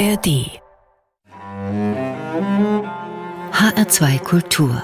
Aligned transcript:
ARD 0.00 0.48
HR2 3.52 4.18
Kultur 4.20 4.82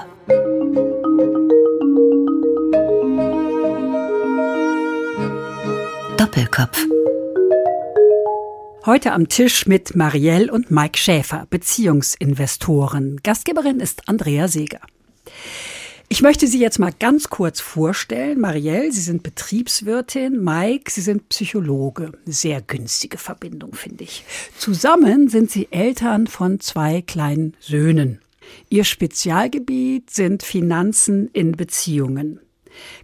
Doppelkopf 6.17 6.85
Heute 8.85 9.13
am 9.13 9.27
Tisch 9.27 9.65
mit 9.65 9.95
Marielle 9.95 10.51
und 10.51 10.69
Mike 10.69 10.99
Schäfer, 10.99 11.47
Beziehungsinvestoren. 11.49 13.19
Gastgeberin 13.23 13.79
ist 13.79 14.07
Andrea 14.07 14.47
Seeger. 14.47 14.81
Ich 16.09 16.21
möchte 16.21 16.47
Sie 16.47 16.59
jetzt 16.59 16.79
mal 16.79 16.93
ganz 16.97 17.29
kurz 17.29 17.59
vorstellen. 17.59 18.39
Marielle, 18.39 18.93
Sie 18.93 19.01
sind 19.01 19.23
Betriebswirtin. 19.23 20.41
Mike, 20.41 20.89
Sie 20.89 21.01
sind 21.01 21.27
Psychologe. 21.27 22.13
Sehr 22.25 22.61
günstige 22.61 23.17
Verbindung, 23.17 23.75
finde 23.75 24.05
ich. 24.05 24.23
Zusammen 24.57 25.27
sind 25.27 25.51
Sie 25.51 25.67
Eltern 25.69 26.27
von 26.27 26.61
zwei 26.61 27.01
kleinen 27.01 27.57
Söhnen. 27.59 28.21
Ihr 28.69 28.85
Spezialgebiet 28.85 30.09
sind 30.09 30.43
Finanzen 30.43 31.29
in 31.33 31.51
Beziehungen. 31.51 32.39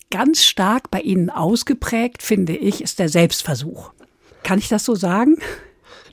Ganz 0.10 0.46
stark 0.46 0.90
bei 0.90 1.02
Ihnen 1.02 1.30
ausgeprägt, 1.30 2.24
finde 2.24 2.56
ich, 2.56 2.82
ist 2.82 3.00
der 3.00 3.10
Selbstversuch. 3.10 3.92
Kann 4.44 4.60
ich 4.60 4.70
das 4.70 4.86
so 4.86 4.96
sagen? 4.96 5.38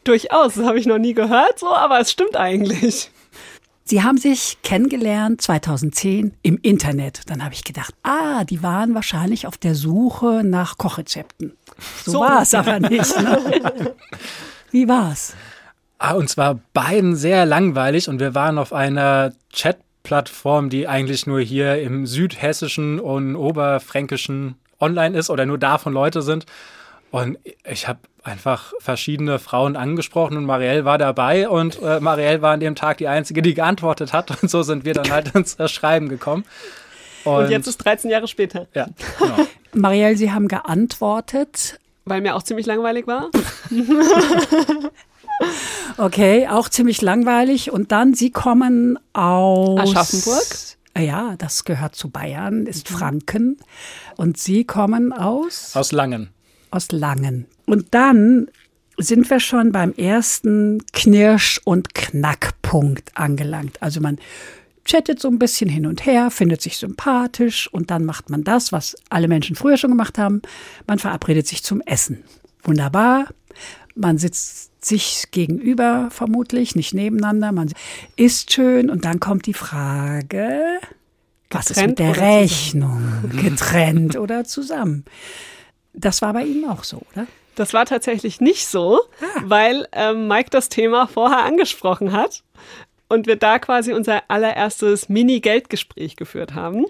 Durchaus, 0.03 0.55
das 0.55 0.65
habe 0.65 0.81
ich 0.81 0.87
noch 0.87 0.99
nie 0.99 1.15
gehört, 1.15 1.61
so, 1.61 1.69
aber 1.69 2.01
es 2.01 2.11
stimmt 2.11 2.37
eigentlich. 2.37 3.13
Sie 3.85 4.03
haben 4.03 4.19
sich 4.19 4.59
kennengelernt 4.63 5.41
2010 5.43 6.35
im 6.43 6.59
Internet. 6.63 7.23
Dann 7.27 7.43
habe 7.45 7.55
ich 7.55 7.65
gedacht, 7.65 7.95
ah, 8.03 8.45
die 8.45 8.63
waren 8.63 8.95
wahrscheinlich 8.95 9.47
auf 9.47 9.57
der 9.57 9.75
Suche 9.75 10.43
nach 10.45 10.79
Kochrezepten. 10.79 11.55
So, 12.05 12.13
so. 12.13 12.21
war 12.21 12.43
es 12.43 12.55
aber 12.55 12.79
nicht. 12.79 13.21
Ne? 13.21 13.95
Wie 14.71 14.87
war's? 14.87 15.35
Ah, 15.99 16.15
und 16.15 16.29
zwar 16.31 16.61
beiden 16.73 17.17
sehr 17.17 17.45
langweilig 17.47 18.09
und 18.09 18.21
wir 18.21 18.35
waren 18.35 18.59
auf 18.59 18.73
einer 18.73 19.33
Chat-Plattform, 19.53 20.71
die 20.71 20.87
eigentlich 20.89 21.27
nur 21.27 21.41
hier 21.41 21.83
im 21.83 22.07
südhessischen 22.07 23.01
und 23.01 23.37
oberfränkischen 23.37 24.55
online 24.79 25.19
ist 25.19 25.31
oder 25.31 25.47
nur 25.47 25.59
davon 25.59 25.93
Leute 25.93 26.23
sind. 26.23 26.47
Und 27.11 27.39
ich 27.69 27.89
habe 27.89 28.01
einfach 28.23 28.73
verschiedene 28.79 29.39
Frauen 29.39 29.77
angesprochen 29.77 30.37
und 30.37 30.45
Marielle 30.45 30.85
war 30.85 30.99
dabei 30.99 31.49
und 31.49 31.81
äh, 31.83 32.01
Marielle 32.01 32.43
war 32.43 32.53
an 32.53 32.61
dem 32.61 32.75
Tag 32.75 32.99
die 32.99 33.09
Einzige, 33.09 33.43
die 33.43 33.55
geantwortet 33.55 34.13
hat 34.13 34.43
und 34.43 34.51
so 34.51 34.63
sind 34.63 34.85
wir 34.85 34.95
dann 34.95 35.11
halt 35.11 35.29
ins 35.35 35.57
Schreiben 35.71 36.09
gekommen. 36.09 36.45
Und, 37.25 37.45
und, 37.45 37.51
jetzt 37.51 37.67
ist 37.67 37.79
13 37.79 38.11
Jahre 38.11 38.29
später. 38.29 38.67
Ja, 38.75 38.89
genau. 39.19 39.47
Marielle, 39.75 40.17
Sie 40.17 40.33
haben 40.33 40.49
geantwortet. 40.49 41.79
Weil 42.07 42.23
mir 42.23 42.35
auch 42.35 42.43
ziemlich 42.43 42.67
langweilig 42.67 43.07
war. 43.07 43.31
okay, 45.99 46.49
auch 46.49 46.71
ziemlich 46.71 47.03
langweilig. 47.03 47.71
Und 47.71 47.93
dann, 47.93 48.15
Sie 48.15 48.31
kommen 48.31 48.99
aus 49.13 49.95
Aschaffenburg. 49.95 50.47
Ja, 50.99 51.35
das 51.37 51.65
gehört 51.65 51.95
zu 51.95 52.09
Bayern, 52.09 52.67
ist. 52.67 52.89
Franken. 52.89 53.59
Und 54.17 54.39
Sie 54.39 54.65
kommen 54.65 55.13
aus? 55.13 55.77
Aus 55.77 55.93
Langen 55.93 56.31
aus 56.71 56.93
Langen. 56.93 57.47
Und 57.67 57.87
dann 57.93 58.49
sind 58.97 59.29
wir 59.31 59.41
schon 59.41 59.73
beim 59.73 59.93
ersten 59.93 60.83
Knirsch- 60.93 61.61
und 61.65 61.95
Knackpunkt 61.95 63.17
angelangt. 63.17 63.83
Also 63.83 64.01
man 64.01 64.19
chattet 64.85 65.21
so 65.21 65.29
ein 65.29 65.39
bisschen 65.39 65.71
hin 65.71 65.87
und 65.87 66.05
her, 66.05 66.31
findet 66.31 66.61
sich 66.61 66.77
sympathisch 66.77 67.69
und 67.73 67.91
dann 67.91 68.05
macht 68.05 68.31
man 68.31 68.45
das, 68.45 68.73
was 68.73 68.97
alle 69.09 69.29
Menschen 69.29 69.57
früher 69.57 69.77
schon 69.77 69.91
gemacht 69.91 70.19
haben. 70.19 70.43
Man 70.87 70.99
verabredet 70.99 71.47
sich 71.47 71.63
zum 71.63 71.81
Essen. 71.83 72.25
Wunderbar. 72.63 73.29
Man 73.95 74.19
sitzt 74.19 74.85
sich 74.85 75.25
gegenüber 75.31 76.09
vermutlich, 76.11 76.75
nicht 76.75 76.95
nebeneinander. 76.95 77.53
Man 77.53 77.73
isst 78.17 78.53
schön 78.53 78.91
und 78.91 79.05
dann 79.05 79.21
kommt 79.21 79.47
die 79.47 79.55
Frage, 79.55 80.81
was 81.51 81.69
Getrennt 81.69 82.01
ist 82.01 82.07
mit 82.07 82.17
der 82.17 82.23
Rechnung? 82.23 83.03
Zusammen? 83.23 83.43
Getrennt 83.43 84.17
oder 84.17 84.45
zusammen? 84.45 85.05
Das 85.93 86.23
war 86.23 86.33
bei 86.33 86.45
Ihnen 86.45 86.69
auch 86.69 86.85
so, 86.85 87.03
oder? 87.13 87.27
Das 87.57 87.75
war 87.75 87.85
tatsächlich 87.85 88.41
nicht 88.41 88.67
so, 88.67 89.01
ah. 89.21 89.41
weil 89.45 89.87
ähm, 89.93 90.29
Mike 90.29 90.51
das 90.51 90.69
Thema 90.69 91.07
vorher 91.07 91.45
angesprochen 91.45 92.13
hat 92.13 92.43
und 93.09 93.27
wir 93.27 93.37
da 93.37 93.59
quasi 93.59 93.93
unser 93.93 94.23
allererstes 94.29 95.09
Mini-Geldgespräch 95.09 96.17
geführt 96.17 96.55
haben, 96.55 96.87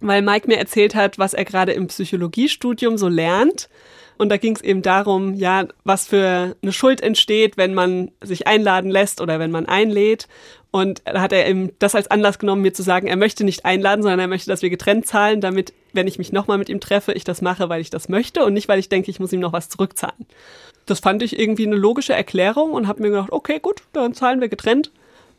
weil 0.00 0.22
Mike 0.22 0.46
mir 0.46 0.58
erzählt 0.58 0.94
hat, 0.94 1.18
was 1.18 1.34
er 1.34 1.44
gerade 1.44 1.72
im 1.72 1.88
Psychologiestudium 1.88 2.96
so 2.96 3.08
lernt 3.08 3.68
und 4.16 4.28
da 4.28 4.36
ging 4.36 4.54
es 4.54 4.62
eben 4.62 4.82
darum, 4.82 5.34
ja, 5.34 5.66
was 5.82 6.06
für 6.06 6.56
eine 6.62 6.72
Schuld 6.72 7.00
entsteht, 7.00 7.56
wenn 7.56 7.74
man 7.74 8.10
sich 8.22 8.46
einladen 8.46 8.90
lässt 8.90 9.20
oder 9.20 9.38
wenn 9.38 9.50
man 9.50 9.66
einlädt. 9.66 10.28
Und 10.74 11.02
da 11.04 11.20
hat 11.20 11.32
er 11.32 11.46
eben 11.46 11.70
das 11.78 11.94
als 11.94 12.10
Anlass 12.10 12.40
genommen, 12.40 12.62
mir 12.62 12.74
zu 12.74 12.82
sagen, 12.82 13.06
er 13.06 13.14
möchte 13.14 13.44
nicht 13.44 13.64
einladen, 13.64 14.02
sondern 14.02 14.18
er 14.18 14.26
möchte, 14.26 14.50
dass 14.50 14.60
wir 14.60 14.70
getrennt 14.70 15.06
zahlen, 15.06 15.40
damit, 15.40 15.72
wenn 15.92 16.08
ich 16.08 16.18
mich 16.18 16.32
nochmal 16.32 16.58
mit 16.58 16.68
ihm 16.68 16.80
treffe, 16.80 17.12
ich 17.12 17.22
das 17.22 17.42
mache, 17.42 17.68
weil 17.68 17.80
ich 17.80 17.90
das 17.90 18.08
möchte 18.08 18.44
und 18.44 18.54
nicht, 18.54 18.66
weil 18.66 18.80
ich 18.80 18.88
denke, 18.88 19.08
ich 19.08 19.20
muss 19.20 19.32
ihm 19.32 19.38
noch 19.38 19.52
was 19.52 19.68
zurückzahlen. 19.68 20.26
Das 20.84 20.98
fand 20.98 21.22
ich 21.22 21.38
irgendwie 21.38 21.64
eine 21.64 21.76
logische 21.76 22.12
Erklärung 22.12 22.72
und 22.72 22.88
habe 22.88 23.02
mir 23.02 23.10
gedacht, 23.10 23.30
okay, 23.30 23.60
gut, 23.60 23.84
dann 23.92 24.14
zahlen 24.14 24.40
wir 24.40 24.48
getrennt. 24.48 24.90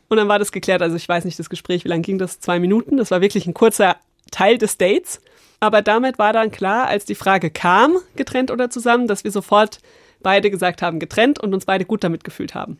Und 0.08 0.16
dann 0.16 0.26
war 0.26 0.38
das 0.38 0.52
geklärt. 0.52 0.80
Also 0.80 0.96
ich 0.96 1.06
weiß 1.06 1.26
nicht, 1.26 1.38
das 1.38 1.50
Gespräch, 1.50 1.84
wie 1.84 1.88
lange 1.88 2.00
ging 2.00 2.16
das? 2.16 2.40
Zwei 2.40 2.58
Minuten. 2.58 2.96
Das 2.96 3.10
war 3.10 3.20
wirklich 3.20 3.46
ein 3.46 3.52
kurzer 3.52 3.96
Teil 4.30 4.56
des 4.56 4.78
Dates. 4.78 5.20
Aber 5.60 5.82
damit 5.82 6.18
war 6.18 6.32
dann 6.32 6.50
klar, 6.50 6.86
als 6.86 7.04
die 7.04 7.14
Frage 7.14 7.50
kam, 7.50 7.98
getrennt 8.14 8.50
oder 8.50 8.70
zusammen, 8.70 9.06
dass 9.06 9.22
wir 9.22 9.32
sofort 9.32 9.80
beide 10.22 10.50
gesagt 10.50 10.80
haben, 10.80 10.98
getrennt 10.98 11.40
und 11.40 11.52
uns 11.52 11.66
beide 11.66 11.84
gut 11.84 12.04
damit 12.04 12.24
gefühlt 12.24 12.54
haben. 12.54 12.78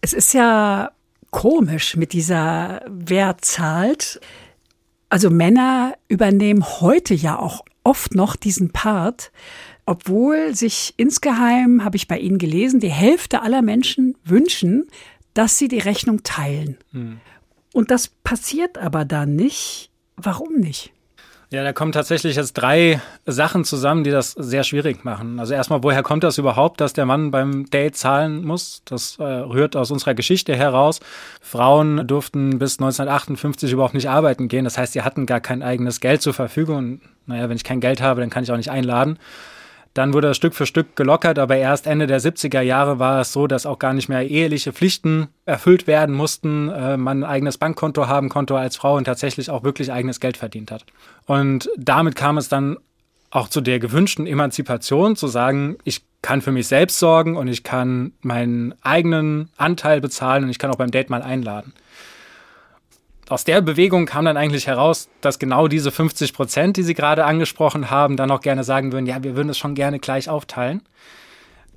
Es 0.00 0.12
ist 0.12 0.34
ja 0.34 0.90
komisch 1.32 1.96
mit 1.96 2.12
dieser 2.12 2.82
Wer 2.88 3.38
zahlt. 3.38 4.20
Also 5.08 5.28
Männer 5.28 5.94
übernehmen 6.06 6.64
heute 6.80 7.14
ja 7.14 7.36
auch 7.36 7.64
oft 7.82 8.14
noch 8.14 8.36
diesen 8.36 8.70
Part, 8.70 9.32
obwohl 9.84 10.54
sich 10.54 10.94
insgeheim, 10.96 11.82
habe 11.84 11.96
ich 11.96 12.06
bei 12.06 12.18
Ihnen 12.18 12.38
gelesen, 12.38 12.78
die 12.78 12.92
Hälfte 12.92 13.42
aller 13.42 13.62
Menschen 13.62 14.16
wünschen, 14.24 14.86
dass 15.34 15.58
sie 15.58 15.66
die 15.66 15.80
Rechnung 15.80 16.22
teilen. 16.22 16.78
Hm. 16.92 17.20
Und 17.72 17.90
das 17.90 18.08
passiert 18.08 18.78
aber 18.78 19.04
dann 19.04 19.34
nicht. 19.34 19.90
Warum 20.16 20.54
nicht? 20.56 20.92
Ja, 21.52 21.62
da 21.62 21.74
kommen 21.74 21.92
tatsächlich 21.92 22.36
jetzt 22.36 22.54
drei 22.54 23.02
Sachen 23.26 23.64
zusammen, 23.64 24.04
die 24.04 24.10
das 24.10 24.30
sehr 24.30 24.64
schwierig 24.64 25.04
machen. 25.04 25.38
Also 25.38 25.52
erstmal, 25.52 25.82
woher 25.82 26.02
kommt 26.02 26.24
das 26.24 26.38
überhaupt, 26.38 26.80
dass 26.80 26.94
der 26.94 27.04
Mann 27.04 27.30
beim 27.30 27.68
Date 27.68 27.94
zahlen 27.94 28.42
muss? 28.42 28.80
Das 28.86 29.18
äh, 29.18 29.22
rührt 29.22 29.76
aus 29.76 29.90
unserer 29.90 30.14
Geschichte 30.14 30.56
heraus. 30.56 31.00
Frauen 31.42 32.06
durften 32.06 32.58
bis 32.58 32.78
1958 32.78 33.70
überhaupt 33.70 33.92
nicht 33.92 34.08
arbeiten 34.08 34.48
gehen. 34.48 34.64
Das 34.64 34.78
heißt, 34.78 34.94
sie 34.94 35.02
hatten 35.02 35.26
gar 35.26 35.40
kein 35.40 35.62
eigenes 35.62 36.00
Geld 36.00 36.22
zur 36.22 36.32
Verfügung. 36.32 36.76
Und 36.78 37.00
naja, 37.26 37.50
wenn 37.50 37.56
ich 37.56 37.64
kein 37.64 37.80
Geld 37.80 38.00
habe, 38.00 38.22
dann 38.22 38.30
kann 38.30 38.44
ich 38.44 38.50
auch 38.50 38.56
nicht 38.56 38.70
einladen. 38.70 39.18
Dann 39.94 40.14
wurde 40.14 40.28
das 40.28 40.36
Stück 40.36 40.54
für 40.54 40.64
Stück 40.64 40.96
gelockert, 40.96 41.38
aber 41.38 41.56
erst 41.56 41.86
Ende 41.86 42.06
der 42.06 42.20
70er 42.20 42.62
Jahre 42.62 42.98
war 42.98 43.20
es 43.20 43.32
so, 43.32 43.46
dass 43.46 43.66
auch 43.66 43.78
gar 43.78 43.92
nicht 43.92 44.08
mehr 44.08 44.28
eheliche 44.28 44.72
Pflichten 44.72 45.28
erfüllt 45.44 45.86
werden 45.86 46.14
mussten, 46.14 46.70
äh, 46.70 46.96
man 46.96 47.22
ein 47.22 47.30
eigenes 47.30 47.58
Bankkonto 47.58 48.06
haben 48.06 48.28
konnte 48.28 48.56
als 48.56 48.76
Frau 48.76 48.96
und 48.96 49.04
tatsächlich 49.04 49.50
auch 49.50 49.64
wirklich 49.64 49.92
eigenes 49.92 50.20
Geld 50.20 50.36
verdient 50.36 50.70
hat. 50.70 50.84
Und 51.26 51.68
damit 51.76 52.16
kam 52.16 52.38
es 52.38 52.48
dann 52.48 52.78
auch 53.30 53.48
zu 53.48 53.60
der 53.60 53.78
gewünschten 53.78 54.26
Emanzipation, 54.26 55.16
zu 55.16 55.26
sagen, 55.26 55.76
ich 55.84 56.02
kann 56.22 56.42
für 56.42 56.52
mich 56.52 56.68
selbst 56.68 56.98
sorgen 56.98 57.36
und 57.36 57.48
ich 57.48 57.62
kann 57.62 58.12
meinen 58.20 58.74
eigenen 58.82 59.50
Anteil 59.56 60.00
bezahlen 60.00 60.44
und 60.44 60.50
ich 60.50 60.58
kann 60.58 60.70
auch 60.70 60.76
beim 60.76 60.90
Date 60.90 61.10
mal 61.10 61.22
einladen 61.22 61.72
aus 63.32 63.44
der 63.44 63.60
Bewegung 63.62 64.06
kam 64.06 64.26
dann 64.26 64.36
eigentlich 64.36 64.66
heraus, 64.66 65.08
dass 65.20 65.38
genau 65.38 65.66
diese 65.66 65.90
50 65.90 66.34
Prozent, 66.34 66.76
die 66.76 66.82
Sie 66.82 66.94
gerade 66.94 67.24
angesprochen 67.24 67.90
haben, 67.90 68.16
dann 68.16 68.30
auch 68.30 68.40
gerne 68.40 68.62
sagen 68.62 68.92
würden, 68.92 69.06
ja, 69.06 69.22
wir 69.22 69.36
würden 69.36 69.48
es 69.48 69.58
schon 69.58 69.74
gerne 69.74 69.98
gleich 69.98 70.28
aufteilen. 70.28 70.82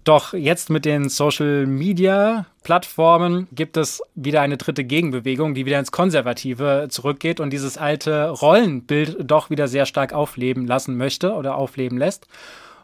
Doch 0.04 0.34
jetzt 0.34 0.70
mit 0.70 0.86
den 0.86 1.10
Social 1.10 1.66
Media 1.66 2.46
Plattformen 2.64 3.48
gibt 3.52 3.76
es 3.76 4.04
wieder 4.14 4.42
eine 4.42 4.58
dritte 4.58 4.84
Gegenbewegung, 4.84 5.56
die 5.56 5.66
wieder 5.66 5.80
ins 5.80 5.92
Konservative 5.92 6.88
zurückgeht 6.92 7.40
und 7.40 7.50
dieses 7.50 7.78
alte 7.80 8.30
Rollenbild 8.30 9.18
doch 9.24 9.50
wieder 9.50 9.68
sehr 9.68 9.88
stark 9.88 10.14
aufleben 10.14 10.68
lassen 10.68 10.96
möchte 10.96 11.34
oder 11.34 11.56
aufleben 11.56 11.98
lässt. 11.98 12.28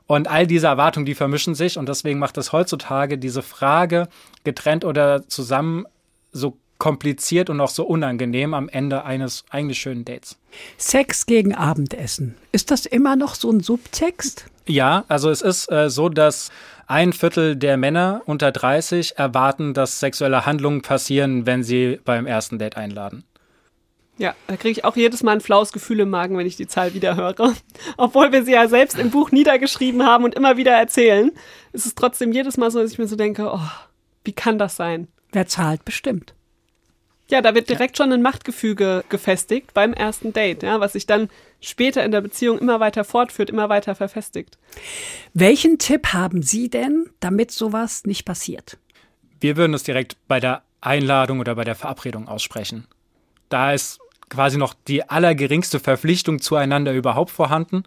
Und 0.08 0.28
all 0.28 0.48
diese 0.48 0.68
Erwartungen, 0.68 1.06
die 1.06 1.14
vermischen 1.14 1.54
sich 1.54 1.78
und 1.78 1.88
deswegen 1.88 2.18
macht 2.18 2.38
es 2.40 2.54
heutzutage 2.54 3.20
diese 3.20 3.44
Frage 3.44 4.08
getrennt 4.44 4.84
oder 4.84 5.28
zusammen 5.28 5.86
so 6.32 6.58
kompliziert 6.82 7.52
und 7.52 7.62
auch 7.62 7.70
so 7.70 7.86
unangenehm 7.86 8.56
am 8.56 8.68
Ende 8.68 9.06
eines 9.06 9.46
eigentlich 9.52 9.78
schönen 9.80 10.04
Dates. 10.04 10.40
Sex 10.80 11.28
gegen 11.28 11.54
Abendessen. 11.54 12.34
Ist 12.52 12.72
das 12.72 12.88
immer 12.88 13.16
noch 13.16 13.36
so 13.36 13.52
ein 13.52 13.60
Subtext? 13.60 14.46
Ja, 14.66 15.06
also 15.08 15.30
es 15.30 15.44
ist 15.44 15.72
äh, 15.72 15.92
so, 15.92 16.10
dass 16.10 16.50
ein 16.88 17.14
Viertel 17.14 17.56
der 17.56 17.78
Männer 17.78 18.24
unter 18.26 18.52
30 18.52 19.20
erwarten, 19.20 19.76
dass 19.76 20.00
sexuelle 20.00 20.48
Handlungen 20.48 20.82
passieren, 20.82 21.46
wenn 21.46 21.62
sie 21.62 22.00
beim 22.04 22.26
ersten 22.26 22.58
Date 22.58 22.78
einladen. 22.78 23.26
Ja, 24.18 24.34
da 24.48 24.56
kriege 24.56 24.72
ich 24.72 24.84
auch 24.84 24.96
jedes 24.96 25.22
Mal 25.22 25.34
ein 25.34 25.42
flaues 25.42 25.74
Gefühl 25.74 26.00
im 26.00 26.10
Magen, 26.10 26.36
wenn 26.36 26.48
ich 26.48 26.56
die 26.56 26.68
Zahl 26.68 26.96
wieder 26.96 27.16
höre. 27.16 27.54
Obwohl 27.98 28.32
wir 28.32 28.44
sie 28.44 28.54
ja 28.54 28.68
selbst 28.68 28.98
im 28.98 29.12
Buch 29.12 29.30
niedergeschrieben 29.30 30.04
haben 30.04 30.24
und 30.24 30.34
immer 30.34 30.58
wieder 30.58 30.72
erzählen, 30.72 31.30
ist 31.74 31.86
es 31.86 31.94
trotzdem 31.94 32.32
jedes 32.32 32.58
Mal 32.58 32.72
so, 32.72 32.82
dass 32.82 32.92
ich 32.92 32.98
mir 32.98 33.08
so 33.08 33.16
denke, 33.16 33.52
oh, 33.54 33.70
wie 34.24 34.34
kann 34.34 34.58
das 34.58 34.78
sein? 34.78 35.10
Wer 35.32 35.46
zahlt, 35.46 35.86
bestimmt. 35.86 36.34
Ja, 37.32 37.42
da 37.42 37.56
wird 37.56 37.70
direkt 37.70 37.96
schon 37.96 38.12
ein 38.12 38.22
Machtgefüge 38.22 39.06
gefestigt 39.08 39.74
beim 39.74 39.94
ersten 39.94 40.34
Date, 40.34 40.64
ja, 40.64 40.82
was 40.82 40.94
sich 40.94 41.06
dann 41.06 41.30
später 41.62 42.04
in 42.04 42.12
der 42.12 42.20
Beziehung 42.20 42.60
immer 42.60 42.82
weiter 42.82 43.06
fortführt, 43.06 43.50
immer 43.50 43.70
weiter 43.70 43.96
verfestigt. 43.96 44.58
Welchen 45.34 45.78
Tipp 45.78 46.08
haben 46.08 46.44
Sie 46.44 46.70
denn, 46.70 47.10
damit 47.22 47.52
sowas 47.52 48.04
nicht 48.04 48.26
passiert? 48.26 48.78
Wir 49.40 49.56
würden 49.56 49.74
es 49.74 49.84
direkt 49.84 50.18
bei 50.28 50.42
der 50.42 50.64
Einladung 50.82 51.40
oder 51.40 51.56
bei 51.56 51.64
der 51.64 51.76
Verabredung 51.76 52.28
aussprechen. 52.28 52.86
Da 53.48 53.72
ist 53.72 54.00
quasi 54.30 54.58
noch 54.58 54.74
die 54.88 55.10
allergeringste 55.10 55.80
Verpflichtung 55.80 56.42
zueinander 56.42 56.92
überhaupt 56.92 57.32
vorhanden. 57.32 57.84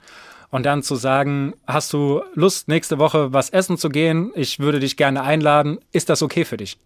Und 0.50 0.64
dann 0.64 0.82
zu 0.82 0.94
sagen, 0.94 1.52
hast 1.66 1.92
du 1.92 2.22
Lust, 2.34 2.68
nächste 2.68 2.98
Woche 2.98 3.34
was 3.34 3.50
essen 3.50 3.76
zu 3.76 3.90
gehen? 3.90 4.32
Ich 4.36 4.58
würde 4.58 4.80
dich 4.80 4.96
gerne 4.96 5.22
einladen. 5.22 5.80
Ist 5.92 6.08
das 6.08 6.22
okay 6.22 6.46
für 6.46 6.56
dich? 6.56 6.78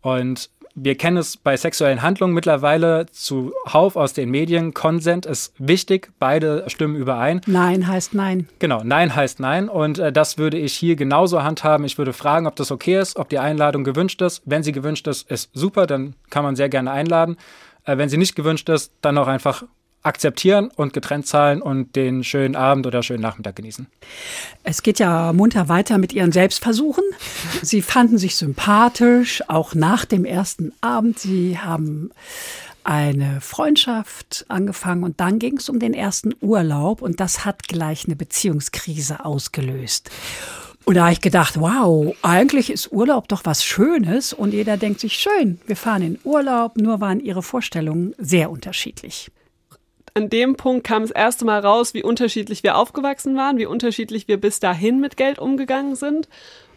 Und 0.00 0.50
wir 0.82 0.94
kennen 0.94 1.18
es 1.18 1.36
bei 1.36 1.56
sexuellen 1.56 2.00
Handlungen 2.00 2.34
mittlerweile 2.34 3.06
zuhauf 3.12 3.96
aus 3.96 4.14
den 4.14 4.30
Medien. 4.30 4.72
Consent 4.72 5.26
ist 5.26 5.52
wichtig, 5.58 6.10
beide 6.18 6.64
stimmen 6.68 6.96
überein. 6.96 7.42
Nein 7.46 7.86
heißt 7.86 8.14
nein. 8.14 8.48
Genau, 8.58 8.82
nein 8.82 9.14
heißt 9.14 9.40
nein. 9.40 9.68
Und 9.68 9.98
äh, 9.98 10.10
das 10.10 10.38
würde 10.38 10.56
ich 10.56 10.72
hier 10.72 10.96
genauso 10.96 11.42
handhaben. 11.42 11.84
Ich 11.84 11.98
würde 11.98 12.12
fragen, 12.12 12.46
ob 12.46 12.56
das 12.56 12.70
okay 12.70 12.98
ist, 12.98 13.16
ob 13.16 13.28
die 13.28 13.38
Einladung 13.38 13.84
gewünscht 13.84 14.22
ist. 14.22 14.42
Wenn 14.46 14.62
sie 14.62 14.72
gewünscht 14.72 15.06
ist, 15.06 15.30
ist 15.30 15.50
super, 15.52 15.86
dann 15.86 16.14
kann 16.30 16.44
man 16.44 16.56
sehr 16.56 16.70
gerne 16.70 16.90
einladen. 16.90 17.36
Äh, 17.84 17.98
wenn 17.98 18.08
sie 18.08 18.16
nicht 18.16 18.34
gewünscht 18.34 18.68
ist, 18.70 18.92
dann 19.02 19.18
auch 19.18 19.28
einfach 19.28 19.64
akzeptieren 20.02 20.70
und 20.74 20.92
getrennt 20.92 21.26
zahlen 21.26 21.60
und 21.60 21.94
den 21.94 22.24
schönen 22.24 22.56
Abend 22.56 22.86
oder 22.86 23.02
schönen 23.02 23.22
Nachmittag 23.22 23.56
genießen. 23.56 23.86
Es 24.64 24.82
geht 24.82 24.98
ja 24.98 25.32
munter 25.32 25.68
weiter 25.68 25.98
mit 25.98 26.12
Ihren 26.12 26.32
Selbstversuchen. 26.32 27.04
Sie 27.62 27.82
fanden 27.82 28.16
sich 28.16 28.36
sympathisch, 28.36 29.42
auch 29.48 29.74
nach 29.74 30.04
dem 30.04 30.24
ersten 30.24 30.72
Abend. 30.80 31.18
Sie 31.18 31.58
haben 31.58 32.10
eine 32.82 33.42
Freundschaft 33.42 34.46
angefangen 34.48 35.04
und 35.04 35.20
dann 35.20 35.38
ging 35.38 35.58
es 35.58 35.68
um 35.68 35.78
den 35.78 35.92
ersten 35.92 36.34
Urlaub 36.40 37.02
und 37.02 37.20
das 37.20 37.44
hat 37.44 37.68
gleich 37.68 38.06
eine 38.06 38.16
Beziehungskrise 38.16 39.24
ausgelöst. 39.24 40.10
Und 40.86 40.94
da 40.94 41.02
habe 41.02 41.12
ich 41.12 41.20
gedacht, 41.20 41.60
wow, 41.60 42.16
eigentlich 42.22 42.70
ist 42.70 42.90
Urlaub 42.90 43.28
doch 43.28 43.44
was 43.44 43.62
Schönes 43.62 44.32
und 44.32 44.54
jeder 44.54 44.78
denkt 44.78 45.00
sich, 45.00 45.12
schön, 45.12 45.60
wir 45.66 45.76
fahren 45.76 46.02
in 46.02 46.18
Urlaub, 46.24 46.78
nur 46.78 47.02
waren 47.02 47.20
ihre 47.20 47.42
Vorstellungen 47.42 48.14
sehr 48.16 48.50
unterschiedlich 48.50 49.30
an 50.14 50.28
dem 50.28 50.56
Punkt 50.56 50.84
kam 50.84 51.02
das 51.02 51.10
erste 51.10 51.44
Mal 51.44 51.60
raus, 51.60 51.94
wie 51.94 52.02
unterschiedlich 52.02 52.62
wir 52.62 52.76
aufgewachsen 52.76 53.36
waren, 53.36 53.58
wie 53.58 53.66
unterschiedlich 53.66 54.28
wir 54.28 54.40
bis 54.40 54.60
dahin 54.60 55.00
mit 55.00 55.16
Geld 55.16 55.38
umgegangen 55.38 55.94
sind. 55.94 56.28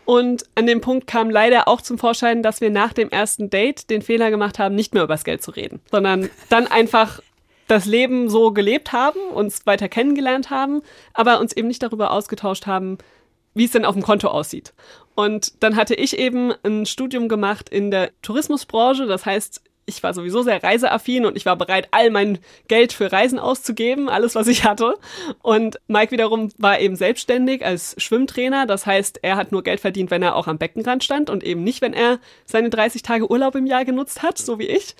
Und 0.06 0.44
an 0.56 0.68
dem 0.68 0.82
Punkt 0.82 1.08
kam 1.08 1.30
leider 1.30 1.68
auch 1.68 1.82
zum 1.82 1.98
Vorschein, 1.98 2.44
dass 2.44 2.62
wir 2.62 2.70
nach 2.70 2.94
dem 2.94 3.10
ersten 3.10 3.50
Date 3.50 3.90
den 3.90 4.02
Fehler 4.02 4.32
gemacht 4.32 4.60
haben, 4.60 4.76
nicht 4.76 4.94
mehr 4.94 5.04
über 5.04 5.14
das 5.14 5.24
Geld 5.24 5.42
zu 5.42 5.52
reden, 5.52 5.80
sondern 5.92 6.30
dann 6.50 6.68
einfach 6.68 7.22
das 7.68 7.86
Leben 7.86 8.30
so 8.30 8.52
gelebt 8.52 8.92
haben, 8.92 9.20
uns 9.34 9.66
weiter 9.66 9.88
kennengelernt 9.88 10.50
haben, 10.50 10.82
aber 11.14 11.40
uns 11.40 11.54
eben 11.54 11.70
nicht 11.70 11.82
darüber 11.82 12.12
ausgetauscht 12.12 12.66
haben, 12.68 12.98
wie 13.54 13.66
es 13.66 13.72
denn 13.72 13.86
auf 13.86 13.96
dem 13.96 14.04
Konto 14.04 14.28
aussieht. 14.28 14.74
Und 15.16 15.64
dann 15.64 15.76
hatte 15.76 15.96
ich 15.96 16.18
eben 16.18 16.54
ein 16.64 16.86
Studium 16.86 17.30
gemacht 17.30 17.70
in 17.70 17.92
der 17.92 18.12
Tourismusbranche, 18.22 19.06
das 19.06 19.26
heißt, 19.26 19.62
ich 19.86 20.04
war 20.04 20.14
sowieso 20.14 20.42
sehr 20.42 20.64
reiseaffin 20.64 21.26
und 21.26 21.36
ich 21.38 21.46
war 21.46 21.56
bereit, 21.56 21.88
all 21.92 22.10
mein 22.10 22.40
Geld 22.68 22.94
für 22.94 23.12
Reisen 23.12 23.40
auszugeben, 23.40 24.10
alles, 24.10 24.36
was 24.36 24.48
ich 24.48 24.64
hatte. 24.64 24.96
Und 25.42 25.80
Mike 25.88 26.12
wiederum 26.12 26.50
war 26.58 26.80
eben 26.80 26.96
selbstständig 26.96 27.66
als 27.66 27.96
Schwimmtrainer. 27.98 28.66
Das 28.66 28.86
heißt, 28.86 29.20
er 29.22 29.36
hat 29.36 29.52
nur 29.52 29.64
Geld 29.64 29.80
verdient, 29.80 30.12
wenn 30.12 30.24
er 30.24 30.36
auch 30.36 30.48
am 30.48 30.58
Beckenrand 30.58 31.04
stand 31.04 31.30
und 31.30 31.44
eben 31.44 31.64
nicht, 31.64 31.82
wenn 31.82 31.94
er 31.94 32.20
seine 32.46 32.70
30 32.70 33.02
Tage 33.02 33.30
Urlaub 33.30 33.56
im 33.56 33.66
Jahr 33.66 33.86
genutzt 33.86 34.24
hat, 34.24 34.38
so 34.38 34.60
wie 34.60 34.68
ich. 34.68 34.96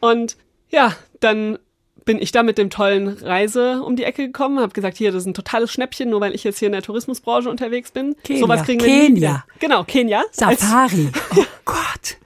Und 0.00 0.36
ja, 0.70 0.94
dann 1.20 1.58
bin 2.06 2.22
ich 2.22 2.32
da 2.32 2.42
mit 2.42 2.56
dem 2.56 2.70
tollen 2.70 3.08
Reise 3.08 3.82
um 3.82 3.96
die 3.96 4.04
Ecke 4.04 4.26
gekommen, 4.26 4.60
habe 4.60 4.72
gesagt, 4.72 4.96
hier, 4.96 5.12
das 5.12 5.22
ist 5.22 5.26
ein 5.26 5.34
totales 5.34 5.70
Schnäppchen, 5.70 6.08
nur 6.08 6.20
weil 6.20 6.34
ich 6.34 6.44
jetzt 6.44 6.58
hier 6.58 6.66
in 6.66 6.72
der 6.72 6.82
Tourismusbranche 6.82 7.50
unterwegs 7.50 7.90
bin. 7.90 8.16
Kenia. 8.22 8.40
Sowas 8.40 8.62
kriegen 8.62 8.80
wir 8.82 8.88
Kenia. 8.88 9.32
Nie 9.32 9.58
genau, 9.58 9.84
Kenia. 9.84 10.22
Safari. 10.30 11.10
Oh 11.36 11.44
Gott. 11.64 12.16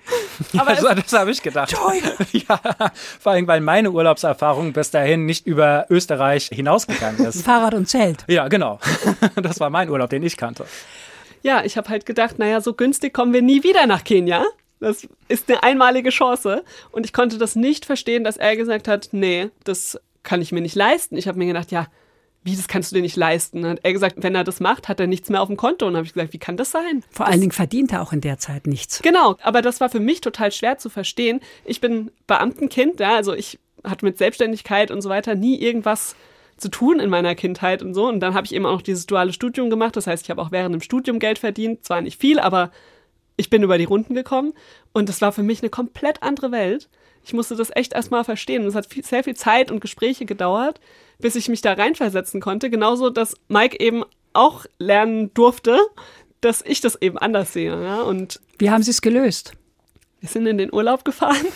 Aber 0.58 0.70
also, 0.70 0.88
das 0.88 1.12
habe 1.12 1.30
ich 1.30 1.42
gedacht. 1.42 1.70
Teuer. 1.70 2.00
Ja, 2.32 2.60
vor 3.18 3.32
allem, 3.32 3.46
weil 3.46 3.60
meine 3.60 3.90
Urlaubserfahrung 3.90 4.72
bis 4.72 4.90
dahin 4.90 5.24
nicht 5.26 5.46
über 5.46 5.86
Österreich 5.88 6.50
hinausgegangen 6.52 7.24
ist. 7.26 7.42
Fahrrad 7.42 7.74
und 7.74 7.88
Zelt. 7.88 8.24
Ja, 8.28 8.48
genau. 8.48 8.78
Das 9.36 9.60
war 9.60 9.70
mein 9.70 9.88
Urlaub, 9.88 10.10
den 10.10 10.22
ich 10.22 10.36
kannte. 10.36 10.66
Ja, 11.42 11.64
ich 11.64 11.76
habe 11.76 11.88
halt 11.88 12.04
gedacht, 12.04 12.38
naja, 12.38 12.60
so 12.60 12.74
günstig 12.74 13.14
kommen 13.14 13.32
wir 13.32 13.42
nie 13.42 13.62
wieder 13.62 13.86
nach 13.86 14.04
Kenia. 14.04 14.44
Das 14.80 15.06
ist 15.28 15.48
eine 15.48 15.62
einmalige 15.62 16.10
Chance. 16.10 16.64
Und 16.90 17.04
ich 17.04 17.12
konnte 17.12 17.38
das 17.38 17.54
nicht 17.54 17.84
verstehen, 17.84 18.24
dass 18.24 18.36
er 18.36 18.56
gesagt 18.56 18.88
hat, 18.88 19.10
nee, 19.12 19.50
das 19.64 20.00
kann 20.22 20.42
ich 20.42 20.52
mir 20.52 20.60
nicht 20.60 20.74
leisten. 20.74 21.16
Ich 21.16 21.28
habe 21.28 21.38
mir 21.38 21.46
gedacht, 21.46 21.70
ja, 21.70 21.86
wie, 22.42 22.56
das 22.56 22.68
kannst 22.68 22.90
du 22.90 22.96
dir 22.96 23.02
nicht 23.02 23.16
leisten? 23.16 23.66
Hat 23.66 23.80
er 23.82 23.92
gesagt, 23.92 24.16
wenn 24.18 24.34
er 24.34 24.44
das 24.44 24.60
macht, 24.60 24.88
hat 24.88 24.98
er 24.98 25.06
nichts 25.06 25.28
mehr 25.28 25.42
auf 25.42 25.48
dem 25.48 25.58
Konto. 25.58 25.86
Und 25.86 25.96
habe 25.96 26.06
ich 26.06 26.14
gesagt, 26.14 26.32
wie 26.32 26.38
kann 26.38 26.56
das 26.56 26.70
sein? 26.70 27.04
Vor 27.10 27.26
das 27.26 27.32
allen 27.32 27.40
Dingen 27.42 27.52
verdient 27.52 27.92
er 27.92 28.00
auch 28.00 28.14
in 28.14 28.22
der 28.22 28.38
Zeit 28.38 28.66
nichts. 28.66 29.02
Genau, 29.02 29.36
aber 29.42 29.60
das 29.60 29.80
war 29.80 29.90
für 29.90 30.00
mich 30.00 30.22
total 30.22 30.50
schwer 30.50 30.78
zu 30.78 30.88
verstehen. 30.88 31.40
Ich 31.66 31.82
bin 31.82 32.10
Beamtenkind, 32.26 33.00
ja, 33.00 33.14
also 33.14 33.34
ich 33.34 33.58
hatte 33.84 34.06
mit 34.06 34.16
Selbstständigkeit 34.16 34.90
und 34.90 35.02
so 35.02 35.10
weiter 35.10 35.34
nie 35.34 35.60
irgendwas 35.60 36.16
zu 36.56 36.68
tun 36.68 37.00
in 37.00 37.10
meiner 37.10 37.34
Kindheit 37.34 37.82
und 37.82 37.92
so. 37.92 38.08
Und 38.08 38.20
dann 38.20 38.32
habe 38.34 38.46
ich 38.46 38.54
eben 38.54 38.64
auch 38.64 38.72
noch 38.72 38.82
dieses 38.82 39.06
duale 39.06 39.32
Studium 39.32 39.68
gemacht. 39.68 39.96
Das 39.96 40.06
heißt, 40.06 40.24
ich 40.24 40.30
habe 40.30 40.40
auch 40.40 40.50
während 40.50 40.74
dem 40.74 40.80
Studium 40.80 41.18
Geld 41.18 41.38
verdient. 41.38 41.84
Zwar 41.84 42.00
nicht 42.00 42.20
viel, 42.20 42.38
aber 42.38 42.70
ich 43.40 43.50
bin 43.50 43.62
über 43.62 43.78
die 43.78 43.84
Runden 43.84 44.14
gekommen 44.14 44.52
und 44.92 45.08
das 45.08 45.20
war 45.20 45.32
für 45.32 45.42
mich 45.42 45.62
eine 45.62 45.70
komplett 45.70 46.22
andere 46.22 46.52
Welt. 46.52 46.88
Ich 47.24 47.32
musste 47.32 47.56
das 47.56 47.70
echt 47.74 47.92
erstmal 47.92 48.24
verstehen. 48.24 48.62
Und 48.62 48.68
es 48.68 48.74
hat 48.74 48.86
viel, 48.86 49.04
sehr 49.04 49.24
viel 49.24 49.34
Zeit 49.34 49.70
und 49.70 49.80
Gespräche 49.80 50.24
gedauert, 50.24 50.80
bis 51.18 51.36
ich 51.36 51.48
mich 51.48 51.60
da 51.60 51.72
reinversetzen 51.72 52.40
konnte. 52.40 52.70
Genauso, 52.70 53.10
dass 53.10 53.34
Mike 53.48 53.78
eben 53.80 54.04
auch 54.32 54.66
lernen 54.78 55.32
durfte, 55.34 55.78
dass 56.40 56.62
ich 56.62 56.80
das 56.80 57.00
eben 57.00 57.18
anders 57.18 57.52
sehe. 57.52 57.82
Ja? 57.82 58.02
Und 58.02 58.40
Wie 58.58 58.70
haben 58.70 58.82
Sie 58.82 58.90
es 58.90 59.02
gelöst? 59.02 59.52
Wir 60.20 60.28
sind 60.28 60.46
in 60.46 60.58
den 60.58 60.72
Urlaub 60.72 61.04
gefahren. 61.04 61.46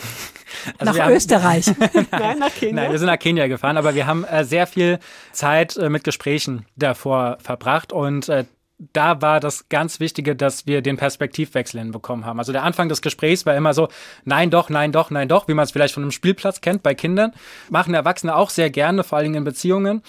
Also 0.79 0.93
nach 0.93 1.09
Österreich. 1.09 1.67
Nein, 2.11 2.39
nach 2.39 2.53
Kenia. 2.53 2.75
Nein, 2.75 2.91
wir 2.91 2.97
sind 2.97 3.07
nach 3.07 3.19
Kenia 3.19 3.45
gefahren, 3.45 3.77
aber 3.77 3.93
wir 3.93 4.07
haben 4.07 4.23
äh, 4.23 4.43
sehr 4.43 4.65
viel 4.65 4.99
Zeit 5.31 5.77
äh, 5.77 5.89
mit 5.89 6.03
Gesprächen 6.03 6.65
davor 6.75 7.37
verbracht 7.43 7.93
und 7.93 8.29
äh, 8.29 8.45
da 8.77 9.21
war 9.21 9.39
das 9.39 9.69
ganz 9.69 9.99
Wichtige, 9.99 10.35
dass 10.35 10.67
wir 10.67 10.81
den 10.81 10.97
Perspektivwechsel 10.97 11.79
hinbekommen 11.79 12.25
haben. 12.25 12.39
Also 12.39 12.51
der 12.51 12.63
Anfang 12.63 12.89
des 12.89 13.01
Gesprächs 13.01 13.45
war 13.45 13.55
immer 13.55 13.73
so, 13.73 13.87
nein, 14.25 14.49
doch, 14.49 14.69
nein, 14.69 14.91
doch, 14.91 15.09
nein, 15.09 15.29
doch, 15.29 15.47
wie 15.47 15.53
man 15.53 15.63
es 15.63 15.71
vielleicht 15.71 15.93
von 15.93 16.03
einem 16.03 16.11
Spielplatz 16.11 16.61
kennt 16.61 16.83
bei 16.83 16.93
Kindern. 16.93 17.31
Machen 17.69 17.93
Erwachsene 17.93 18.35
auch 18.35 18.49
sehr 18.49 18.69
gerne, 18.69 19.03
vor 19.03 19.17
allen 19.17 19.25
Dingen 19.25 19.37
in 19.37 19.43
Beziehungen. 19.43 20.01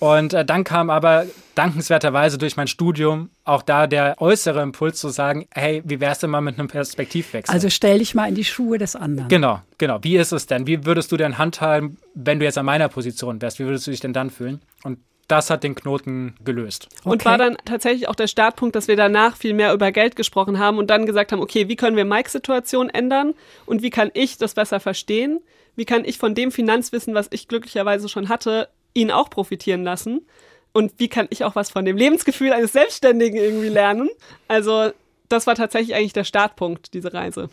Und 0.00 0.34
äh, 0.34 0.44
dann 0.44 0.64
kam 0.64 0.90
aber 0.90 1.24
dankenswerterweise 1.54 2.36
durch 2.36 2.56
mein 2.56 2.66
Studium 2.66 3.30
auch 3.44 3.62
da 3.62 3.86
der 3.86 4.20
äußere 4.20 4.60
Impuls 4.60 4.98
zu 4.98 5.08
sagen, 5.08 5.46
hey, 5.54 5.82
wie 5.84 6.00
wär's 6.00 6.18
denn 6.18 6.30
mal 6.30 6.40
mit 6.40 6.58
einem 6.58 6.68
Perspektivwechsel? 6.68 7.54
Also 7.54 7.70
stell 7.70 8.00
dich 8.00 8.14
mal 8.14 8.28
in 8.28 8.34
die 8.34 8.44
Schuhe 8.44 8.76
des 8.76 8.96
anderen. 8.96 9.28
Genau, 9.28 9.60
genau. 9.78 10.00
Wie 10.02 10.16
ist 10.16 10.32
es 10.32 10.46
denn? 10.46 10.66
Wie 10.66 10.84
würdest 10.84 11.12
du 11.12 11.16
denn 11.16 11.38
handhaben, 11.38 11.96
wenn 12.14 12.38
du 12.38 12.44
jetzt 12.44 12.58
an 12.58 12.66
meiner 12.66 12.88
Position 12.88 13.40
wärst? 13.40 13.58
Wie 13.58 13.64
würdest 13.64 13.86
du 13.86 13.92
dich 13.92 14.00
denn 14.00 14.12
dann 14.12 14.30
fühlen? 14.30 14.60
Und 14.82 14.98
das 15.28 15.50
hat 15.50 15.64
den 15.64 15.74
Knoten 15.74 16.34
gelöst. 16.44 16.88
Okay. 17.00 17.08
Und 17.08 17.24
war 17.24 17.38
dann 17.38 17.56
tatsächlich 17.64 18.08
auch 18.08 18.14
der 18.14 18.26
Startpunkt, 18.26 18.76
dass 18.76 18.88
wir 18.88 18.96
danach 18.96 19.36
viel 19.36 19.54
mehr 19.54 19.72
über 19.72 19.92
Geld 19.92 20.16
gesprochen 20.16 20.58
haben 20.58 20.78
und 20.78 20.88
dann 20.88 21.06
gesagt 21.06 21.32
haben, 21.32 21.40
okay, 21.40 21.68
wie 21.68 21.76
können 21.76 21.96
wir 21.96 22.04
Mikes 22.04 22.32
Situation 22.32 22.90
ändern 22.90 23.34
und 23.66 23.82
wie 23.82 23.90
kann 23.90 24.10
ich 24.14 24.38
das 24.38 24.54
besser 24.54 24.80
verstehen? 24.80 25.40
Wie 25.76 25.84
kann 25.84 26.04
ich 26.04 26.18
von 26.18 26.34
dem 26.34 26.52
Finanzwissen, 26.52 27.14
was 27.14 27.28
ich 27.30 27.48
glücklicherweise 27.48 28.08
schon 28.08 28.28
hatte, 28.28 28.68
ihn 28.92 29.10
auch 29.10 29.30
profitieren 29.30 29.82
lassen? 29.82 30.26
Und 30.72 30.92
wie 30.98 31.08
kann 31.08 31.26
ich 31.30 31.44
auch 31.44 31.56
was 31.56 31.70
von 31.70 31.84
dem 31.84 31.96
Lebensgefühl 31.96 32.52
eines 32.52 32.72
Selbstständigen 32.72 33.38
irgendwie 33.38 33.68
lernen? 33.68 34.08
Also 34.48 34.90
das 35.28 35.46
war 35.46 35.54
tatsächlich 35.54 35.96
eigentlich 35.96 36.12
der 36.12 36.24
Startpunkt, 36.24 36.94
diese 36.94 37.12
Reise. 37.12 37.48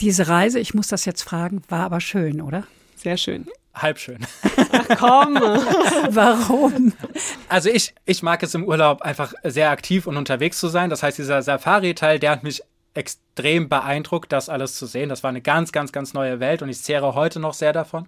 Diese 0.00 0.28
Reise, 0.28 0.60
ich 0.60 0.74
muss 0.74 0.88
das 0.88 1.04
jetzt 1.04 1.22
fragen, 1.22 1.62
war 1.68 1.80
aber 1.80 2.00
schön, 2.00 2.40
oder? 2.40 2.66
Sehr 2.96 3.16
schön 3.16 3.46
halb 3.74 3.98
schön. 3.98 4.18
Ach 4.72 4.96
komm. 4.98 5.34
Warum? 6.10 6.92
Also 7.48 7.70
ich, 7.70 7.94
ich 8.04 8.22
mag 8.22 8.42
es 8.42 8.54
im 8.54 8.64
Urlaub 8.64 9.02
einfach 9.02 9.32
sehr 9.44 9.70
aktiv 9.70 10.06
und 10.06 10.16
unterwegs 10.16 10.58
zu 10.58 10.68
sein. 10.68 10.90
Das 10.90 11.02
heißt, 11.02 11.18
dieser 11.18 11.42
Safari-Teil, 11.42 12.18
der 12.18 12.30
hat 12.30 12.42
mich 12.42 12.62
extrem 12.94 13.68
beeindruckt, 13.68 14.32
das 14.32 14.48
alles 14.48 14.76
zu 14.76 14.86
sehen. 14.86 15.08
Das 15.08 15.22
war 15.22 15.30
eine 15.30 15.40
ganz, 15.40 15.72
ganz, 15.72 15.92
ganz 15.92 16.14
neue 16.14 16.40
Welt 16.40 16.62
und 16.62 16.68
ich 16.68 16.82
zehre 16.82 17.14
heute 17.14 17.40
noch 17.40 17.54
sehr 17.54 17.72
davon. 17.72 18.06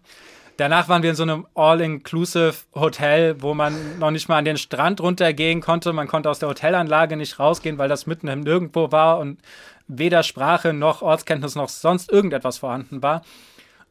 Danach 0.57 0.89
waren 0.89 1.03
wir 1.03 1.11
in 1.11 1.17
so 1.17 1.25
einem 1.25 1.47
All-Inclusive 1.55 2.55
Hotel, 2.77 3.43
wo 3.43 3.55
man 3.55 3.99
noch 3.99 4.13
nicht 4.13 4.29
mal 4.29 4.39
an 4.39 4.45
den 4.45 4.57
Strand 4.57 5.01
runtergehen 5.01 5.61
konnte. 5.61 5.93
Man 5.93 6.07
konnte 6.07 6.31
aus 6.31 6.39
der 6.39 6.49
Hotelanlage 6.49 7.17
nicht 7.17 7.41
rausgehen, 7.41 7.77
weil 7.79 7.89
das 7.89 8.07
mitten 8.07 8.29
im 8.29 8.41
Nirgendwo 8.41 8.93
war 8.93 9.19
und 9.19 9.41
weder 9.89 10.23
Sprache 10.23 10.73
noch 10.73 11.03
Ortskenntnis 11.03 11.57
noch 11.57 11.69
sonst 11.69 12.11
irgendetwas 12.11 12.59
vorhanden 12.59 13.03
war. 13.03 13.23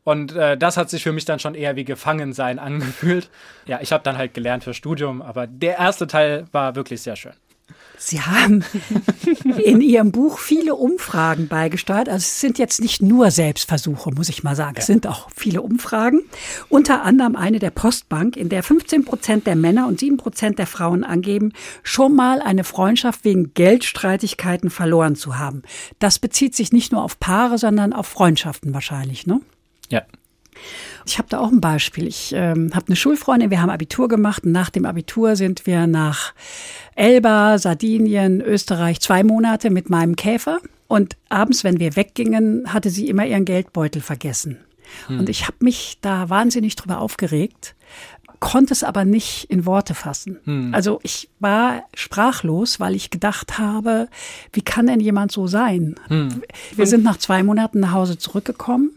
Und 0.03 0.35
äh, 0.35 0.57
das 0.57 0.77
hat 0.77 0.89
sich 0.89 1.03
für 1.03 1.11
mich 1.11 1.25
dann 1.25 1.39
schon 1.39 1.55
eher 1.55 1.75
wie 1.75 1.85
Gefangensein 1.85 2.59
angefühlt. 2.59 3.29
Ja, 3.65 3.79
ich 3.81 3.91
habe 3.91 4.03
dann 4.03 4.17
halt 4.17 4.33
gelernt 4.33 4.63
für 4.63 4.73
Studium, 4.73 5.21
aber 5.21 5.47
der 5.47 5.77
erste 5.77 6.07
Teil 6.07 6.45
war 6.51 6.75
wirklich 6.75 7.01
sehr 7.01 7.15
schön. 7.15 7.33
Sie 7.97 8.19
haben 8.19 8.65
in 9.63 9.79
Ihrem 9.79 10.11
Buch 10.11 10.39
viele 10.39 10.75
Umfragen 10.75 11.47
beigesteuert. 11.47 12.09
Also 12.09 12.23
es 12.23 12.41
sind 12.41 12.59
jetzt 12.59 12.81
nicht 12.81 13.01
nur 13.01 13.31
Selbstversuche, 13.31 14.11
muss 14.11 14.27
ich 14.27 14.43
mal 14.43 14.57
sagen. 14.57 14.75
Es 14.77 14.87
sind 14.87 15.07
auch 15.07 15.29
viele 15.33 15.61
Umfragen. 15.61 16.21
Unter 16.67 17.03
anderem 17.03 17.37
eine 17.37 17.59
der 17.59 17.69
Postbank, 17.69 18.35
in 18.35 18.49
der 18.49 18.61
15 18.61 19.05
Prozent 19.05 19.47
der 19.47 19.55
Männer 19.55 19.87
und 19.87 20.01
7 20.01 20.17
Prozent 20.17 20.59
der 20.59 20.67
Frauen 20.67 21.05
angeben, 21.05 21.53
schon 21.81 22.13
mal 22.13 22.41
eine 22.41 22.65
Freundschaft 22.65 23.23
wegen 23.23 23.53
Geldstreitigkeiten 23.53 24.69
verloren 24.69 25.15
zu 25.15 25.37
haben. 25.37 25.63
Das 25.99 26.19
bezieht 26.19 26.55
sich 26.55 26.73
nicht 26.73 26.91
nur 26.91 27.03
auf 27.03 27.19
Paare, 27.19 27.57
sondern 27.57 27.93
auf 27.93 28.07
Freundschaften 28.07 28.73
wahrscheinlich, 28.73 29.27
ne? 29.27 29.39
Ja. 29.93 30.01
Ich 31.05 31.17
habe 31.17 31.27
da 31.29 31.39
auch 31.39 31.51
ein 31.51 31.61
Beispiel. 31.61 32.07
Ich 32.07 32.33
ähm, 32.33 32.71
habe 32.73 32.87
eine 32.87 32.95
Schulfreundin, 32.95 33.51
wir 33.51 33.61
haben 33.61 33.69
Abitur 33.69 34.07
gemacht 34.07 34.45
und 34.45 34.51
nach 34.51 34.69
dem 34.69 34.85
Abitur 34.85 35.35
sind 35.35 35.65
wir 35.65 35.87
nach 35.87 36.33
Elba, 36.95 37.57
Sardinien, 37.57 38.41
Österreich 38.41 39.01
zwei 39.01 39.23
Monate 39.23 39.69
mit 39.69 39.89
meinem 39.89 40.15
Käfer. 40.15 40.59
Und 40.87 41.17
abends, 41.29 41.63
wenn 41.63 41.79
wir 41.79 41.95
weggingen, 41.95 42.73
hatte 42.73 42.89
sie 42.89 43.07
immer 43.07 43.25
ihren 43.25 43.45
Geldbeutel 43.45 44.01
vergessen. 44.01 44.59
Hm. 45.07 45.19
Und 45.19 45.29
ich 45.29 45.43
habe 45.43 45.57
mich 45.59 45.97
da 46.01 46.29
wahnsinnig 46.29 46.75
drüber 46.75 46.99
aufgeregt, 46.99 47.75
konnte 48.39 48.73
es 48.73 48.83
aber 48.83 49.05
nicht 49.05 49.45
in 49.45 49.65
Worte 49.65 49.95
fassen. 49.95 50.39
Hm. 50.43 50.73
Also 50.73 50.99
ich 51.03 51.29
war 51.39 51.83
sprachlos, 51.95 52.79
weil 52.79 52.95
ich 52.95 53.09
gedacht 53.09 53.57
habe, 53.57 54.07
wie 54.51 54.61
kann 54.61 54.87
denn 54.87 54.99
jemand 54.99 55.31
so 55.31 55.47
sein? 55.47 55.95
Hm. 56.07 56.43
Wir 56.75 56.85
sind 56.85 57.03
nach 57.03 57.17
zwei 57.17 57.43
Monaten 57.43 57.79
nach 57.79 57.93
Hause 57.93 58.17
zurückgekommen 58.17 58.91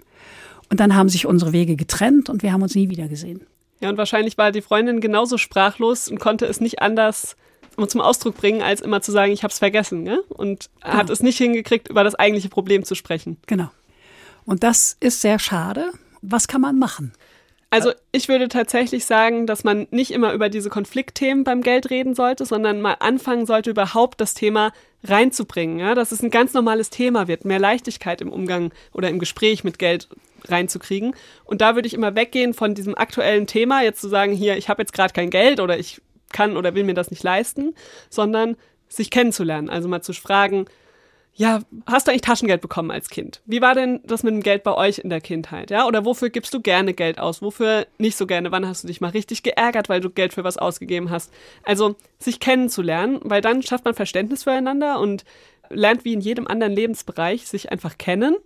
und 0.70 0.80
dann 0.80 0.94
haben 0.96 1.08
sich 1.08 1.26
unsere 1.26 1.52
Wege 1.52 1.76
getrennt 1.76 2.28
und 2.28 2.42
wir 2.42 2.52
haben 2.52 2.62
uns 2.62 2.75
nie 2.75 2.88
wieder 2.88 3.08
gesehen. 3.08 3.46
Ja, 3.80 3.90
und 3.90 3.99
wahrscheinlich 3.99 4.38
war 4.38 4.52
die 4.52 4.62
Freundin 4.62 5.00
genauso 5.00 5.38
sprachlos 5.38 6.08
und 6.08 6.18
konnte 6.18 6.46
es 6.46 6.61
nicht 6.61 6.80
anders 6.80 7.37
zum 7.88 8.00
Ausdruck 8.00 8.37
bringen, 8.37 8.62
als 8.62 8.80
immer 8.80 9.02
zu 9.02 9.12
sagen, 9.12 9.32
ich 9.32 9.42
habe 9.42 9.52
es 9.52 9.58
vergessen. 9.58 10.06
Gell? 10.06 10.23
Und 10.28 10.70
genau. 10.82 10.94
hat 10.94 11.11
es 11.11 11.23
nicht 11.23 11.37
hingekriegt, 11.37 11.88
über 11.88 12.04
das 12.04 12.14
eigentliche 12.14 12.49
Problem 12.49 12.85
zu 12.85 12.94
sprechen. 12.94 13.37
Genau. 13.46 13.70
Und 14.46 14.62
das 14.62 14.96
ist 15.00 15.20
sehr 15.20 15.38
schade. 15.38 15.90
Was 16.23 16.49
kann 16.49 16.62
man 16.62 16.78
machen? 16.78 17.12
Also 17.68 17.92
ich 18.12 18.28
würde 18.28 18.49
tatsächlich 18.49 19.04
sagen, 19.04 19.46
dass 19.46 19.64
man 19.64 19.88
nicht 19.90 20.12
immer 20.12 20.32
über 20.32 20.49
diese 20.49 20.70
Konfliktthemen 20.70 21.44
beim 21.44 21.62
Geld 21.62 21.90
reden 21.90 22.14
sollte, 22.14 22.46
sondern 22.46 22.80
mal 22.80 22.96
anfangen 23.00 23.44
sollte, 23.44 23.70
überhaupt 23.70 24.20
das 24.20 24.35
Thema 24.35 24.73
reinzubringen. 25.04 25.78
Ja? 25.78 25.94
Dass 25.94 26.12
es 26.12 26.23
ein 26.23 26.30
ganz 26.30 26.54
normales 26.54 26.90
Thema 26.90 27.28
wird, 27.28 27.44
mehr 27.44 27.58
Leichtigkeit 27.58 28.20
im 28.20 28.32
Umgang 28.32 28.73
oder 28.92 29.11
im 29.11 29.18
Gespräch 29.18 29.64
mit 29.64 29.78
Geld 29.78 30.08
reinzukriegen. 30.50 31.14
Und 31.44 31.60
da 31.60 31.74
würde 31.74 31.86
ich 31.86 31.94
immer 31.94 32.14
weggehen 32.14 32.54
von 32.54 32.74
diesem 32.74 32.96
aktuellen 32.96 33.46
Thema, 33.46 33.82
jetzt 33.82 34.00
zu 34.00 34.08
sagen, 34.08 34.32
hier, 34.32 34.56
ich 34.56 34.68
habe 34.68 34.82
jetzt 34.82 34.92
gerade 34.92 35.12
kein 35.12 35.30
Geld 35.30 35.60
oder 35.60 35.78
ich 35.78 36.00
kann 36.32 36.56
oder 36.56 36.74
will 36.74 36.84
mir 36.84 36.94
das 36.94 37.10
nicht 37.10 37.22
leisten, 37.22 37.74
sondern 38.10 38.56
sich 38.88 39.10
kennenzulernen. 39.10 39.70
Also 39.70 39.88
mal 39.88 40.02
zu 40.02 40.12
fragen, 40.12 40.66
ja, 41.34 41.60
hast 41.86 42.06
du 42.06 42.10
eigentlich 42.10 42.22
Taschengeld 42.22 42.62
bekommen 42.62 42.90
als 42.90 43.10
Kind? 43.10 43.42
Wie 43.44 43.60
war 43.60 43.74
denn 43.74 44.00
das 44.04 44.22
mit 44.22 44.32
dem 44.32 44.42
Geld 44.42 44.62
bei 44.62 44.74
euch 44.74 44.98
in 44.98 45.10
der 45.10 45.20
Kindheit? 45.20 45.70
Ja, 45.70 45.86
oder 45.86 46.06
wofür 46.06 46.30
gibst 46.30 46.54
du 46.54 46.60
gerne 46.60 46.94
Geld 46.94 47.18
aus? 47.18 47.42
Wofür 47.42 47.86
nicht 47.98 48.16
so 48.16 48.26
gerne? 48.26 48.52
Wann 48.52 48.66
hast 48.66 48.84
du 48.84 48.88
dich 48.88 49.02
mal 49.02 49.10
richtig 49.10 49.42
geärgert, 49.42 49.90
weil 49.90 50.00
du 50.00 50.08
Geld 50.08 50.32
für 50.32 50.44
was 50.44 50.56
ausgegeben 50.56 51.10
hast? 51.10 51.30
Also, 51.62 51.94
sich 52.18 52.40
kennenzulernen, 52.40 53.20
weil 53.22 53.42
dann 53.42 53.62
schafft 53.62 53.84
man 53.84 53.92
Verständnis 53.92 54.44
füreinander 54.44 54.98
und 54.98 55.26
lernt 55.68 56.06
wie 56.06 56.14
in 56.14 56.22
jedem 56.22 56.46
anderen 56.46 56.72
Lebensbereich 56.72 57.46
sich 57.46 57.70
einfach 57.70 57.98
kennen 57.98 58.36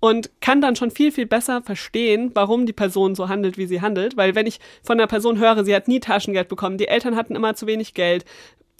und 0.00 0.30
kann 0.40 0.60
dann 0.60 0.76
schon 0.76 0.90
viel, 0.90 1.12
viel 1.12 1.26
besser 1.26 1.62
verstehen, 1.62 2.30
warum 2.34 2.66
die 2.66 2.72
Person 2.72 3.14
so 3.14 3.28
handelt, 3.28 3.58
wie 3.58 3.66
sie 3.66 3.80
handelt. 3.80 4.16
Weil 4.16 4.34
wenn 4.34 4.46
ich 4.46 4.58
von 4.82 4.98
einer 4.98 5.06
Person 5.06 5.38
höre, 5.38 5.64
sie 5.64 5.74
hat 5.74 5.88
nie 5.88 6.00
Taschengeld 6.00 6.48
bekommen, 6.48 6.78
die 6.78 6.88
Eltern 6.88 7.16
hatten 7.16 7.36
immer 7.36 7.54
zu 7.54 7.66
wenig 7.66 7.94
Geld, 7.94 8.24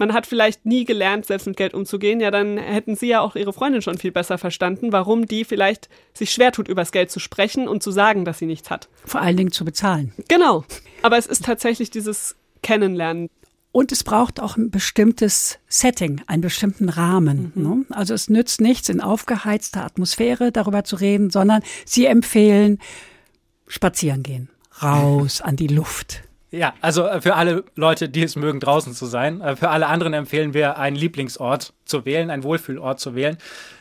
man 0.01 0.13
hat 0.13 0.25
vielleicht 0.25 0.65
nie 0.65 0.83
gelernt, 0.83 1.27
selbst 1.27 1.45
mit 1.45 1.55
Geld 1.55 1.75
umzugehen, 1.75 2.19
ja, 2.19 2.31
dann 2.31 2.57
hätten 2.57 2.95
sie 2.95 3.07
ja 3.07 3.21
auch 3.21 3.35
ihre 3.35 3.53
Freundin 3.53 3.83
schon 3.83 3.99
viel 3.99 4.11
besser 4.11 4.39
verstanden, 4.39 4.91
warum 4.91 5.27
die 5.27 5.45
vielleicht 5.45 5.89
sich 6.13 6.31
schwer 6.31 6.51
tut, 6.51 6.67
übers 6.67 6.91
Geld 6.91 7.11
zu 7.11 7.19
sprechen 7.19 7.67
und 7.67 7.83
zu 7.83 7.91
sagen, 7.91 8.25
dass 8.25 8.39
sie 8.39 8.47
nichts 8.47 8.71
hat. 8.71 8.89
Vor 9.05 9.21
allen 9.21 9.37
Dingen 9.37 9.51
zu 9.51 9.63
bezahlen. 9.63 10.11
Genau. 10.27 10.65
Aber 11.03 11.19
es 11.19 11.27
ist 11.27 11.45
tatsächlich 11.45 11.91
dieses 11.91 12.35
Kennenlernen. 12.63 13.29
Und 13.71 13.91
es 13.91 14.03
braucht 14.03 14.41
auch 14.41 14.57
ein 14.57 14.69
bestimmtes 14.69 15.59
Setting, 15.67 16.21
einen 16.27 16.41
bestimmten 16.41 16.89
Rahmen. 16.89 17.51
Mhm. 17.55 17.63
Ne? 17.63 17.85
Also 17.91 18.13
es 18.13 18.29
nützt 18.29 18.59
nichts, 18.59 18.89
in 18.89 18.99
aufgeheizter 18.99 19.85
Atmosphäre 19.85 20.51
darüber 20.51 20.83
zu 20.83 20.97
reden, 20.97 21.29
sondern 21.29 21.61
Sie 21.85 22.05
empfehlen, 22.05 22.79
spazieren 23.67 24.23
gehen, 24.23 24.49
raus 24.81 25.41
an 25.41 25.55
die 25.55 25.67
Luft. 25.67 26.23
Ja, 26.51 26.73
also 26.81 27.07
äh, 27.07 27.21
für 27.21 27.35
alle 27.35 27.63
Leute, 27.75 28.09
die 28.09 28.23
es 28.23 28.35
mögen, 28.35 28.59
draußen 28.59 28.93
zu 28.93 29.05
sein. 29.05 29.39
Äh, 29.39 29.55
für 29.55 29.69
alle 29.69 29.87
anderen 29.87 30.13
empfehlen 30.13 30.53
wir, 30.53 30.77
einen 30.77 30.97
Lieblingsort 30.97 31.73
zu 31.85 32.03
wählen, 32.03 32.29
einen 32.29 32.43
Wohlfühlort 32.43 32.99
zu 32.99 33.15
wählen. 33.15 33.37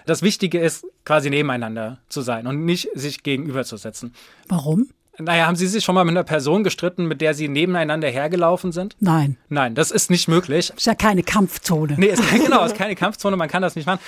Das 0.06 0.23
Wichtige 0.23 0.61
ist, 0.61 0.87
quasi 1.04 1.30
nebeneinander 1.30 1.99
zu 2.09 2.20
sein 2.20 2.47
und 2.47 2.64
nicht 2.64 2.88
sich 2.94 3.25
gegenüberzusetzen. 3.25 4.14
Warum? 4.49 4.88
Naja, 5.21 5.47
haben 5.47 5.57
Sie 5.57 5.67
sich 5.67 5.85
schon 5.85 5.95
mal 5.95 6.05
mit 6.05 6.12
einer 6.12 6.25
Person 6.25 6.65
gestritten, 6.65 7.07
mit 7.07 7.21
der 7.21 7.35
Sie 7.35 7.49
nebeneinander 7.49 8.09
hergelaufen 8.09 8.73
sind? 8.73 8.97
Nein. 9.00 9.37
Nein, 9.49 9.75
das 9.75 9.91
ist 9.91 10.11
nicht 10.11 10.29
möglich. 10.29 10.73
Ist 10.77 10.87
ja 10.87 10.95
keine 10.95 11.23
Kampfzone. 11.23 11.95
Nee, 11.97 12.07
ist, 12.07 12.23
genau, 12.31 12.65
ist 12.65 12.77
keine 12.77 12.97
Kampfzone, 12.97 13.37
man 13.37 13.49
kann 13.49 13.62
das 13.62 13.77
nicht 13.77 13.87
machen. 13.87 14.00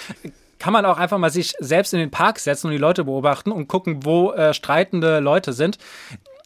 Kann 0.59 0.73
man 0.73 0.85
auch 0.87 0.99
einfach 0.99 1.19
mal 1.19 1.31
sich 1.31 1.55
selbst 1.59 1.93
in 1.93 1.99
den 1.99 2.11
Park 2.11 2.39
setzen 2.39 2.69
und 2.69 2.73
die 2.73 2.79
Leute 2.79 3.05
beobachten 3.05 3.51
und 3.51 3.69
gucken, 3.69 4.05
wo 4.05 4.33
äh, 4.33 4.55
streitende 4.55 5.19
Leute 5.19 5.53
sind. 5.53 5.79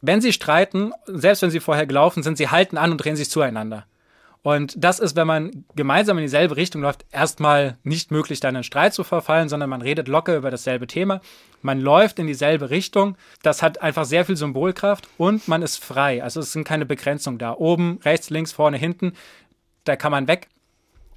Wenn 0.03 0.21
sie 0.21 0.33
streiten, 0.33 0.93
selbst 1.07 1.43
wenn 1.43 1.51
sie 1.51 1.61
vorher 1.61 1.87
gelaufen 1.87 2.23
sind, 2.23 2.39
sie 2.39 2.49
halten 2.49 2.79
an 2.79 2.93
und 2.93 2.99
drehen 2.99 3.17
sich 3.17 3.31
zueinander. 3.31 3.85
Und 4.47 4.75
das 4.77 5.01
ist, 5.01 5.17
wenn 5.17 5.27
man 5.27 5.65
gemeinsam 5.75 6.19
in 6.19 6.23
dieselbe 6.23 6.57
Richtung 6.57 6.81
läuft, 6.81 7.05
erstmal 7.11 7.79
nicht 7.83 8.13
möglich, 8.13 8.39
dann 8.39 8.55
in 8.55 8.63
Streit 8.63 8.95
zu 8.95 9.03
verfallen, 9.03 9.49
sondern 9.49 9.69
man 9.69 9.83
redet 9.83 10.07
locker 10.07 10.37
über 10.37 10.53
dasselbe 10.53 10.87
Thema. 10.87 11.21
Man 11.63 11.81
läuft 11.81 12.21
in 12.21 12.29
dieselbe 12.29 12.71
Richtung. 12.71 13.17
Das 13.43 13.61
hat 13.61 13.83
einfach 13.83 14.05
sehr 14.05 14.25
viel 14.25 14.37
Symbolkraft 14.37 15.09
und 15.19 15.49
man 15.49 15.63
ist 15.63 15.83
frei. 15.83 16.23
Also 16.23 16.39
es 16.39 16.53
sind 16.53 16.63
keine 16.63 16.87
Begrenzungen 16.87 17.41
da. 17.41 17.55
Oben, 17.55 17.99
rechts, 18.05 18.31
links, 18.31 18.53
vorne, 18.53 18.77
hinten. 18.77 19.15
Da 19.83 19.97
kann 19.97 20.13
man 20.13 20.29
weg. 20.29 20.47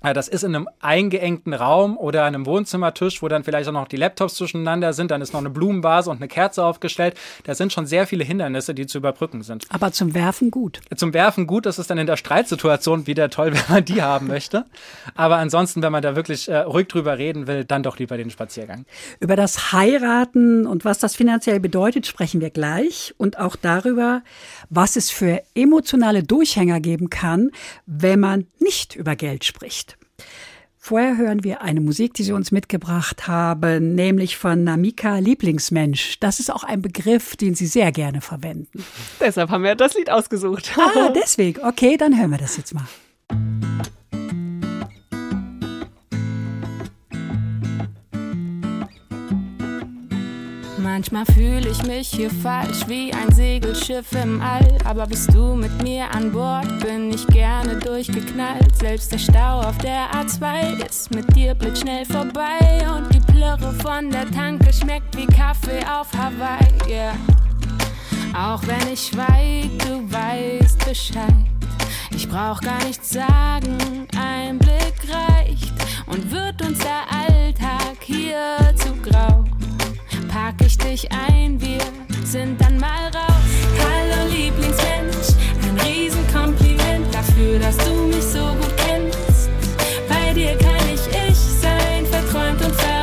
Das 0.02 0.30
ist 0.30 0.44
in 0.44 0.56
einem 0.56 0.70
eingeengten 0.80 1.54
Raum 1.54 1.98
oder 1.98 2.24
einem 2.24 2.46
Wohnzimmertisch, 2.46 3.22
wo 3.22 3.28
dann 3.28 3.44
vielleicht 3.44 3.68
auch 3.68 3.74
noch 3.74 3.88
die 3.88 3.98
Laptops 3.98 4.36
zwischeneinander 4.36 4.94
sind. 4.94 5.12
Dann 5.12 5.22
ist 5.22 5.34
noch 5.34 5.42
eine 5.42 5.50
Blumenvase 5.50 6.10
und 6.10 6.18
eine 6.18 6.30
Kerze 6.30 6.64
aufgestellt. 6.64 7.16
Da 7.44 7.54
sind 7.54 7.74
schon 7.74 7.86
sehr 7.86 8.08
viele 8.08 8.24
Hindernisse, 8.24 8.74
die 8.74 8.88
zu 8.88 9.00
überbrücken 9.00 9.44
sind. 9.44 9.66
Aber 9.70 9.92
zum 9.92 10.14
Werfen 10.14 10.52
gut. 10.52 10.80
Zum 10.96 11.14
Werfen 11.14 11.48
gut. 11.48 11.66
Das 11.66 11.80
ist 11.80 11.90
dann 11.90 11.98
in 11.98 12.08
der 12.08 12.16
Streitsituation 12.16 13.08
wieder 13.08 13.30
toll, 13.30 13.54
wenn 13.54 13.76
man 13.76 13.86
die 13.86 14.02
haben 14.02 14.28
möchte. 14.28 14.66
Aber 15.16 15.36
ansonsten, 15.36 15.82
wenn 15.82 15.92
man 15.92 16.02
da 16.02 16.16
wirklich 16.16 16.48
äh, 16.48 16.60
ruhig 16.60 16.88
drüber 16.88 17.18
reden 17.18 17.48
will, 17.48 17.66
dann 17.66 17.84
doch 17.84 18.00
lieber 18.00 18.16
den 18.16 18.30
Spaziergang. 18.30 18.86
Über 19.20 19.36
das 19.36 19.74
Heiraten 19.74 20.66
und 20.66 20.86
was 20.86 21.00
das 21.00 21.18
finanziell 21.18 21.60
bedeutet, 21.60 22.08
sprechen 22.08 22.40
wir 22.40 22.52
gleich. 22.52 23.14
Und 23.18 23.38
auch 23.38 23.58
darüber, 23.58 24.22
was 24.70 24.96
es 24.96 25.12
für 25.12 25.42
emotionale 25.56 26.24
Durchhänger 26.24 26.80
geben 26.80 27.10
kann, 27.10 27.52
wenn 27.86 28.22
man 28.22 28.48
nicht 28.60 28.96
über 28.96 29.18
Geld 29.18 29.44
spricht. 29.44 29.89
Vorher 30.82 31.18
hören 31.18 31.44
wir 31.44 31.62
eine 31.62 31.82
Musik, 31.82 32.14
die 32.14 32.24
Sie 32.24 32.32
uns 32.32 32.52
mitgebracht 32.52 33.28
haben, 33.28 33.96
nämlich 33.96 34.38
von 34.38 34.64
Namika 34.64 35.18
Lieblingsmensch. 35.18 36.20
Das 36.22 36.40
ist 36.40 36.50
auch 36.50 36.64
ein 36.64 36.82
Begriff, 36.82 37.36
den 37.36 37.54
Sie 37.54 37.68
sehr 37.68 37.92
gerne 37.92 38.22
verwenden. 38.22 38.86
Deshalb 39.20 39.50
haben 39.50 39.66
wir 39.66 39.76
das 39.76 39.96
Lied 39.96 40.10
ausgesucht. 40.10 40.72
Ah, 40.78 41.10
deswegen. 41.16 41.62
Okay, 41.64 41.98
dann 41.98 42.18
hören 42.18 42.32
wir 42.32 42.38
das 42.38 42.56
jetzt 42.56 42.74
mal. 42.74 42.88
Manchmal 51.00 51.26
fühle 51.28 51.70
ich 51.70 51.82
mich 51.84 52.10
hier 52.10 52.30
falsch 52.30 52.86
wie 52.88 53.14
ein 53.14 53.32
Segelschiff 53.32 54.12
im 54.22 54.42
All. 54.42 54.68
Aber 54.84 55.08
bist 55.08 55.34
du 55.34 55.56
mit 55.56 55.82
mir 55.82 56.14
an 56.14 56.30
Bord, 56.30 56.68
bin 56.82 57.14
ich 57.14 57.26
gerne 57.28 57.78
durchgeknallt. 57.78 58.76
Selbst 58.76 59.14
der 59.14 59.18
Stau 59.18 59.62
auf 59.62 59.78
der 59.78 60.12
A2 60.12 60.86
ist 60.86 61.16
mit 61.16 61.34
dir 61.38 61.56
blitzschnell 61.56 62.04
vorbei. 62.04 62.86
Und 62.94 63.16
die 63.16 63.32
Plörre 63.32 63.72
von 63.76 64.12
der 64.12 64.30
Tanke 64.30 64.74
schmeckt 64.74 65.16
wie 65.16 65.26
Kaffee 65.26 65.80
auf 65.90 66.12
Hawaii. 66.18 66.68
Yeah. 66.86 67.14
Auch 68.36 68.62
wenn 68.68 68.92
ich 68.92 69.08
schweig, 69.08 69.70
du 69.88 70.04
weißt 70.12 70.86
Bescheid. 70.86 71.34
Ich 72.14 72.28
brauch 72.28 72.60
gar 72.60 72.84
nichts 72.84 73.12
sagen, 73.12 74.06
ein 74.18 74.60
Blick 74.60 75.00
reicht. 75.08 75.72
Und 76.08 76.30
wird 76.30 76.62
uns 76.62 76.80
der 76.80 77.04
Alltag 77.10 77.96
hier 78.02 78.76
zu 78.76 78.94
grau 79.10 79.46
pack 80.30 80.56
ich 80.64 80.78
dich 80.78 81.12
ein, 81.12 81.60
wir 81.60 81.80
sind 82.24 82.62
dann 82.62 82.80
mal 82.80 83.06
raus. 83.14 83.50
Hallo 83.80 84.30
Lieblingsmensch, 84.30 85.36
ein 85.64 85.80
Riesenkompliment 85.86 87.14
dafür, 87.14 87.60
dass 87.60 87.78
du 87.78 87.94
mich 88.08 88.24
so 88.24 88.46
gut 88.54 88.74
kennst. 88.78 89.50
Bei 90.08 90.34
dir 90.34 90.56
kann 90.58 90.86
ich 90.94 91.02
ich 91.28 91.38
sein, 91.38 92.06
verträumt 92.06 92.64
und 92.64 92.76
verrückt 92.76 92.99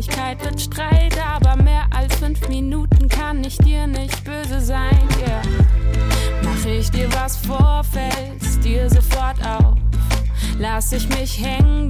ner 0.00 0.14
Kleinigkeit 0.14 0.44
wird 0.44 0.60
Streit, 0.60 1.18
aber 1.26 1.62
mehr 1.62 1.84
als 1.94 2.14
fünf 2.16 2.48
Minuten 2.48 3.08
kann 3.08 3.44
ich 3.44 3.56
dir 3.58 3.86
nicht 3.86 4.24
böse 4.24 4.60
sein. 4.60 5.08
Yeah. 5.26 5.42
Mach 6.42 6.64
ich 6.64 6.90
dir 6.90 7.08
was 7.12 7.36
vor, 7.36 7.82
fällst 7.84 8.64
dir 8.64 8.88
sofort 8.88 9.36
auf. 9.44 9.76
Lass 10.58 10.92
ich 10.92 11.08
mich 11.08 11.42
hängen, 11.44 11.89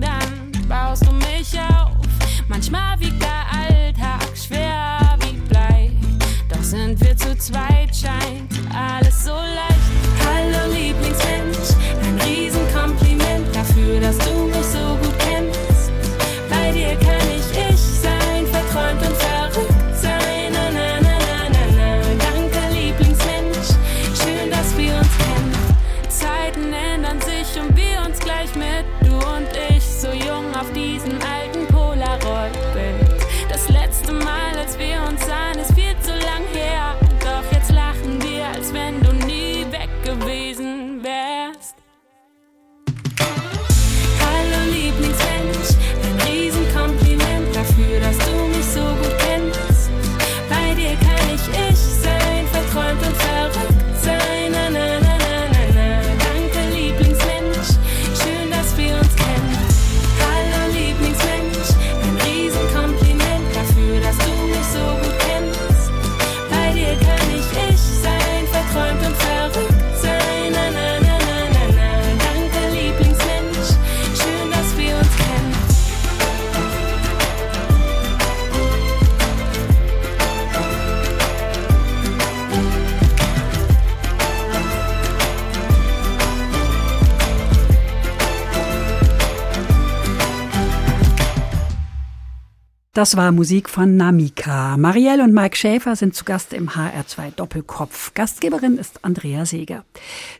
Das 93.00 93.16
war 93.16 93.32
Musik 93.32 93.71
von 93.71 93.97
Namika. 93.97 94.76
Marielle 94.76 95.25
und 95.25 95.32
Mike 95.32 95.56
Schäfer 95.56 95.97
sind 95.97 96.15
zu 96.15 96.26
Gast 96.26 96.52
im 96.52 96.69
HR2 96.69 97.30
Doppelkopf. 97.34 98.13
Gastgeberin 98.13 98.76
ist 98.76 99.02
Andrea 99.06 99.47
Seeger. 99.47 99.86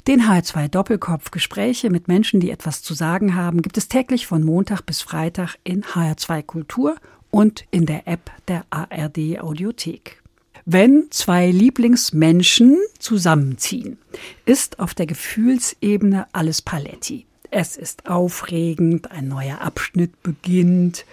Den 0.07 0.21
HR2 0.21 0.69
Doppelkopf 0.69 1.31
Gespräche 1.31 1.89
mit 1.89 2.07
Menschen, 2.07 2.39
die 2.39 2.51
etwas 2.51 2.83
zu 2.83 2.93
sagen 2.93 3.35
haben, 3.35 3.63
gibt 3.63 3.79
es 3.79 3.89
täglich 3.89 4.27
von 4.27 4.45
Montag 4.45 4.83
bis 4.83 5.01
Freitag 5.01 5.57
in 5.65 5.85
HR2 5.85 6.43
Kultur 6.43 6.97
und 7.31 7.65
in 7.71 7.87
der 7.87 8.07
App 8.07 8.31
der 8.47 8.67
ARD 8.69 9.41
Audiothek. 9.41 10.23
Wenn 10.67 11.07
zwei 11.09 11.51
Lieblingsmenschen 11.51 12.77
zusammenziehen, 12.99 13.97
ist 14.45 14.81
auf 14.81 14.93
der 14.93 15.07
Gefühlsebene 15.07 16.27
alles 16.33 16.61
Paletti. 16.61 17.25
Es 17.51 17.77
ist 17.77 18.09
aufregend, 18.09 19.11
ein 19.11 19.29
neuer 19.29 19.61
Abschnitt 19.61 20.23
beginnt 20.23 21.05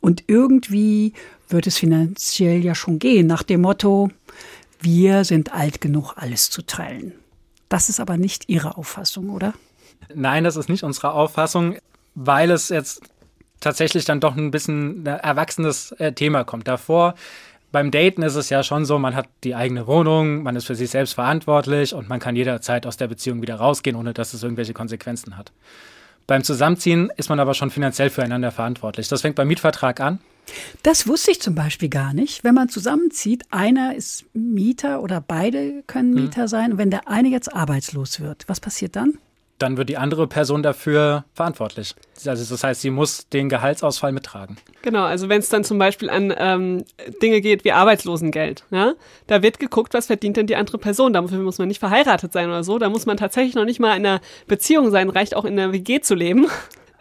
und 0.00 0.24
irgendwie 0.28 1.14
wird 1.48 1.66
es 1.66 1.78
finanziell 1.78 2.64
ja 2.64 2.74
schon 2.74 2.98
gehen, 2.98 3.26
nach 3.26 3.42
dem 3.42 3.62
Motto, 3.62 4.10
wir 4.80 5.24
sind 5.24 5.52
alt 5.52 5.80
genug, 5.80 6.14
alles 6.16 6.48
zu 6.48 6.62
teilen. 6.62 7.12
Das 7.68 7.88
ist 7.88 8.00
aber 8.00 8.16
nicht 8.16 8.48
Ihre 8.48 8.76
Auffassung, 8.76 9.30
oder? 9.30 9.54
Nein, 10.14 10.44
das 10.44 10.56
ist 10.56 10.68
nicht 10.68 10.84
unsere 10.84 11.12
Auffassung, 11.12 11.76
weil 12.14 12.50
es 12.50 12.68
jetzt 12.68 13.02
tatsächlich 13.60 14.04
dann 14.04 14.20
doch 14.20 14.36
ein 14.36 14.50
bisschen 14.50 15.02
ein 15.02 15.06
erwachsenes 15.06 15.92
äh, 15.92 16.12
Thema 16.12 16.44
kommt. 16.44 16.66
Davor 16.66 17.14
beim 17.72 17.90
Daten 17.90 18.22
ist 18.22 18.34
es 18.34 18.50
ja 18.50 18.62
schon 18.62 18.84
so, 18.84 18.98
man 18.98 19.14
hat 19.14 19.28
die 19.44 19.54
eigene 19.54 19.86
Wohnung, 19.86 20.42
man 20.42 20.56
ist 20.56 20.64
für 20.64 20.74
sich 20.74 20.90
selbst 20.90 21.14
verantwortlich 21.14 21.94
und 21.94 22.08
man 22.08 22.20
kann 22.20 22.36
jederzeit 22.36 22.86
aus 22.86 22.96
der 22.96 23.08
Beziehung 23.08 23.42
wieder 23.42 23.56
rausgehen, 23.56 23.96
ohne 23.96 24.12
dass 24.12 24.34
es 24.34 24.42
irgendwelche 24.42 24.72
Konsequenzen 24.72 25.36
hat. 25.36 25.52
Beim 26.26 26.44
Zusammenziehen 26.44 27.10
ist 27.16 27.28
man 27.28 27.40
aber 27.40 27.54
schon 27.54 27.70
finanziell 27.70 28.10
füreinander 28.10 28.52
verantwortlich. 28.52 29.08
Das 29.08 29.22
fängt 29.22 29.36
beim 29.36 29.48
Mietvertrag 29.48 30.00
an. 30.00 30.20
Das 30.82 31.06
wusste 31.06 31.30
ich 31.32 31.40
zum 31.40 31.54
Beispiel 31.54 31.88
gar 31.88 32.12
nicht. 32.12 32.44
Wenn 32.44 32.54
man 32.54 32.68
zusammenzieht, 32.68 33.44
einer 33.50 33.94
ist 33.94 34.24
Mieter 34.32 35.02
oder 35.02 35.20
beide 35.20 35.82
können 35.86 36.14
Mieter 36.14 36.48
sein. 36.48 36.72
Und 36.72 36.78
wenn 36.78 36.90
der 36.90 37.08
eine 37.08 37.28
jetzt 37.28 37.52
arbeitslos 37.52 38.20
wird, 38.20 38.48
was 38.48 38.60
passiert 38.60 38.96
dann? 38.96 39.18
Dann 39.60 39.76
wird 39.76 39.90
die 39.90 39.98
andere 39.98 40.26
Person 40.26 40.62
dafür 40.62 41.24
verantwortlich. 41.34 41.94
Also 42.26 42.54
das 42.54 42.64
heißt, 42.64 42.80
sie 42.80 42.88
muss 42.88 43.28
den 43.28 43.50
Gehaltsausfall 43.50 44.10
mittragen. 44.10 44.56
Genau, 44.80 45.04
also 45.04 45.28
wenn 45.28 45.38
es 45.38 45.50
dann 45.50 45.64
zum 45.64 45.78
Beispiel 45.78 46.08
an 46.08 46.34
ähm, 46.36 46.84
Dinge 47.22 47.42
geht 47.42 47.64
wie 47.64 47.72
Arbeitslosengeld, 47.72 48.64
ja, 48.70 48.94
da 49.26 49.42
wird 49.42 49.58
geguckt, 49.58 49.92
was 49.92 50.06
verdient 50.06 50.38
denn 50.38 50.46
die 50.46 50.56
andere 50.56 50.78
Person. 50.78 51.12
Dafür 51.12 51.38
muss 51.40 51.58
man 51.58 51.68
nicht 51.68 51.78
verheiratet 51.78 52.32
sein 52.32 52.48
oder 52.48 52.64
so. 52.64 52.78
Da 52.78 52.88
muss 52.88 53.04
man 53.04 53.18
tatsächlich 53.18 53.54
noch 53.54 53.66
nicht 53.66 53.80
mal 53.80 53.94
in 53.96 54.06
einer 54.06 54.22
Beziehung 54.46 54.90
sein, 54.90 55.10
reicht 55.10 55.36
auch 55.36 55.44
in 55.44 55.58
einer 55.58 55.72
WG 55.72 56.00
zu 56.00 56.14
leben. 56.14 56.46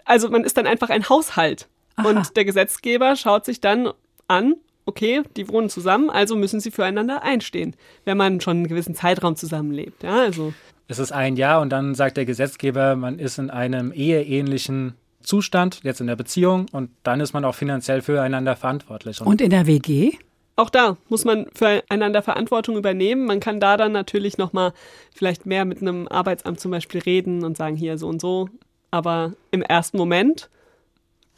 Also 0.05 0.27
man 0.31 0.43
ist 0.43 0.57
dann 0.57 0.65
einfach 0.65 0.89
ein 0.89 1.07
Haushalt. 1.07 1.67
Aha. 1.95 2.09
Und 2.09 2.35
der 2.35 2.43
Gesetzgeber 2.43 3.15
schaut 3.15 3.45
sich 3.45 3.61
dann 3.61 3.91
an, 4.27 4.55
okay, 4.87 5.21
die 5.37 5.47
wohnen 5.49 5.69
zusammen, 5.69 6.09
also 6.09 6.35
müssen 6.35 6.59
sie 6.59 6.71
füreinander 6.71 7.21
einstehen, 7.21 7.75
wenn 8.05 8.17
man 8.17 8.41
schon 8.41 8.57
einen 8.57 8.67
gewissen 8.67 8.95
Zeitraum 8.95 9.35
zusammenlebt. 9.35 10.01
Ja, 10.01 10.21
also 10.21 10.51
Es 10.89 10.99
ist 10.99 11.13
ein 11.13 11.37
Jahr 11.37 11.61
und 11.61 11.69
dann 11.69 11.95
sagt 11.95 12.17
der 12.17 12.25
Gesetzgeber, 12.25 12.97
man 12.97 13.17
ist 13.17 13.39
in 13.39 13.49
einem 13.49 13.93
eheähnlichen 13.93 14.95
Zustand, 15.21 15.81
jetzt 15.83 16.01
in 16.01 16.07
der 16.07 16.17
Beziehung, 16.17 16.65
und 16.71 16.89
dann 17.03 17.21
ist 17.21 17.31
man 17.31 17.45
auch 17.45 17.55
finanziell 17.55 18.01
füreinander 18.01 18.57
verantwortlich. 18.57 19.21
Und 19.21 19.39
in 19.39 19.51
der 19.51 19.67
WG? 19.67 20.13
auch 20.59 20.69
da 20.69 20.97
muss 21.07 21.23
man 21.23 21.47
füreinander 21.55 22.21
Verantwortung 22.21 22.75
übernehmen. 22.75 23.25
Man 23.25 23.39
kann 23.39 23.59
da 23.59 23.77
dann 23.77 23.93
natürlich 23.93 24.37
nochmal 24.37 24.73
vielleicht 25.15 25.45
mehr 25.45 25.63
mit 25.63 25.81
einem 25.81 26.07
Arbeitsamt 26.07 26.59
zum 26.59 26.71
Beispiel 26.71 26.99
reden 27.01 27.45
und 27.45 27.55
sagen, 27.55 27.77
hier 27.77 27.97
so 27.97 28.07
und 28.07 28.19
so. 28.19 28.49
Aber 28.91 29.33
im 29.51 29.61
ersten 29.61 29.97
Moment 29.97 30.49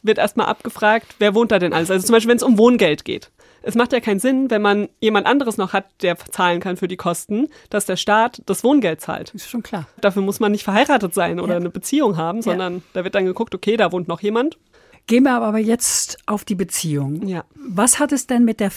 wird 0.02 0.18
erstmal 0.18 0.46
abgefragt, 0.46 1.14
wer 1.20 1.34
wohnt 1.34 1.52
da 1.52 1.60
denn 1.60 1.72
alles? 1.72 1.90
Also 1.90 2.04
zum 2.04 2.14
Beispiel, 2.14 2.30
wenn 2.30 2.36
es 2.38 2.42
um 2.42 2.58
Wohngeld 2.58 3.04
geht. 3.04 3.30
Es 3.62 3.74
macht 3.74 3.92
ja 3.92 4.00
keinen 4.00 4.18
Sinn, 4.20 4.50
wenn 4.50 4.62
man 4.62 4.88
jemand 5.00 5.26
anderes 5.26 5.56
noch 5.56 5.72
hat, 5.72 5.86
der 6.02 6.16
zahlen 6.18 6.60
kann 6.60 6.76
für 6.76 6.88
die 6.88 6.96
Kosten, 6.96 7.48
dass 7.70 7.86
der 7.86 7.96
Staat 7.96 8.42
das 8.46 8.64
Wohngeld 8.64 9.00
zahlt. 9.00 9.30
Ist 9.34 9.48
schon 9.48 9.62
klar. 9.62 9.86
Dafür 10.00 10.22
muss 10.22 10.40
man 10.40 10.52
nicht 10.52 10.64
verheiratet 10.64 11.14
sein 11.14 11.38
oder 11.40 11.54
Ja. 11.54 11.60
eine 11.60 11.70
Beziehung 11.70 12.16
haben, 12.16 12.42
sondern 12.42 12.82
da 12.92 13.04
wird 13.04 13.14
dann 13.14 13.24
geguckt, 13.24 13.54
okay, 13.54 13.76
da 13.76 13.92
wohnt 13.92 14.08
noch 14.08 14.20
jemand. 14.20 14.58
Gehen 15.08 15.24
wir 15.24 15.32
aber 15.40 15.58
jetzt 15.58 16.18
auf 16.26 16.44
die 16.44 16.54
Beziehung. 16.54 17.26
Ja. 17.26 17.44
Was 17.56 17.98
hat 17.98 18.12
es 18.12 18.26
denn 18.28 18.44
mit 18.44 18.60
der 18.60 18.70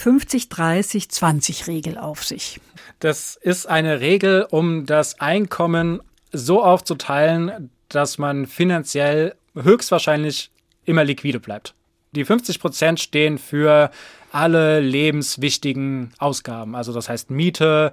50-30-20-Regel 0.90 1.98
auf 1.98 2.24
sich? 2.24 2.60
Das 3.00 3.36
ist 3.40 3.66
eine 3.66 4.00
Regel, 4.00 4.46
um 4.50 4.86
das 4.86 5.20
Einkommen 5.20 6.00
so 6.32 6.62
aufzuteilen, 6.62 7.70
dass 7.88 8.18
man 8.18 8.46
finanziell 8.46 9.34
höchstwahrscheinlich 9.54 10.50
immer 10.84 11.04
liquide 11.04 11.40
bleibt. 11.40 11.74
Die 12.12 12.24
50 12.24 12.60
Prozent 12.60 13.00
stehen 13.00 13.38
für 13.38 13.90
alle 14.36 14.80
lebenswichtigen 14.80 16.12
Ausgaben. 16.18 16.76
Also 16.76 16.92
das 16.92 17.08
heißt 17.08 17.30
Miete, 17.30 17.92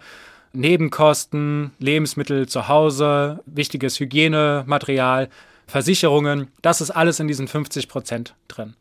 Nebenkosten, 0.51 1.71
Lebensmittel 1.79 2.49
zu 2.49 2.67
Hause, 2.67 3.39
wichtiges 3.45 3.97
Hygienematerial, 3.99 5.29
Versicherungen. 5.67 6.49
Das 6.61 6.81
ist 6.81 6.91
alles 6.91 7.21
in 7.21 7.29
diesen 7.29 7.47
50 7.47 7.87
Prozent 7.87 8.35
drin. 8.49 8.75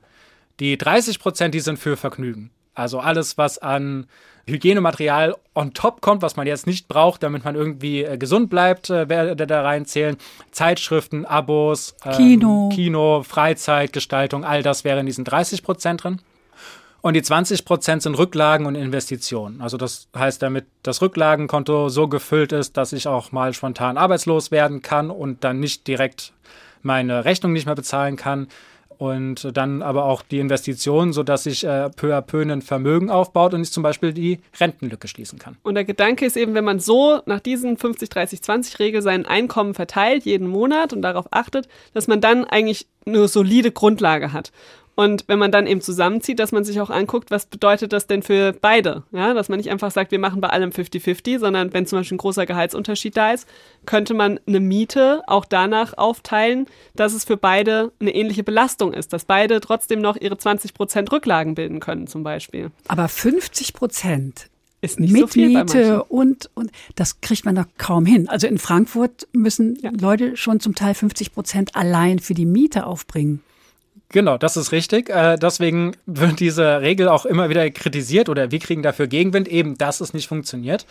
Die 0.59 0.77
30 0.77 1.21
Prozent, 1.21 1.55
die 1.55 1.61
sind 1.61 1.79
für 1.79 1.97
Vergnügen. 1.97 2.51
Also 2.75 2.99
alles, 2.99 3.39
was 3.39 3.59
an 3.59 4.07
Hygienematerial 4.49 5.37
on 5.55 5.73
top 5.73 6.01
kommt, 6.01 6.21
was 6.21 6.35
man 6.35 6.49
jetzt 6.49 6.67
nicht 6.67 6.89
braucht, 6.89 7.23
damit 7.23 7.45
man 7.45 7.55
irgendwie 7.55 8.03
äh, 8.03 8.19
gesund 8.19 8.51
bleibt, 8.51 8.91
äh, 8.91 9.09
werde 9.09 9.47
da 9.47 9.63
reinzählen. 9.63 10.17
Zeitschriften, 10.51 11.25
Abos, 11.25 11.95
ähm, 12.05 12.13
Kino. 12.13 12.71
Kino, 12.75 13.23
Freizeit, 13.23 13.93
Gestaltung, 13.93 14.45
all 14.45 14.65
das 14.65 14.83
wäre 14.83 14.99
in 14.99 15.07
diesen 15.07 15.25
30 15.25 15.63
Prozent 15.63 16.03
drin. 16.03 16.21
Und 17.03 17.15
die 17.15 17.23
20 17.23 17.65
Prozent 17.65 18.03
sind 18.03 18.17
Rücklagen 18.17 18.65
und 18.65 18.77
Investitionen. 18.77 19.61
Also 19.61 19.77
das 19.77 20.09
heißt, 20.17 20.41
damit 20.41 20.67
das 20.85 21.03
Rücklagenkonto 21.03 21.89
so 21.89 22.07
gefüllt 22.07 22.53
ist, 22.53 22.77
dass 22.77 22.93
ich 22.93 23.09
auch 23.09 23.33
mal 23.33 23.53
spontan 23.53 23.99
arbeitslos 23.99 24.53
werden 24.53 24.83
kann 24.83 25.11
und 25.11 25.43
dann 25.43 25.59
nicht 25.59 25.89
direkt 25.89 26.33
meine 26.81 27.25
Rechnung 27.25 27.53
nicht 27.53 27.67
mehr 27.67 27.75
bezahlen 27.75 28.17
kann. 28.17 28.47
Und 28.99 29.57
dann 29.57 29.83
aber 29.83 30.05
auch 30.05 30.23
die 30.23 30.39
Investitionen, 30.39 31.13
sodass 31.13 31.43
sich 31.43 31.65
äh, 31.65 31.91
peu 31.91 32.17
à 32.17 32.21
peu 32.21 32.41
ein 32.41 32.63
Vermögen 32.63 33.11
aufbaut 33.11 33.53
und 33.53 33.63
ich 33.63 33.73
zum 33.73 33.83
Beispiel 33.83 34.13
die 34.13 34.39
Rentenlücke 34.61 35.09
schließen 35.09 35.41
kann. 35.41 35.57
Und 35.65 35.75
der 35.75 35.85
Gedanke 35.85 36.25
ist 36.25 36.37
eben, 36.37 36.55
wenn 36.55 36.63
man 36.63 36.79
so 36.79 37.21
nach 37.27 37.41
diesen 37.41 37.77
50-30-20-Regel 37.79 39.03
sein 39.03 39.27
Einkommen 39.27 39.75
verteilt, 39.75 40.25
jeden 40.25 40.47
Monat 40.47 40.93
und 40.93 41.03
darauf 41.03 41.27
achtet, 41.33 41.67
dass 41.95 42.07
man 42.07 42.21
dann 42.21 42.45
eigentlich 42.45 42.87
eine 43.05 43.27
solide 43.27 43.73
Grundlage 43.73 44.33
hat. 44.33 44.53
Und 45.03 45.25
wenn 45.27 45.39
man 45.39 45.51
dann 45.51 45.67
eben 45.67 45.81
zusammenzieht, 45.81 46.39
dass 46.39 46.53
man 46.53 46.65
sich 46.65 46.81
auch 46.81 46.91
anguckt, 46.91 47.31
was 47.31 47.47
bedeutet 47.47 47.93
das 47.93 48.07
denn 48.07 48.23
für 48.23 48.53
beide? 48.53 49.03
Ja, 49.13 49.35
dass 49.35 49.49
man 49.49 49.59
nicht 49.59 49.71
einfach 49.71 49.91
sagt, 49.91 50.13
wir 50.13 50.19
machen 50.19 50.41
bei 50.41 50.49
allem 50.49 50.71
50-50, 50.71 51.39
sondern 51.39 51.73
wenn 51.73 51.87
zum 51.87 51.99
Beispiel 51.99 52.17
ein 52.17 52.19
großer 52.19 52.47
Gehaltsunterschied 52.47 53.17
da 53.17 53.33
ist, 53.33 53.49
könnte 53.85 54.15
man 54.15 54.39
eine 54.47 54.61
Miete 54.61 55.23
auch 55.27 55.45
danach 55.45 55.99
aufteilen, 55.99 56.67
dass 56.95 57.15
es 57.15 57.25
für 57.25 57.37
beide 57.37 57.93
eine 58.01 58.15
ähnliche 58.15 58.45
Belastung 58.45 58.93
ist, 58.93 59.13
dass 59.13 59.25
beide 59.25 59.61
trotzdem 59.61 60.01
noch 60.01 60.17
ihre 60.17 60.39
20 60.39 60.75
Prozent 60.75 61.11
Rücklagen 61.11 61.55
bilden 61.55 61.81
können, 61.81 62.07
zum 62.07 62.23
Beispiel. 62.23 62.71
Aber 62.87 63.09
50 63.09 63.75
Prozent 63.75 64.49
Ist 64.83 65.01
nicht 65.01 65.13
mit 65.13 65.23
so 65.23 65.27
viel 65.29 65.49
Miete 65.49 66.05
und, 66.05 66.51
und 66.55 66.71
das 66.95 67.21
kriegt 67.21 67.45
man 67.45 67.55
doch 67.55 67.67
kaum 67.79 68.07
hin. 68.07 68.29
Also 68.29 68.47
in 68.47 68.59
Frankfurt 68.59 69.27
müssen 69.33 69.77
Ja. 69.81 69.91
Leute 70.01 70.37
schon 70.37 70.61
zum 70.61 70.75
Teil 70.75 70.95
50 70.95 71.33
Prozent 71.33 71.75
allein 71.75 72.19
für 72.19 72.35
die 72.35 72.47
Miete 72.47 72.87
aufbringen. 72.87 73.41
Genau, 74.13 74.37
das 74.37 74.57
ist 74.59 74.73
richtig. 74.73 75.09
Äh, 75.09 75.37
deswegen 75.37 75.97
wird 76.07 76.39
diese 76.39 76.83
Regel 76.83 77.09
auch 77.09 77.25
immer 77.25 77.49
wieder 77.49 77.69
kritisiert 77.71 78.29
oder 78.29 78.51
wir 78.51 78.59
kriegen 78.59 78.83
dafür 78.83 79.07
Gegenwind, 79.07 79.49
eben, 79.49 79.77
dass 79.79 80.01
es 80.01 80.13
nicht 80.13 80.29
funktioniert. 80.29 80.87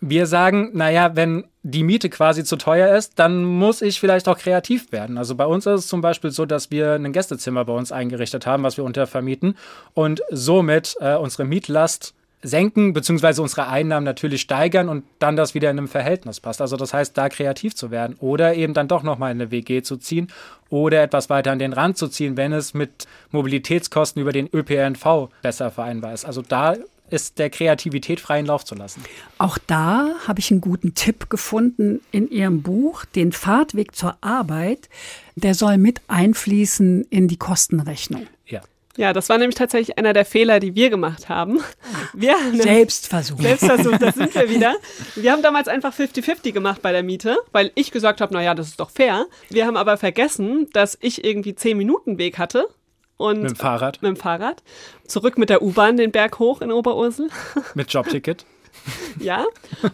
Wir 0.00 0.26
sagen, 0.26 0.70
naja, 0.72 1.16
wenn 1.16 1.44
die 1.62 1.82
Miete 1.82 2.10
quasi 2.10 2.44
zu 2.44 2.56
teuer 2.56 2.96
ist, 2.96 3.18
dann 3.18 3.44
muss 3.44 3.82
ich 3.82 3.98
vielleicht 3.98 4.28
auch 4.28 4.38
kreativ 4.38 4.92
werden. 4.92 5.18
Also 5.18 5.34
bei 5.34 5.46
uns 5.46 5.66
ist 5.66 5.80
es 5.80 5.86
zum 5.88 6.00
Beispiel 6.00 6.30
so, 6.30 6.46
dass 6.46 6.70
wir 6.70 6.92
ein 6.92 7.12
Gästezimmer 7.12 7.64
bei 7.64 7.72
uns 7.72 7.90
eingerichtet 7.90 8.46
haben, 8.46 8.62
was 8.62 8.76
wir 8.76 8.84
untervermieten 8.84 9.56
und 9.94 10.22
somit 10.30 10.94
äh, 11.00 11.16
unsere 11.16 11.44
Mietlast 11.44 12.14
senken, 12.44 12.92
beziehungsweise 12.92 13.42
unsere 13.42 13.68
Einnahmen 13.68 14.04
natürlich 14.04 14.42
steigern 14.42 14.88
und 14.88 15.04
dann 15.18 15.34
das 15.34 15.54
wieder 15.54 15.70
in 15.70 15.78
einem 15.78 15.88
Verhältnis 15.88 16.40
passt. 16.40 16.60
Also 16.60 16.76
das 16.76 16.94
heißt, 16.94 17.16
da 17.16 17.28
kreativ 17.28 17.74
zu 17.74 17.90
werden 17.90 18.16
oder 18.20 18.54
eben 18.54 18.74
dann 18.74 18.86
doch 18.86 19.02
nochmal 19.02 19.32
in 19.32 19.40
eine 19.40 19.50
WG 19.50 19.82
zu 19.82 19.96
ziehen 19.96 20.28
oder 20.68 21.02
etwas 21.02 21.30
weiter 21.30 21.52
an 21.52 21.58
den 21.58 21.72
Rand 21.72 21.96
zu 21.96 22.08
ziehen, 22.08 22.36
wenn 22.36 22.52
es 22.52 22.74
mit 22.74 23.06
Mobilitätskosten 23.30 24.20
über 24.20 24.32
den 24.32 24.48
ÖPNV 24.52 25.30
besser 25.42 25.70
vereinbar 25.70 26.12
ist. 26.12 26.24
Also 26.24 26.42
da 26.42 26.76
ist 27.10 27.38
der 27.38 27.50
Kreativität 27.50 28.20
freien 28.20 28.46
Lauf 28.46 28.64
zu 28.64 28.74
lassen. 28.74 29.02
Auch 29.38 29.58
da 29.66 30.14
habe 30.26 30.40
ich 30.40 30.50
einen 30.50 30.60
guten 30.60 30.94
Tipp 30.94 31.30
gefunden 31.30 32.00
in 32.10 32.30
Ihrem 32.30 32.62
Buch, 32.62 33.04
den 33.04 33.32
Fahrtweg 33.32 33.94
zur 33.94 34.16
Arbeit. 34.20 34.88
Der 35.36 35.54
soll 35.54 35.78
mit 35.78 36.00
einfließen 36.08 37.04
in 37.10 37.28
die 37.28 37.36
Kostenrechnung. 37.36 38.26
Ja. 38.46 38.62
Ja, 38.96 39.12
das 39.12 39.28
war 39.28 39.38
nämlich 39.38 39.56
tatsächlich 39.56 39.98
einer 39.98 40.12
der 40.12 40.24
Fehler, 40.24 40.60
die 40.60 40.74
wir 40.74 40.88
gemacht 40.88 41.28
haben. 41.28 41.60
Wir 42.12 42.34
haben 42.34 42.60
Selbstversuch. 42.60 43.40
Selbstversuch, 43.40 43.98
da 43.98 44.12
sind 44.12 44.34
wir 44.34 44.48
wieder. 44.48 44.74
Wir 45.16 45.32
haben 45.32 45.42
damals 45.42 45.68
einfach 45.68 45.92
50-50 45.92 46.52
gemacht 46.52 46.82
bei 46.82 46.92
der 46.92 47.02
Miete, 47.02 47.38
weil 47.52 47.72
ich 47.74 47.90
gesagt 47.90 48.20
habe, 48.20 48.32
naja, 48.32 48.54
das 48.54 48.68
ist 48.68 48.80
doch 48.80 48.90
fair. 48.90 49.26
Wir 49.48 49.66
haben 49.66 49.76
aber 49.76 49.96
vergessen, 49.96 50.68
dass 50.72 50.96
ich 51.00 51.24
irgendwie 51.24 51.54
10 51.54 51.76
Minuten 51.76 52.18
Weg 52.18 52.38
hatte. 52.38 52.68
Und 53.16 53.42
Mit 53.42 53.50
dem 53.52 53.56
Fahrrad, 53.56 54.02
mit 54.02 54.08
dem 54.10 54.16
Fahrrad. 54.16 54.62
Zurück 55.06 55.38
mit 55.38 55.50
der 55.50 55.62
U-Bahn 55.62 55.96
den 55.96 56.10
Berg 56.10 56.38
hoch 56.38 56.60
in 56.60 56.72
Oberursel. 56.72 57.30
mit 57.74 57.92
Jobticket. 57.92 58.44
Ja. 59.18 59.44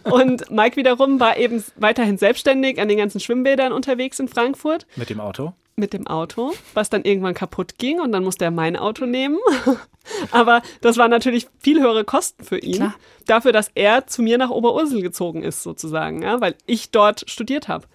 Und 0.03 0.49
Mike 0.51 0.75
wiederum 0.75 1.19
war 1.19 1.37
eben 1.37 1.63
weiterhin 1.75 2.17
selbstständig 2.17 2.79
an 2.79 2.87
den 2.87 2.97
ganzen 2.97 3.19
Schwimmbädern 3.19 3.71
unterwegs 3.71 4.19
in 4.19 4.27
Frankfurt 4.27 4.85
Mit 4.95 5.09
dem 5.09 5.19
Auto. 5.19 5.53
Mit 5.81 5.91
dem 5.91 6.07
Auto, 6.07 6.53
was 6.73 6.89
dann 6.89 7.03
irgendwann 7.03 7.33
kaputt 7.33 7.77
ging 7.77 7.99
und 7.99 8.13
dann 8.13 8.23
musste 8.23 8.45
er 8.45 8.51
mein 8.51 8.77
Auto 8.77 9.05
nehmen. 9.05 9.37
Aber 10.31 10.61
das 10.79 10.97
waren 10.97 11.11
natürlich 11.11 11.47
viel 11.59 11.81
höhere 11.81 12.05
Kosten 12.05 12.45
für 12.45 12.57
ihn. 12.57 12.75
Klar. 12.75 12.95
Dafür, 13.27 13.51
dass 13.51 13.69
er 13.75 14.07
zu 14.07 14.21
mir 14.21 14.37
nach 14.37 14.49
Oberursel 14.49 15.01
gezogen 15.01 15.43
ist, 15.43 15.63
sozusagen, 15.63 16.23
ja, 16.23 16.39
weil 16.39 16.55
ich 16.65 16.91
dort 16.91 17.29
studiert 17.29 17.67
habe. 17.67 17.87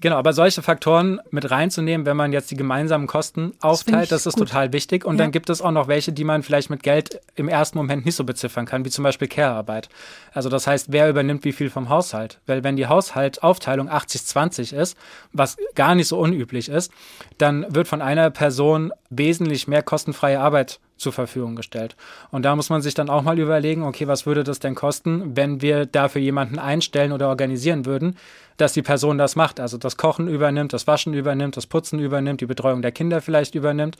Genau, 0.00 0.16
aber 0.16 0.32
solche 0.32 0.62
Faktoren 0.62 1.20
mit 1.30 1.50
reinzunehmen, 1.50 2.06
wenn 2.06 2.16
man 2.16 2.32
jetzt 2.32 2.50
die 2.52 2.56
gemeinsamen 2.56 3.08
Kosten 3.08 3.52
aufteilt, 3.60 4.04
ich 4.04 4.08
das, 4.10 4.26
ist 4.26 4.34
gut. 4.36 4.46
total 4.48 4.72
wichtig. 4.72 5.04
Und 5.04 5.16
Ja. 5.16 5.24
dann 5.24 5.32
gibt 5.32 5.50
es 5.50 5.60
auch 5.60 5.72
noch 5.72 5.88
welche, 5.88 6.12
die 6.12 6.22
man 6.22 6.44
vielleicht 6.44 6.70
mit 6.70 6.84
Geld 6.84 7.20
im 7.34 7.48
ersten 7.48 7.78
Moment 7.78 8.04
nicht 8.04 8.14
so 8.14 8.22
beziffern 8.22 8.64
kann, 8.64 8.84
wie 8.84 8.90
zum 8.90 9.02
Beispiel 9.02 9.26
Care-Arbeit. 9.26 9.88
Also 10.32 10.48
das 10.50 10.68
heißt, 10.68 10.92
wer 10.92 11.08
übernimmt 11.10 11.44
wie 11.44 11.52
viel 11.52 11.68
vom 11.68 11.88
Haushalt? 11.88 12.38
Weil 12.46 12.62
wenn 12.62 12.76
die 12.76 12.86
Haushaltaufteilung 12.86 13.88
80-20 13.90 14.72
ist, 14.72 14.96
was 15.32 15.56
gar 15.74 15.96
nicht 15.96 16.06
so 16.08 16.18
unüblich 16.18 16.68
ist, 16.68 16.92
dann 17.38 17.66
wird 17.68 17.88
von 17.88 18.00
einer 18.00 18.30
Person 18.30 18.92
wesentlich 19.10 19.66
mehr 19.66 19.82
kostenfreie 19.82 20.38
Arbeit 20.38 20.78
zur 20.98 21.12
Verfügung 21.12 21.56
gestellt. 21.56 21.96
Und 22.30 22.44
da 22.44 22.54
muss 22.54 22.70
man 22.70 22.82
sich 22.82 22.94
dann 22.94 23.08
auch 23.08 23.22
mal 23.22 23.38
überlegen, 23.38 23.82
okay, 23.82 24.06
was 24.06 24.26
würde 24.26 24.44
das 24.44 24.58
denn 24.58 24.74
kosten, 24.74 25.36
wenn 25.36 25.62
wir 25.62 25.86
dafür 25.86 26.20
jemanden 26.20 26.58
einstellen 26.58 27.12
oder 27.12 27.28
organisieren 27.28 27.86
würden, 27.86 28.16
dass 28.56 28.72
die 28.72 28.82
Person 28.82 29.18
das 29.18 29.36
macht, 29.36 29.60
also 29.60 29.78
das 29.78 29.96
Kochen 29.96 30.28
übernimmt, 30.28 30.72
das 30.72 30.86
Waschen 30.86 31.14
übernimmt, 31.14 31.56
das 31.56 31.66
Putzen 31.66 32.00
übernimmt, 32.00 32.40
die 32.40 32.46
Betreuung 32.46 32.82
der 32.82 32.92
Kinder 32.92 33.20
vielleicht 33.20 33.54
übernimmt, 33.54 33.96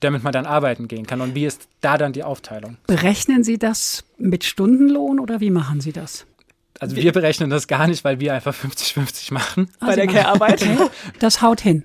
damit 0.00 0.22
man 0.22 0.32
dann 0.32 0.46
arbeiten 0.46 0.88
gehen 0.88 1.06
kann. 1.06 1.20
Und 1.20 1.34
wie 1.34 1.46
ist 1.46 1.68
da 1.80 1.96
dann 1.96 2.12
die 2.12 2.24
Aufteilung? 2.24 2.76
Berechnen 2.86 3.44
Sie 3.44 3.58
das 3.58 4.04
mit 4.18 4.44
Stundenlohn 4.44 5.20
oder 5.20 5.40
wie 5.40 5.50
machen 5.50 5.80
Sie 5.80 5.92
das? 5.92 6.26
Also 6.80 6.96
wir 6.96 7.12
berechnen 7.12 7.50
das 7.50 7.68
gar 7.68 7.86
nicht, 7.86 8.04
weil 8.04 8.20
wir 8.20 8.34
einfach 8.34 8.54
50-50 8.54 9.34
machen. 9.34 9.70
Bei 9.80 9.94
der 9.94 10.06
Care-Arbeit. 10.06 10.62
Okay, 10.62 10.88
das 11.18 11.42
haut 11.42 11.60
hin. 11.60 11.84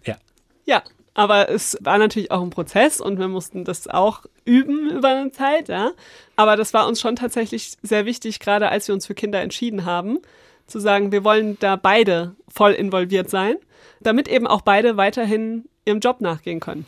Ja, 0.65 0.81
aber 1.15 1.49
es 1.49 1.77
war 1.81 1.97
natürlich 1.97 2.29
auch 2.29 2.43
ein 2.43 2.49
Prozess 2.51 3.01
und 3.01 3.17
wir 3.17 3.29
mussten 3.29 3.63
das 3.63 3.87
auch 3.87 4.25
üben 4.43 4.91
über 4.91 5.09
eine 5.09 5.31
Zeit, 5.31 5.69
ja. 5.69 5.91
Aber 6.35 6.57
das 6.57 6.73
war 6.73 6.87
uns 6.87 6.99
schon 6.99 7.15
tatsächlich 7.15 7.77
sehr 7.81 8.05
wichtig, 8.05 8.39
gerade 8.39 8.69
als 8.69 8.87
wir 8.87 8.93
uns 8.93 9.07
für 9.07 9.15
Kinder 9.15 9.41
entschieden 9.41 9.85
haben, 9.85 10.19
zu 10.67 10.79
sagen, 10.79 11.11
wir 11.11 11.23
wollen 11.23 11.57
da 11.59 11.77
beide 11.77 12.35
voll 12.49 12.73
involviert 12.73 13.29
sein, 13.29 13.55
damit 14.01 14.27
eben 14.27 14.45
auch 14.45 14.61
beide 14.61 14.97
weiterhin 14.97 15.65
ihrem 15.85 15.99
Job 15.99 16.19
nachgehen 16.19 16.59
können. 16.59 16.85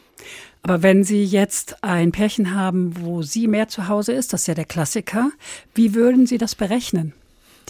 Aber 0.62 0.84
wenn 0.84 1.06
Sie 1.06 1.24
jetzt 1.24 1.84
ein 1.84 2.12
Pärchen 2.12 2.54
haben, 2.54 3.00
wo 3.00 3.22
sie 3.22 3.48
mehr 3.48 3.70
zu 3.70 3.88
Hause 3.88 4.12
ist, 4.12 4.34
das 4.34 4.42
ist 4.42 4.48
ja 4.48 4.56
der 4.56 4.66
Klassiker, 4.66 5.32
wie 5.74 5.94
würden 5.94 6.28
Sie 6.28 6.38
das 6.38 6.56
berechnen? 6.56 7.14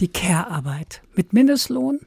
Die 0.00 0.08
Care-Arbeit 0.08 1.02
mit 1.14 1.32
Mindestlohn? 1.32 2.00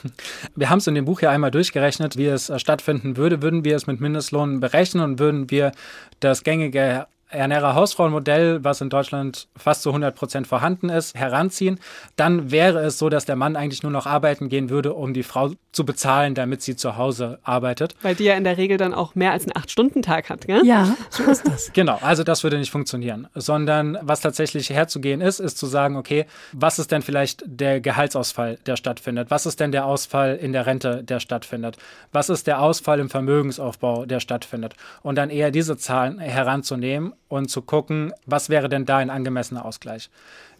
Wir 0.54 0.70
haben 0.70 0.78
es 0.78 0.86
in 0.86 0.94
dem 0.94 1.04
Buch 1.04 1.22
ja 1.22 1.30
einmal 1.30 1.50
durchgerechnet, 1.50 2.16
wie 2.16 2.26
es 2.26 2.48
äh, 2.48 2.58
stattfinden 2.58 3.16
würde. 3.16 3.42
Würden 3.42 3.64
wir 3.64 3.74
es 3.74 3.86
mit 3.86 4.00
Mindestlohn 4.00 4.60
berechnen 4.60 5.02
und 5.02 5.18
würden 5.18 5.50
wir 5.50 5.72
das 6.20 6.44
gängige 6.44 7.06
Ernährer 7.32 7.74
Hausfrauenmodell, 7.74 8.62
was 8.64 8.80
in 8.80 8.90
Deutschland 8.90 9.48
fast 9.56 9.82
zu 9.82 9.90
100 9.90 10.14
Prozent 10.14 10.46
vorhanden 10.46 10.88
ist, 10.88 11.14
heranziehen, 11.16 11.78
dann 12.16 12.50
wäre 12.50 12.80
es 12.80 12.98
so, 12.98 13.08
dass 13.08 13.24
der 13.24 13.36
Mann 13.36 13.56
eigentlich 13.56 13.82
nur 13.82 13.92
noch 13.92 14.06
arbeiten 14.06 14.48
gehen 14.48 14.70
würde, 14.70 14.94
um 14.94 15.14
die 15.14 15.22
Frau 15.22 15.50
zu 15.72 15.84
bezahlen, 15.84 16.34
damit 16.34 16.62
sie 16.62 16.76
zu 16.76 16.96
Hause 16.96 17.38
arbeitet. 17.42 17.94
Weil 18.02 18.14
die 18.14 18.24
ja 18.24 18.34
in 18.34 18.44
der 18.44 18.58
Regel 18.58 18.76
dann 18.76 18.92
auch 18.94 19.14
mehr 19.14 19.32
als 19.32 19.44
einen 19.44 19.56
Acht-Stunden-Tag 19.56 20.30
hat, 20.30 20.46
gell? 20.46 20.64
Ja, 20.64 20.96
so 21.10 21.24
ist 21.24 21.46
das. 21.46 21.72
Genau, 21.82 21.98
also 22.02 22.22
das 22.22 22.44
würde 22.44 22.58
nicht 22.58 22.70
funktionieren, 22.70 23.28
sondern 23.34 23.98
was 24.02 24.20
tatsächlich 24.20 24.70
herzugehen 24.70 25.20
ist, 25.20 25.40
ist 25.40 25.56
zu 25.56 25.66
sagen, 25.66 25.96
okay, 25.96 26.26
was 26.52 26.78
ist 26.78 26.92
denn 26.92 27.02
vielleicht 27.02 27.42
der 27.46 27.80
Gehaltsausfall, 27.80 28.58
der 28.66 28.76
stattfindet? 28.76 29.30
Was 29.30 29.46
ist 29.46 29.58
denn 29.58 29.72
der 29.72 29.86
Ausfall 29.86 30.36
in 30.36 30.52
der 30.52 30.66
Rente, 30.66 31.02
der 31.02 31.18
stattfindet? 31.20 31.78
Was 32.12 32.28
ist 32.28 32.46
der 32.46 32.60
Ausfall 32.60 33.00
im 33.00 33.08
Vermögensaufbau, 33.08 34.04
der 34.04 34.20
stattfindet? 34.20 34.74
Und 35.02 35.16
dann 35.16 35.30
eher 35.30 35.50
diese 35.50 35.76
Zahlen 35.76 36.18
heranzunehmen 36.18 37.14
und 37.28 37.50
zu 37.50 37.62
gucken, 37.62 38.12
was 38.26 38.48
wäre 38.48 38.68
denn 38.68 38.84
da 38.84 38.98
ein 38.98 39.10
angemessener 39.10 39.64
Ausgleich? 39.64 40.10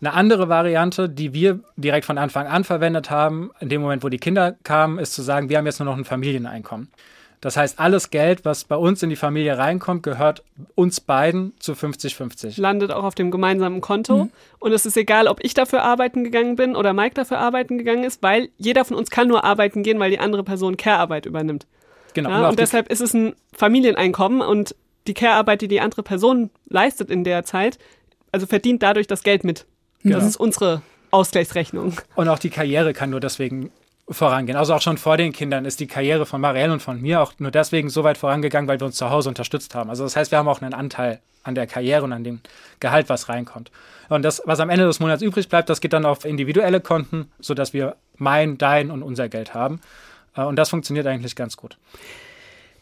Eine 0.01 0.15
andere 0.15 0.49
Variante, 0.49 1.09
die 1.09 1.33
wir 1.33 1.61
direkt 1.77 2.07
von 2.07 2.19
Anfang 2.19 2.47
an 2.47 2.65
verwendet 2.65 3.11
haben, 3.11 3.51
in 3.61 3.69
dem 3.69 3.83
Moment, 3.83 4.03
wo 4.03 4.09
die 4.09 4.19
Kinder 4.19 4.57
kamen, 4.65 4.99
ist 4.99 5.15
zu 5.15 5.23
sagen, 5.23 5.49
wir 5.49 5.59
haben 5.59 5.67
jetzt 5.67 5.79
nur 5.79 5.87
noch 5.87 5.97
ein 5.97 6.05
Familieneinkommen. 6.05 6.89
Das 7.43 7.57
heißt, 7.57 7.81
alles 7.81 8.11
Geld, 8.11 8.45
was 8.45 8.63
bei 8.63 8.77
uns 8.77 9.03
in 9.03 9.11
die 9.11 9.17
Familie 9.17 9.59
reinkommt, 9.59 10.05
gehört 10.05 10.45
uns 10.77 11.01
beiden 11.01 11.53
zu 11.59 11.73
50-50. 11.73 12.61
landet 12.61 12.93
auch 12.93 13.03
auf 13.03 13.17
dem 13.17 13.33
gemeinsamen 13.33 13.81
Konto. 13.81 14.29
Und 14.61 14.73
es 14.73 14.87
ist 14.87 14.97
egal, 14.97 15.27
ob 15.27 15.43
ich 15.43 15.53
dafür 15.53 15.83
arbeiten 15.83 16.23
gegangen 16.23 16.55
bin 16.55 16.77
oder 16.77 16.93
Mike 16.93 17.17
dafür 17.17 17.41
arbeiten 17.41 17.79
gegangen 17.79 18.05
ist, 18.05 18.23
weil 18.23 18.51
jeder 18.59 18.85
von 18.85 18.97
uns 18.97 19.11
kann 19.11 19.27
nur 19.27 19.43
arbeiten 19.43 19.83
gehen, 19.83 19.99
weil 19.99 20.13
die 20.13 20.21
andere 20.21 20.45
Person 20.45 20.77
Care-Arbeit 20.77 21.27
übernimmt. 21.27 21.67
Genau. 22.15 22.31
Ja, 22.31 22.49
und 22.49 22.61
deshalb 22.61 22.89
ist 22.93 23.01
es 23.01 23.13
ein 23.13 23.35
Familieneinkommen 23.57 24.41
und 24.41 24.77
die 25.07 25.15
Care-Arbeit, 25.15 25.63
die 25.63 25.69
die 25.69 25.81
andere 25.81 26.03
Person 26.03 26.51
leistet 26.69 27.11
in 27.11 27.25
der 27.25 27.45
Zeit, 27.45 27.79
also 28.31 28.47
verdient 28.47 28.83
dadurch 28.83 29.07
das 29.07 29.23
Geld 29.23 29.45
mit. 29.45 29.67
Genau. 30.03 30.17
Das 30.17 30.27
ist 30.27 30.37
unsere 30.37 30.83
Ausgleichsrechnung. 31.11 31.95
Und 32.15 32.29
auch 32.29 32.39
die 32.39 32.51
Karriere 32.51 32.93
kann 32.93 33.11
nur 33.11 33.21
deswegen 33.21 33.71
vorangehen. 34.09 34.57
Also 34.57 34.75
auch 34.75 34.81
schon 34.81 34.99
vor 34.99 35.17
den 35.17 35.33
Kindern 35.33 35.65
ist 35.65 35.81
die 35.81 35.87
Karriere 35.87 36.27
von 36.27 36.41
Marielle 36.41 36.73
und 36.73 36.81
von 36.81 37.01
mir 37.01 37.21
auch 37.21 37.33
nur 37.39 37.51
deswegen 37.51 37.89
so 37.89 38.05
weit 38.05 38.19
vorangegangen, 38.19 38.69
weil 38.69 38.81
wir 38.81 38.87
uns 38.87 38.97
zu 38.97 39.11
Hause 39.11 39.29
unterstützt 39.29 39.75
haben. 39.75 39.91
Also 39.91 40.05
das 40.05 40.17
heißt, 40.17 40.31
wir 40.31 40.39
haben 40.39 40.49
auch 40.49 40.61
einen 40.61 40.75
Anteil 40.75 41.21
an 41.45 41.55
der 41.55 41.67
Karriere 41.67 42.05
und 42.05 42.13
an 42.13 42.25
dem 42.25 42.41
Gehalt, 42.81 43.09
was 43.09 43.29
reinkommt. 43.29 43.71
Und 44.09 44.23
das, 44.23 44.43
was 44.45 44.61
am 44.61 44.71
Ende 44.71 44.87
des 44.87 45.01
Monats 45.01 45.23
übrig 45.23 45.49
bleibt, 45.49 45.69
das 45.69 45.81
geht 45.81 45.93
dann 45.93 46.05
auf 46.05 46.25
individuelle 46.25 46.81
Konten, 46.81 47.31
sodass 47.41 47.73
wir 47.73 47.97
mein, 48.17 48.59
dein 48.59 48.91
und 48.91 49.03
unser 49.03 49.29
Geld 49.29 49.55
haben. 49.55 49.81
Äh, 50.37 50.43
und 50.43 50.57
das 50.57 50.71
funktioniert 50.71 51.07
eigentlich 51.07 51.37
ganz 51.37 51.57
gut. 51.57 51.79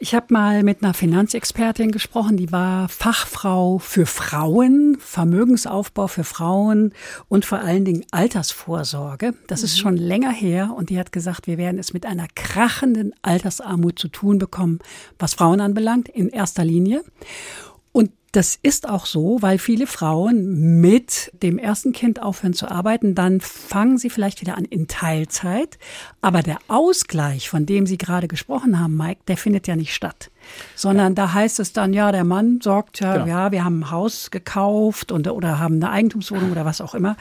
Ich 0.03 0.15
habe 0.15 0.33
mal 0.33 0.63
mit 0.63 0.83
einer 0.83 0.95
Finanzexpertin 0.95 1.91
gesprochen, 1.91 2.39
die 2.39 2.51
war 2.51 2.89
Fachfrau 2.89 3.79
für 3.79 4.07
Frauen, 4.07 4.97
Vermögensaufbau 4.99 6.07
für 6.07 6.25
Frauen 6.25 6.95
und 7.29 7.45
vor 7.45 7.59
allen 7.59 7.85
Dingen 7.85 8.07
Altersvorsorge. 8.11 9.35
Das 9.47 9.61
mhm. 9.61 9.65
ist 9.67 9.79
schon 9.79 9.99
länger 9.99 10.31
her 10.33 10.73
und 10.75 10.89
die 10.89 10.99
hat 10.99 11.13
gesagt, 11.13 11.47
wir 11.47 11.59
werden 11.59 11.79
es 11.79 11.93
mit 11.93 12.07
einer 12.07 12.29
krachenden 12.35 13.13
Altersarmut 13.21 13.99
zu 13.99 14.09
tun 14.09 14.39
bekommen, 14.39 14.79
was 15.19 15.35
Frauen 15.35 15.61
anbelangt, 15.61 16.09
in 16.09 16.31
erster 16.31 16.65
Linie. 16.65 17.05
Das 18.33 18.57
ist 18.63 18.89
auch 18.89 19.07
so, 19.07 19.39
weil 19.41 19.59
viele 19.59 19.89
Frauen 19.89 20.81
mit 20.81 21.33
dem 21.43 21.59
ersten 21.59 21.93
Kind 21.93 22.23
aufhören 22.23 22.55
zu 22.55 22.71
arbeiten, 22.71 23.17
dann 23.17 23.41
fangen 23.41 23.99
sie 23.99 24.09
vielleicht 24.09 24.41
wieder 24.41 24.57
an 24.57 24.65
in 24.65 24.87
Teilzeit. 24.87 25.79
Aber 26.21 26.43
der 26.43 26.59
Ausgleich, 26.69 27.49
von 27.49 27.67
dem 27.67 27.87
Sie 27.87 27.99
gerade 27.99 28.29
gesprochen 28.29 28.79
haben, 28.79 28.97
Mike, 28.97 29.23
der 29.27 29.37
findet 29.37 29.67
ja 29.67 29.75
nicht 29.75 29.95
statt. 29.95 30.31
Sondern 30.75 31.13
ja. 31.13 31.27
da 31.27 31.33
heißt 31.33 31.61
es 31.61 31.73
dann, 31.73 31.93
ja, 31.93 32.13
der 32.13 32.25
Mann 32.25 32.61
sorgt 32.63 33.01
ja, 33.01 33.15
genau. 33.15 33.27
ja, 33.27 33.53
wir 33.53 33.65
haben 33.65 33.81
ein 33.81 33.91
Haus 33.91 34.31
gekauft 34.31 35.13
und, 35.13 35.29
oder 35.29 35.59
haben 35.59 35.77
eine 35.77 35.91
Eigentumswohnung 35.91 36.51
oder 36.51 36.65
was 36.65 36.81
auch 36.81 36.95
immer. 36.95 37.17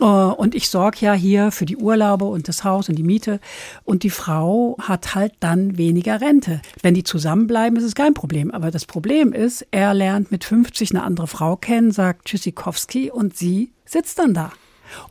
Äh, 0.00 0.04
und 0.04 0.54
ich 0.54 0.68
sorge 0.68 0.98
ja 1.00 1.12
hier 1.12 1.50
für 1.50 1.66
die 1.66 1.76
Urlaube 1.76 2.24
und 2.24 2.48
das 2.48 2.64
Haus 2.64 2.88
und 2.88 2.96
die 2.96 3.02
Miete. 3.02 3.40
Und 3.84 4.02
die 4.02 4.10
Frau 4.10 4.76
hat 4.80 5.14
halt 5.14 5.34
dann 5.40 5.78
weniger 5.78 6.20
Rente. 6.20 6.60
Wenn 6.82 6.94
die 6.94 7.04
zusammenbleiben, 7.04 7.78
ist 7.78 7.84
es 7.84 7.94
kein 7.94 8.14
Problem. 8.14 8.50
Aber 8.50 8.70
das 8.70 8.86
Problem 8.86 9.32
ist, 9.32 9.66
er 9.70 9.94
lernt 9.94 10.30
mit 10.30 10.44
50 10.44 10.90
eine 10.90 11.02
andere 11.02 11.26
Frau 11.26 11.56
kennen, 11.56 11.92
sagt 11.92 12.26
Tschüssikowski 12.26 13.10
und 13.10 13.36
sie 13.36 13.72
sitzt 13.84 14.18
dann 14.18 14.34
da 14.34 14.52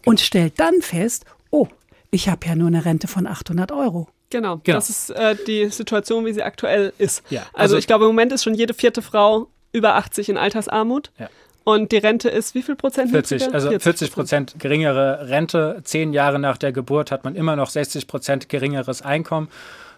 und 0.06 0.20
stellt 0.20 0.60
dann 0.60 0.82
fest, 0.82 1.26
oh, 1.50 1.68
ich 2.12 2.30
habe 2.30 2.48
ja 2.48 2.56
nur 2.56 2.68
eine 2.68 2.86
Rente 2.86 3.08
von 3.08 3.28
800 3.28 3.72
Euro. 3.72 4.08
Genau, 4.36 4.60
genau. 4.66 4.78
das 4.80 4.90
ist 4.90 5.12
äh, 5.12 5.34
die 5.48 5.70
Situation, 5.70 6.26
wie 6.26 6.34
sie 6.34 6.44
aktuell 6.44 6.92
ist. 6.98 7.24
Ja, 7.30 7.44
also, 7.54 7.54
also 7.54 7.78
ich 7.78 7.88
glaube, 7.88 8.04
im 8.04 8.10
Moment 8.10 8.34
ist 8.34 8.44
schon 8.44 8.54
jede 8.54 8.74
vierte 8.74 9.02
Frau 9.02 9.48
über 9.72 9.96
80 9.96 10.28
in 10.28 10.38
Altersarmut. 10.38 11.12
Ja. 11.18 11.30
Und 11.64 11.94
die 11.94 11.98
Rente 11.98 12.28
ist 12.28 12.54
wie 12.54 12.62
viel 12.62 12.76
Prozent? 12.76 13.12
40, 13.12 13.54
also 13.54 13.80
40 13.80 14.12
Prozent 14.12 14.56
geringere 14.60 15.30
Rente. 15.30 15.80
Zehn 15.86 16.12
Jahre 16.12 16.38
nach 16.38 16.58
der 16.58 16.74
Geburt 16.74 17.12
hat 17.12 17.24
man 17.24 17.38
immer 17.38 17.56
noch 17.56 17.70
60 17.70 18.08
Prozent 18.08 18.50
geringeres 18.50 19.02
Einkommen. 19.02 19.48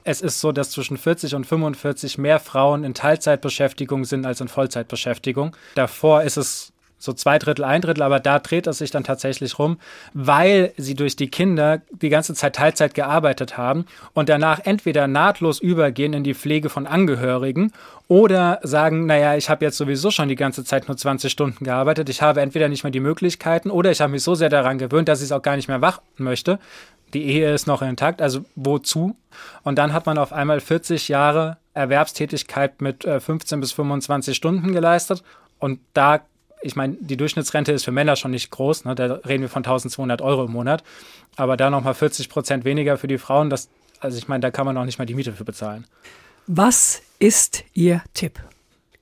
Es 0.04 0.22
ist 0.22 0.40
so, 0.40 0.52
dass 0.52 0.70
zwischen 0.70 0.98
40 0.98 1.34
und 1.34 1.46
45 1.46 2.20
mehr 2.20 2.40
Frauen 2.40 2.84
in 2.84 2.94
Teilzeitbeschäftigung 2.94 4.06
sind 4.06 4.28
als 4.28 4.40
in 4.40 4.50
Vollzeitbeschäftigung. 4.50 5.56
Davor 5.74 6.22
ist 6.22 6.38
es 6.38 6.74
so 7.00 7.14
zwei 7.14 7.38
Drittel, 7.38 7.64
ein 7.64 7.82
Drittel, 7.82 8.04
aber 8.04 8.20
da 8.20 8.40
dreht 8.40 8.68
es 8.68 8.80
sich 8.80 8.92
dann 8.92 9.04
tatsächlich 9.04 9.60
rum, 9.60 9.78
weil 10.14 10.74
sie 10.78 10.96
durch 10.96 11.16
die 11.16 11.30
Kinder 11.30 11.82
die 11.92 12.10
ganze 12.10 12.34
Zeit 12.34 12.56
Teilzeit 12.56 12.94
gearbeitet 12.94 13.58
haben 13.58 13.86
und 14.14 14.30
danach 14.30 14.62
entweder 14.64 15.08
nahtlos 15.08 15.60
übergehen 15.60 16.14
in 16.14 16.24
die 16.24 16.34
Pflege 16.34 16.70
von 16.70 16.88
Angehörigen 16.88 17.72
oder 18.08 18.60
sagen, 18.64 19.06
naja, 19.06 19.36
ich 19.36 19.50
habe 19.50 19.66
jetzt 19.66 19.78
sowieso 19.78 20.12
schon 20.12 20.30
die 20.30 20.36
ganze 20.36 20.64
Zeit 20.64 20.88
nur 20.88 20.98
20 20.98 21.32
Stunden 21.32 21.66
gearbeitet, 21.66 22.10
ich 22.10 22.22
habe 22.22 22.42
entweder 22.42 22.70
nicht 22.70 22.84
mehr 22.84 22.92
die 22.92 23.00
Möglichkeiten 23.00 23.70
oder 23.70 23.92
ich 23.92 24.02
habe 24.02 24.12
mich 24.12 24.24
so 24.24 24.34
sehr 24.34 24.50
daran 24.50 24.78
gewöhnt, 24.78 25.08
dass 25.08 25.20
ich 25.20 25.26
es 25.26 25.32
auch 25.32 25.42
gar 25.42 25.56
nicht 25.56 25.68
mehr 25.68 25.80
machen 25.80 26.02
möchte. 26.18 26.60
Die 27.14 27.24
Ehe 27.24 27.54
ist 27.54 27.68
noch 27.68 27.82
intakt, 27.82 28.22
also 28.22 28.44
wozu? 28.56 29.16
Und 29.64 29.78
dann 29.78 29.94
hat 29.94 30.06
man 30.06 30.18
auf 30.18 30.34
einmal 30.34 30.60
40 30.60 31.08
Jahre 31.08 31.58
Erwerbstätigkeit 31.74 32.82
mit 32.82 33.04
15 33.04 33.58
äh, 33.58 33.62
bis 33.62 33.72
25 33.72 34.36
Stunden 34.36 34.74
geleistet 34.74 35.24
und 35.60 35.80
da 35.94 36.22
ich 36.62 36.76
meine, 36.76 36.96
die 37.00 37.18
Durchschnittsrente 37.18 37.72
ist 37.72 37.86
für 37.86 37.92
Männer 37.92 38.16
schon 38.16 38.32
nicht 38.32 38.50
groß, 38.52 38.86
ne? 38.86 38.96
da 38.96 39.06
reden 39.28 39.42
wir 39.42 39.50
von 39.50 39.60
1200 39.60 40.22
Euro 40.22 40.46
im 40.46 40.52
Monat, 40.52 40.84
aber 41.36 41.58
da 41.58 41.70
nochmal 41.70 41.94
40 41.94 42.30
Prozent 42.30 42.66
weniger 42.66 42.98
für 42.98 43.08
die 43.08 43.18
Frauen, 43.18 43.50
das, 43.50 43.70
also 44.00 44.18
ich 44.18 44.28
meine, 44.28 44.42
da 44.42 44.52
kann 44.52 44.66
man 44.66 44.78
auch 44.78 44.86
nicht 44.86 45.00
mal 45.00 45.06
die 45.06 45.16
Miete 45.16 45.34
für 45.34 45.46
bezahlen. 45.46 45.86
Was 46.48 47.02
ist 47.20 47.64
Ihr 47.74 48.02
Tipp? 48.14 48.40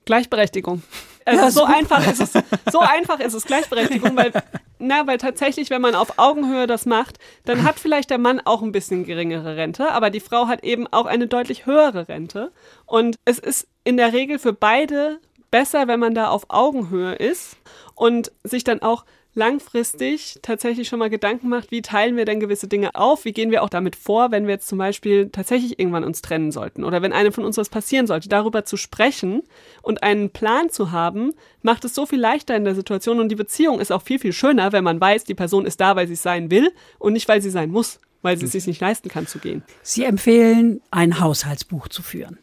Gleichberechtigung. 0.04 0.82
Also 1.24 1.42
ja, 1.42 1.50
so 1.50 1.64
einfach 1.64 2.06
ist 2.06 2.20
es. 2.20 2.32
So 2.72 2.78
einfach 2.78 3.18
ist 3.18 3.34
es 3.34 3.44
Gleichberechtigung, 3.44 4.16
weil, 4.16 4.32
na, 4.78 5.06
weil 5.06 5.18
tatsächlich, 5.18 5.70
wenn 5.70 5.82
man 5.82 5.96
auf 5.96 6.18
Augenhöhe 6.18 6.68
das 6.68 6.86
macht, 6.86 7.18
dann 7.44 7.64
hat 7.64 7.80
vielleicht 7.80 8.10
der 8.10 8.18
Mann 8.18 8.40
auch 8.44 8.62
ein 8.62 8.70
bisschen 8.70 9.04
geringere 9.04 9.56
Rente, 9.56 9.90
aber 9.90 10.10
die 10.10 10.20
Frau 10.20 10.46
hat 10.46 10.62
eben 10.62 10.86
auch 10.86 11.06
eine 11.06 11.26
deutlich 11.26 11.66
höhere 11.66 12.08
Rente. 12.08 12.52
Und 12.86 13.16
es 13.24 13.40
ist 13.40 13.66
in 13.82 13.96
der 13.96 14.12
Regel 14.12 14.38
für 14.38 14.52
beide 14.52 15.18
besser, 15.50 15.88
wenn 15.88 16.00
man 16.00 16.14
da 16.14 16.28
auf 16.28 16.46
Augenhöhe 16.48 17.14
ist 17.14 17.56
und 17.94 18.32
sich 18.44 18.64
dann 18.64 18.82
auch 18.82 19.04
langfristig 19.36 20.38
tatsächlich 20.40 20.88
schon 20.88 20.98
mal 20.98 21.10
Gedanken 21.10 21.50
macht, 21.50 21.70
wie 21.70 21.82
teilen 21.82 22.16
wir 22.16 22.24
denn 22.24 22.40
gewisse 22.40 22.68
Dinge 22.68 22.94
auf, 22.94 23.26
wie 23.26 23.34
gehen 23.34 23.50
wir 23.50 23.62
auch 23.62 23.68
damit 23.68 23.94
vor, 23.94 24.30
wenn 24.30 24.46
wir 24.46 24.54
jetzt 24.54 24.66
zum 24.66 24.78
Beispiel 24.78 25.28
tatsächlich 25.28 25.78
irgendwann 25.78 26.04
uns 26.04 26.22
trennen 26.22 26.50
sollten 26.50 26.84
oder 26.84 27.02
wenn 27.02 27.12
einem 27.12 27.32
von 27.32 27.44
uns 27.44 27.58
was 27.58 27.68
passieren 27.68 28.06
sollte. 28.06 28.30
Darüber 28.30 28.64
zu 28.64 28.78
sprechen 28.78 29.42
und 29.82 30.02
einen 30.02 30.30
Plan 30.30 30.70
zu 30.70 30.90
haben, 30.90 31.34
macht 31.60 31.84
es 31.84 31.94
so 31.94 32.06
viel 32.06 32.18
leichter 32.18 32.56
in 32.56 32.64
der 32.64 32.74
Situation 32.74 33.20
und 33.20 33.28
die 33.28 33.36
Beziehung 33.36 33.78
ist 33.78 33.92
auch 33.92 34.02
viel, 34.02 34.18
viel 34.18 34.32
schöner, 34.32 34.72
wenn 34.72 34.84
man 34.84 35.00
weiß, 35.00 35.24
die 35.24 35.34
Person 35.34 35.66
ist 35.66 35.82
da, 35.82 35.96
weil 35.96 36.06
sie 36.06 36.14
es 36.14 36.22
sein 36.22 36.50
will 36.50 36.72
und 36.98 37.12
nicht, 37.12 37.28
weil 37.28 37.42
sie 37.42 37.50
sein 37.50 37.70
muss 37.70 38.00
weil 38.26 38.36
sie 38.36 38.46
es 38.46 38.52
sich 38.52 38.66
nicht 38.66 38.80
leisten 38.80 39.08
kann 39.08 39.26
zu 39.26 39.38
gehen. 39.38 39.62
Sie 39.82 40.04
empfehlen, 40.04 40.82
ein 40.90 41.20
Haushaltsbuch 41.20 41.88
zu 41.88 42.02
führen. 42.02 42.38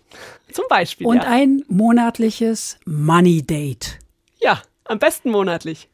Zum 0.52 0.66
Beispiel. 0.70 1.06
Und 1.06 1.18
ja. 1.18 1.24
ein 1.24 1.64
monatliches 1.68 2.78
Money 2.86 3.44
Date. 3.44 4.00
Ja, 4.40 4.62
am 4.86 4.98
besten 4.98 5.30
monatlich. 5.30 5.90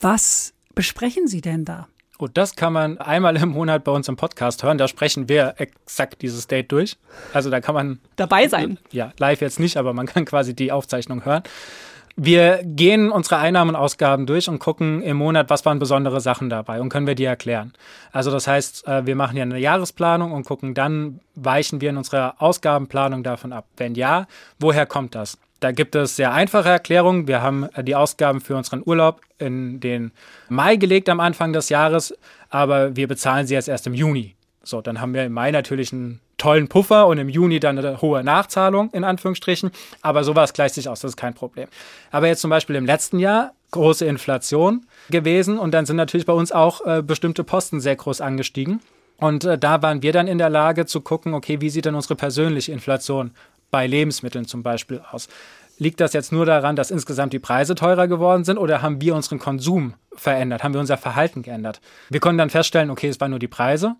Was 0.00 0.54
besprechen 0.74 1.28
Sie 1.28 1.42
denn 1.42 1.66
da? 1.66 1.86
Und 2.16 2.28
oh, 2.28 2.32
das 2.34 2.54
kann 2.54 2.74
man 2.74 2.98
einmal 2.98 3.36
im 3.36 3.50
Monat 3.50 3.84
bei 3.84 3.92
uns 3.92 4.08
im 4.08 4.16
Podcast 4.16 4.62
hören. 4.62 4.76
Da 4.76 4.88
sprechen 4.88 5.28
wir 5.28 5.54
exakt 5.56 6.20
dieses 6.20 6.46
Date 6.46 6.70
durch. 6.70 6.98
Also 7.32 7.48
da 7.48 7.60
kann 7.60 7.74
man 7.74 7.98
dabei 8.16 8.46
sein. 8.46 8.78
Ja, 8.90 9.12
live 9.18 9.40
jetzt 9.40 9.58
nicht, 9.58 9.78
aber 9.78 9.94
man 9.94 10.06
kann 10.06 10.26
quasi 10.26 10.54
die 10.54 10.70
Aufzeichnung 10.70 11.24
hören. 11.24 11.42
Wir 12.16 12.60
gehen 12.64 13.10
unsere 13.10 13.38
Einnahmen 13.38 13.70
und 13.70 13.76
Ausgaben 13.76 14.26
durch 14.26 14.48
und 14.48 14.58
gucken 14.58 15.02
im 15.02 15.16
Monat, 15.16 15.48
was 15.48 15.64
waren 15.64 15.78
besondere 15.78 16.20
Sachen 16.20 16.50
dabei 16.50 16.80
und 16.80 16.88
können 16.88 17.06
wir 17.06 17.14
die 17.14 17.24
erklären. 17.24 17.72
Also 18.12 18.30
das 18.30 18.46
heißt, 18.46 18.86
äh, 18.86 19.06
wir 19.06 19.16
machen 19.16 19.36
ja 19.36 19.42
eine 19.42 19.58
Jahresplanung 19.58 20.32
und 20.32 20.44
gucken 20.44 20.74
dann, 20.74 21.20
weichen 21.34 21.80
wir 21.80 21.90
in 21.90 21.96
unserer 21.96 22.34
Ausgabenplanung 22.38 23.22
davon 23.22 23.52
ab. 23.52 23.66
Wenn 23.76 23.94
ja, 23.94 24.26
woher 24.58 24.86
kommt 24.86 25.14
das? 25.14 25.38
Da 25.60 25.72
gibt 25.72 25.94
es 25.94 26.16
sehr 26.16 26.32
einfache 26.32 26.70
Erklärungen. 26.70 27.28
Wir 27.28 27.42
haben 27.42 27.68
äh, 27.74 27.84
die 27.84 27.94
Ausgaben 27.94 28.40
für 28.40 28.56
unseren 28.56 28.82
Urlaub 28.84 29.20
in 29.38 29.80
den 29.80 30.12
Mai 30.48 30.76
gelegt 30.76 31.08
am 31.08 31.20
Anfang 31.20 31.52
des 31.52 31.68
Jahres, 31.68 32.14
aber 32.48 32.96
wir 32.96 33.08
bezahlen 33.08 33.46
sie 33.46 33.54
jetzt 33.54 33.68
erst 33.68 33.86
im 33.86 33.94
Juni. 33.94 34.34
So, 34.62 34.82
dann 34.82 35.00
haben 35.00 35.14
wir 35.14 35.24
im 35.24 35.32
Mai 35.32 35.50
natürlich 35.50 35.92
einen 35.92 36.20
tollen 36.36 36.68
Puffer 36.68 37.06
und 37.06 37.18
im 37.18 37.28
Juni 37.28 37.60
dann 37.60 37.78
eine 37.78 38.00
hohe 38.00 38.22
Nachzahlung, 38.24 38.90
in 38.92 39.04
Anführungsstrichen. 39.04 39.70
Aber 40.02 40.24
sowas 40.24 40.52
gleicht 40.52 40.74
sich 40.74 40.88
aus, 40.88 41.00
das 41.00 41.12
ist 41.12 41.16
kein 41.16 41.34
Problem. 41.34 41.68
Aber 42.10 42.26
jetzt 42.26 42.40
zum 42.40 42.50
Beispiel 42.50 42.76
im 42.76 42.86
letzten 42.86 43.18
Jahr 43.18 43.52
große 43.70 44.04
Inflation 44.04 44.86
gewesen 45.10 45.58
und 45.58 45.72
dann 45.72 45.86
sind 45.86 45.96
natürlich 45.96 46.26
bei 46.26 46.32
uns 46.32 46.50
auch 46.52 46.84
äh, 46.84 47.02
bestimmte 47.02 47.44
Posten 47.44 47.80
sehr 47.80 47.96
groß 47.96 48.20
angestiegen. 48.20 48.80
Und 49.18 49.44
äh, 49.44 49.58
da 49.58 49.82
waren 49.82 50.02
wir 50.02 50.12
dann 50.12 50.28
in 50.28 50.38
der 50.38 50.50
Lage 50.50 50.86
zu 50.86 51.00
gucken, 51.00 51.34
okay, 51.34 51.60
wie 51.60 51.70
sieht 51.70 51.84
denn 51.84 51.94
unsere 51.94 52.16
persönliche 52.16 52.72
Inflation 52.72 53.32
bei 53.70 53.86
Lebensmitteln 53.86 54.46
zum 54.46 54.62
Beispiel 54.62 55.02
aus? 55.10 55.28
Liegt 55.78 56.00
das 56.00 56.12
jetzt 56.12 56.32
nur 56.32 56.44
daran, 56.44 56.76
dass 56.76 56.90
insgesamt 56.90 57.32
die 57.32 57.38
Preise 57.38 57.74
teurer 57.74 58.08
geworden 58.08 58.44
sind 58.44 58.58
oder 58.58 58.82
haben 58.82 59.00
wir 59.00 59.14
unseren 59.14 59.38
Konsum 59.38 59.94
verändert? 60.14 60.62
Haben 60.62 60.74
wir 60.74 60.80
unser 60.80 60.98
Verhalten 60.98 61.42
geändert? 61.42 61.80
Wir 62.10 62.20
konnten 62.20 62.38
dann 62.38 62.50
feststellen, 62.50 62.90
okay, 62.90 63.08
es 63.08 63.20
waren 63.20 63.30
nur 63.30 63.38
die 63.38 63.48
Preise 63.48 63.96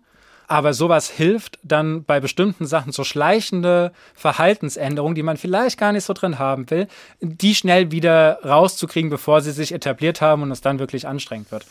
aber 0.51 0.73
sowas 0.73 1.09
hilft 1.09 1.59
dann 1.63 2.03
bei 2.03 2.19
bestimmten 2.19 2.65
Sachen, 2.65 2.91
so 2.91 3.05
schleichende 3.05 3.93
Verhaltensänderungen, 4.13 5.15
die 5.15 5.23
man 5.23 5.37
vielleicht 5.37 5.79
gar 5.79 5.93
nicht 5.93 6.03
so 6.03 6.11
drin 6.11 6.39
haben 6.39 6.69
will, 6.69 6.89
die 7.21 7.55
schnell 7.55 7.91
wieder 7.91 8.39
rauszukriegen, 8.43 9.09
bevor 9.09 9.39
sie 9.39 9.53
sich 9.53 9.71
etabliert 9.71 10.19
haben 10.19 10.41
und 10.41 10.51
es 10.51 10.59
dann 10.59 10.77
wirklich 10.77 11.07
anstrengend 11.07 11.53
wird. 11.53 11.65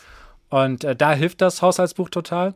Und 0.48 0.84
äh, 0.84 0.96
da 0.96 1.12
hilft 1.12 1.42
das 1.42 1.60
Haushaltsbuch 1.60 2.08
total. 2.08 2.54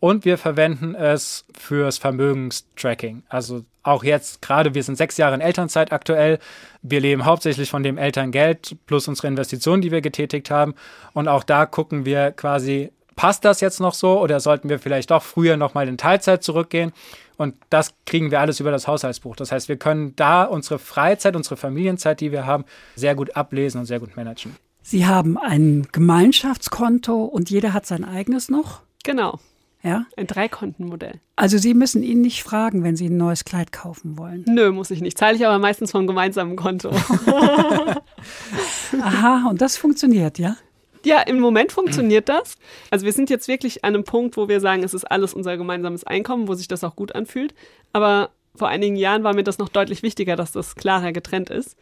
Und 0.00 0.24
wir 0.24 0.38
verwenden 0.38 0.94
es 0.94 1.44
fürs 1.58 1.98
Vermögenstracking. 1.98 3.24
Also 3.28 3.66
auch 3.82 4.02
jetzt, 4.02 4.40
gerade 4.40 4.74
wir 4.74 4.82
sind 4.82 4.96
sechs 4.96 5.18
Jahre 5.18 5.34
in 5.34 5.42
Elternzeit 5.42 5.92
aktuell. 5.92 6.38
Wir 6.80 7.00
leben 7.00 7.26
hauptsächlich 7.26 7.68
von 7.68 7.82
dem 7.82 7.98
Elterngeld 7.98 8.76
plus 8.86 9.08
unsere 9.08 9.28
Investitionen, 9.28 9.82
die 9.82 9.90
wir 9.90 10.00
getätigt 10.00 10.50
haben. 10.50 10.74
Und 11.12 11.28
auch 11.28 11.44
da 11.44 11.66
gucken 11.66 12.06
wir 12.06 12.32
quasi, 12.32 12.92
passt 13.16 13.44
das 13.44 13.60
jetzt 13.60 13.80
noch 13.80 13.94
so 13.94 14.20
oder 14.20 14.40
sollten 14.40 14.68
wir 14.68 14.78
vielleicht 14.78 15.10
doch 15.10 15.22
früher 15.22 15.56
nochmal 15.56 15.88
in 15.88 15.98
Teilzeit 15.98 16.44
zurückgehen? 16.44 16.92
Und 17.36 17.54
das 17.68 17.94
kriegen 18.06 18.30
wir 18.30 18.40
alles 18.40 18.60
über 18.60 18.70
das 18.70 18.86
Haushaltsbuch. 18.86 19.36
Das 19.36 19.52
heißt, 19.52 19.68
wir 19.68 19.76
können 19.76 20.14
da 20.16 20.44
unsere 20.44 20.78
Freizeit, 20.78 21.36
unsere 21.36 21.56
Familienzeit, 21.56 22.20
die 22.20 22.32
wir 22.32 22.46
haben, 22.46 22.64
sehr 22.94 23.14
gut 23.14 23.36
ablesen 23.36 23.80
und 23.80 23.86
sehr 23.86 24.00
gut 24.00 24.16
managen. 24.16 24.56
Sie 24.82 25.06
haben 25.06 25.36
ein 25.36 25.86
Gemeinschaftskonto 25.92 27.24
und 27.24 27.50
jeder 27.50 27.72
hat 27.72 27.86
sein 27.86 28.04
eigenes 28.04 28.48
noch? 28.48 28.82
Genau. 29.02 29.40
Ja? 29.82 30.06
Ein 30.16 30.26
Dreikontenmodell. 30.26 31.20
Also 31.36 31.58
Sie 31.58 31.74
müssen 31.74 32.02
ihn 32.02 32.20
nicht 32.20 32.42
fragen, 32.42 32.82
wenn 32.82 32.96
Sie 32.96 33.08
ein 33.08 33.16
neues 33.16 33.44
Kleid 33.44 33.72
kaufen 33.72 34.16
wollen. 34.16 34.44
Nö, 34.48 34.72
muss 34.72 34.90
ich 34.90 35.00
nicht. 35.00 35.18
Zahle 35.18 35.36
ich 35.36 35.46
aber 35.46 35.58
meistens 35.58 35.90
vom 35.90 36.06
gemeinsamen 36.06 36.56
Konto. 36.56 36.90
Aha, 39.00 39.48
und 39.50 39.60
das 39.60 39.76
funktioniert, 39.76 40.38
ja? 40.38 40.56
Ja, 41.06 41.20
im 41.20 41.38
Moment 41.38 41.70
funktioniert 41.70 42.28
das. 42.28 42.56
Also 42.90 43.06
wir 43.06 43.12
sind 43.12 43.30
jetzt 43.30 43.46
wirklich 43.46 43.84
an 43.84 43.94
einem 43.94 44.02
Punkt, 44.02 44.36
wo 44.36 44.48
wir 44.48 44.60
sagen, 44.60 44.82
es 44.82 44.92
ist 44.92 45.04
alles 45.04 45.34
unser 45.34 45.56
gemeinsames 45.56 46.02
Einkommen, 46.02 46.48
wo 46.48 46.54
sich 46.54 46.66
das 46.66 46.82
auch 46.82 46.96
gut 46.96 47.14
anfühlt. 47.14 47.54
Aber 47.92 48.30
vor 48.56 48.66
einigen 48.66 48.96
Jahren 48.96 49.22
war 49.22 49.32
mir 49.32 49.44
das 49.44 49.58
noch 49.58 49.68
deutlich 49.68 50.02
wichtiger, 50.02 50.34
dass 50.34 50.50
das 50.50 50.74
klarer 50.74 51.12
getrennt 51.12 51.48
ist. 51.48 51.76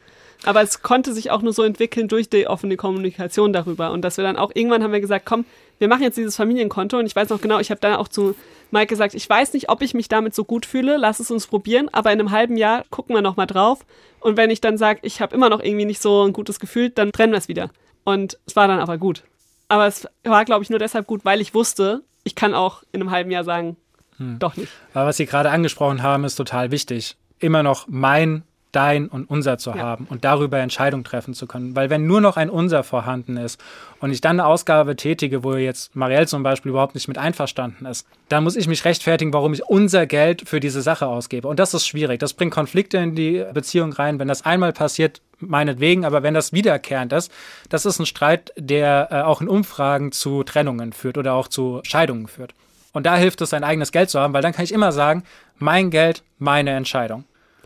Aber 0.44 0.60
es 0.60 0.82
konnte 0.82 1.14
sich 1.14 1.30
auch 1.30 1.40
nur 1.40 1.54
so 1.54 1.62
entwickeln 1.62 2.06
durch 2.06 2.28
die 2.28 2.46
offene 2.46 2.76
Kommunikation 2.76 3.54
darüber. 3.54 3.92
Und 3.92 4.02
dass 4.02 4.18
wir 4.18 4.24
dann 4.24 4.36
auch 4.36 4.50
irgendwann 4.52 4.82
haben 4.82 4.92
wir 4.92 5.00
gesagt, 5.00 5.24
komm, 5.24 5.46
wir 5.78 5.88
machen 5.88 6.02
jetzt 6.02 6.18
dieses 6.18 6.36
Familienkonto. 6.36 6.98
Und 6.98 7.06
ich 7.06 7.16
weiß 7.16 7.30
noch 7.30 7.40
genau, 7.40 7.60
ich 7.60 7.70
habe 7.70 7.80
dann 7.80 7.94
auch 7.94 8.08
zu 8.08 8.34
Mike 8.72 8.88
gesagt, 8.88 9.14
ich 9.14 9.26
weiß 9.26 9.54
nicht, 9.54 9.70
ob 9.70 9.80
ich 9.80 9.94
mich 9.94 10.08
damit 10.08 10.34
so 10.34 10.44
gut 10.44 10.66
fühle, 10.66 10.98
lass 10.98 11.18
es 11.18 11.30
uns 11.30 11.46
probieren. 11.46 11.88
Aber 11.92 12.12
in 12.12 12.20
einem 12.20 12.30
halben 12.30 12.58
Jahr 12.58 12.84
gucken 12.90 13.16
wir 13.16 13.22
nochmal 13.22 13.46
drauf. 13.46 13.86
Und 14.20 14.36
wenn 14.36 14.50
ich 14.50 14.60
dann 14.60 14.76
sage, 14.76 15.00
ich 15.00 15.22
habe 15.22 15.34
immer 15.34 15.48
noch 15.48 15.62
irgendwie 15.62 15.86
nicht 15.86 16.02
so 16.02 16.26
ein 16.26 16.34
gutes 16.34 16.60
Gefühl, 16.60 16.90
dann 16.90 17.10
trennen 17.10 17.32
wir 17.32 17.38
es 17.38 17.48
wieder. 17.48 17.70
Und 18.04 18.38
es 18.46 18.54
war 18.56 18.68
dann 18.68 18.80
aber 18.80 18.98
gut. 18.98 19.24
Aber 19.68 19.86
es 19.86 20.06
war, 20.24 20.44
glaube 20.44 20.62
ich, 20.62 20.70
nur 20.70 20.78
deshalb 20.78 21.06
gut, 21.06 21.24
weil 21.24 21.40
ich 21.40 21.54
wusste, 21.54 22.02
ich 22.22 22.34
kann 22.34 22.54
auch 22.54 22.82
in 22.92 23.00
einem 23.00 23.10
halben 23.10 23.30
Jahr 23.30 23.44
sagen, 23.44 23.76
doch 24.38 24.56
nicht. 24.56 24.70
Aber 24.92 25.06
was 25.06 25.16
Sie 25.16 25.26
gerade 25.26 25.50
angesprochen 25.50 26.02
haben, 26.02 26.24
ist 26.24 26.36
total 26.36 26.70
wichtig. 26.70 27.16
Immer 27.40 27.64
noch 27.64 27.86
mein, 27.88 28.44
dein 28.70 29.08
und 29.08 29.28
unser 29.28 29.58
zu 29.58 29.70
Ja. 29.70 29.78
haben 29.78 30.06
und 30.08 30.24
darüber 30.24 30.58
Entscheidungen 30.58 31.04
treffen 31.04 31.34
zu 31.34 31.46
können. 31.46 31.74
Weil 31.74 31.90
wenn 31.90 32.06
nur 32.06 32.20
noch 32.20 32.36
ein 32.36 32.50
unser 32.50 32.82
vorhanden 32.84 33.36
ist 33.36 33.60
und 34.00 34.10
ich 34.12 34.20
dann 34.20 34.38
eine 34.40 34.46
Ausgabe 34.48 34.94
tätige, 34.96 35.42
wo 35.44 35.54
jetzt 35.54 35.96
Marielle 35.96 36.26
zum 36.26 36.42
Beispiel 36.42 36.70
überhaupt 36.70 36.94
nicht 36.94 37.08
mit 37.08 37.18
einverstanden 37.18 37.86
ist, 37.86 38.06
dann 38.28 38.44
muss 38.44 38.56
ich 38.56 38.68
mich 38.68 38.84
rechtfertigen, 38.84 39.32
warum 39.32 39.52
ich 39.52 39.64
unser 39.64 40.06
Geld 40.06 40.48
für 40.48 40.60
diese 40.60 40.82
Sache 40.82 41.06
ausgebe. 41.06 41.48
Und 41.48 41.58
das 41.58 41.74
ist 41.74 41.86
schwierig. 41.86 42.20
Das 42.20 42.34
bringt 42.34 42.52
Konflikte 42.52 42.98
in 42.98 43.14
die 43.14 43.44
Beziehung 43.52 43.92
rein. 43.92 44.18
Wenn 44.18 44.28
das 44.28 44.44
einmal 44.44 44.72
passiert, 44.72 45.20
meinetwegen, 45.48 46.04
aber 46.04 46.22
wenn 46.22 46.34
das 46.34 46.52
wiederkehrend 46.52 47.12
ist, 47.12 47.30
das 47.68 47.86
ist 47.86 47.98
ein 47.98 48.06
Streit, 48.06 48.52
der 48.56 49.08
äh, 49.10 49.20
auch 49.22 49.40
in 49.40 49.48
Umfragen 49.48 50.12
zu 50.12 50.42
Trennungen 50.42 50.92
führt 50.92 51.18
oder 51.18 51.34
auch 51.34 51.48
zu 51.48 51.80
Scheidungen 51.84 52.28
führt. 52.28 52.54
Und 52.92 53.06
da 53.06 53.16
hilft 53.16 53.40
es, 53.40 53.50
sein 53.50 53.64
eigenes 53.64 53.92
Geld 53.92 54.10
zu 54.10 54.20
haben, 54.20 54.32
weil 54.32 54.42
dann 54.42 54.52
kann 54.52 54.64
ich 54.64 54.72
immer 54.72 54.92
sagen, 54.92 55.24
mein 55.56 55.90
Geld, 55.90 56.22
meine 56.38 56.70
Entscheidung. 56.70 57.24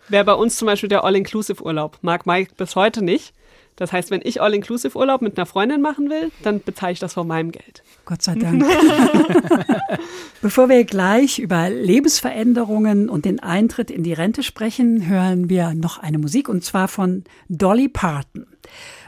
Wäre 0.08 0.24
bei 0.24 0.32
uns 0.32 0.56
zum 0.56 0.66
Beispiel 0.66 0.88
der 0.88 1.04
All-Inclusive-Urlaub. 1.04 1.98
Mag 2.00 2.26
Mike 2.26 2.54
bis 2.56 2.76
heute 2.76 3.02
nicht. 3.02 3.34
Das 3.78 3.92
heißt, 3.92 4.10
wenn 4.10 4.22
ich 4.24 4.42
All-Inclusive-Urlaub 4.42 5.22
mit 5.22 5.38
einer 5.38 5.46
Freundin 5.46 5.80
machen 5.80 6.10
will, 6.10 6.32
dann 6.42 6.60
bezahle 6.60 6.92
ich 6.92 6.98
das 6.98 7.14
von 7.14 7.28
meinem 7.28 7.52
Geld. 7.52 7.84
Gott 8.04 8.22
sei 8.22 8.34
Dank. 8.34 8.64
Bevor 10.42 10.68
wir 10.68 10.82
gleich 10.84 11.38
über 11.38 11.70
Lebensveränderungen 11.70 13.08
und 13.08 13.24
den 13.24 13.38
Eintritt 13.38 13.92
in 13.92 14.02
die 14.02 14.12
Rente 14.12 14.42
sprechen, 14.42 15.06
hören 15.06 15.48
wir 15.48 15.74
noch 15.74 15.98
eine 15.98 16.18
Musik 16.18 16.48
und 16.48 16.64
zwar 16.64 16.88
von 16.88 17.22
Dolly 17.48 17.88
Parton. 17.88 18.46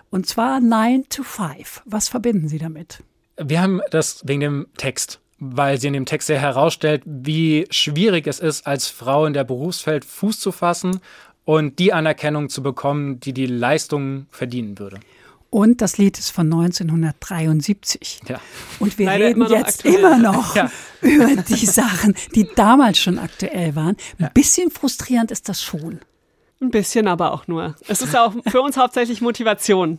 Und 0.08 0.26
zwar 0.28 0.60
9 0.60 1.08
to 1.08 1.24
5. 1.24 1.82
Was 1.84 2.08
verbinden 2.08 2.46
Sie 2.46 2.58
damit? 2.58 3.02
Wir 3.38 3.60
haben 3.62 3.80
das 3.90 4.22
wegen 4.24 4.40
dem 4.40 4.66
Text, 4.76 5.18
weil 5.40 5.80
sie 5.80 5.88
in 5.88 5.94
dem 5.94 6.06
Text 6.06 6.28
sehr 6.28 6.40
herausstellt, 6.40 7.02
wie 7.06 7.66
schwierig 7.70 8.28
es 8.28 8.38
ist, 8.38 8.68
als 8.68 8.86
Frau 8.86 9.26
in 9.26 9.32
der 9.32 9.44
Berufsfeld 9.44 10.04
Fuß 10.04 10.38
zu 10.38 10.52
fassen 10.52 11.00
und 11.50 11.80
die 11.80 11.92
Anerkennung 11.92 12.48
zu 12.48 12.62
bekommen, 12.62 13.18
die 13.18 13.32
die 13.32 13.46
Leistung 13.46 14.26
verdienen 14.30 14.78
würde. 14.78 15.00
Und 15.50 15.80
das 15.80 15.98
Lied 15.98 16.16
ist 16.16 16.30
von 16.30 16.46
1973. 16.52 18.20
Ja. 18.28 18.40
Und 18.78 18.96
wir 18.98 19.06
Leider 19.06 19.24
reden 19.26 19.40
immer 19.40 19.48
noch 19.48 19.56
jetzt 19.56 19.78
aktuell. 19.84 19.98
immer 19.98 20.18
noch 20.18 20.54
Ja. 20.54 20.70
über 21.00 21.34
die 21.42 21.66
Sachen, 21.80 22.14
die 22.36 22.48
damals 22.54 22.98
schon 23.00 23.18
aktuell 23.18 23.74
waren. 23.74 23.96
Ein 24.20 24.30
bisschen 24.32 24.70
frustrierend 24.70 25.32
ist 25.32 25.48
das 25.48 25.60
schon. 25.60 25.98
Ein 26.60 26.70
bisschen 26.70 27.08
aber 27.08 27.32
auch 27.32 27.48
nur. 27.48 27.74
Es 27.88 28.00
ist 28.00 28.16
auch 28.16 28.32
für 28.46 28.60
uns 28.62 28.76
hauptsächlich 28.76 29.20
Motivation. 29.20 29.98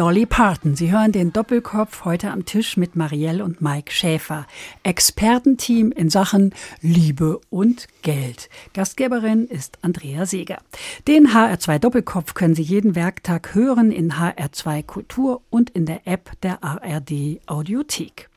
Dolly 0.00 0.24
Parton. 0.24 0.76
Sie 0.76 0.90
hören 0.90 1.12
den 1.12 1.30
Doppelkopf 1.30 2.06
heute 2.06 2.30
am 2.30 2.46
Tisch 2.46 2.78
mit 2.78 2.96
Marielle 2.96 3.44
und 3.44 3.60
Mike 3.60 3.92
Schäfer. 3.92 4.46
Expertenteam 4.82 5.92
in 5.92 6.08
Sachen 6.08 6.54
Liebe 6.80 7.38
und 7.50 7.86
Geld. 8.00 8.48
Gastgeberin 8.72 9.46
ist 9.46 9.76
Andrea 9.82 10.24
Seeger. 10.24 10.62
Den 11.06 11.34
HR2 11.34 11.78
Doppelkopf 11.78 12.32
können 12.32 12.54
Sie 12.54 12.62
jeden 12.62 12.94
Werktag 12.94 13.54
hören 13.54 13.92
in 13.92 14.14
HR2 14.14 14.82
Kultur 14.84 15.42
und 15.50 15.68
in 15.68 15.84
der 15.84 16.06
App 16.06 16.30
der 16.40 16.64
ARD 16.64 17.42
Audiothek. 17.44 18.30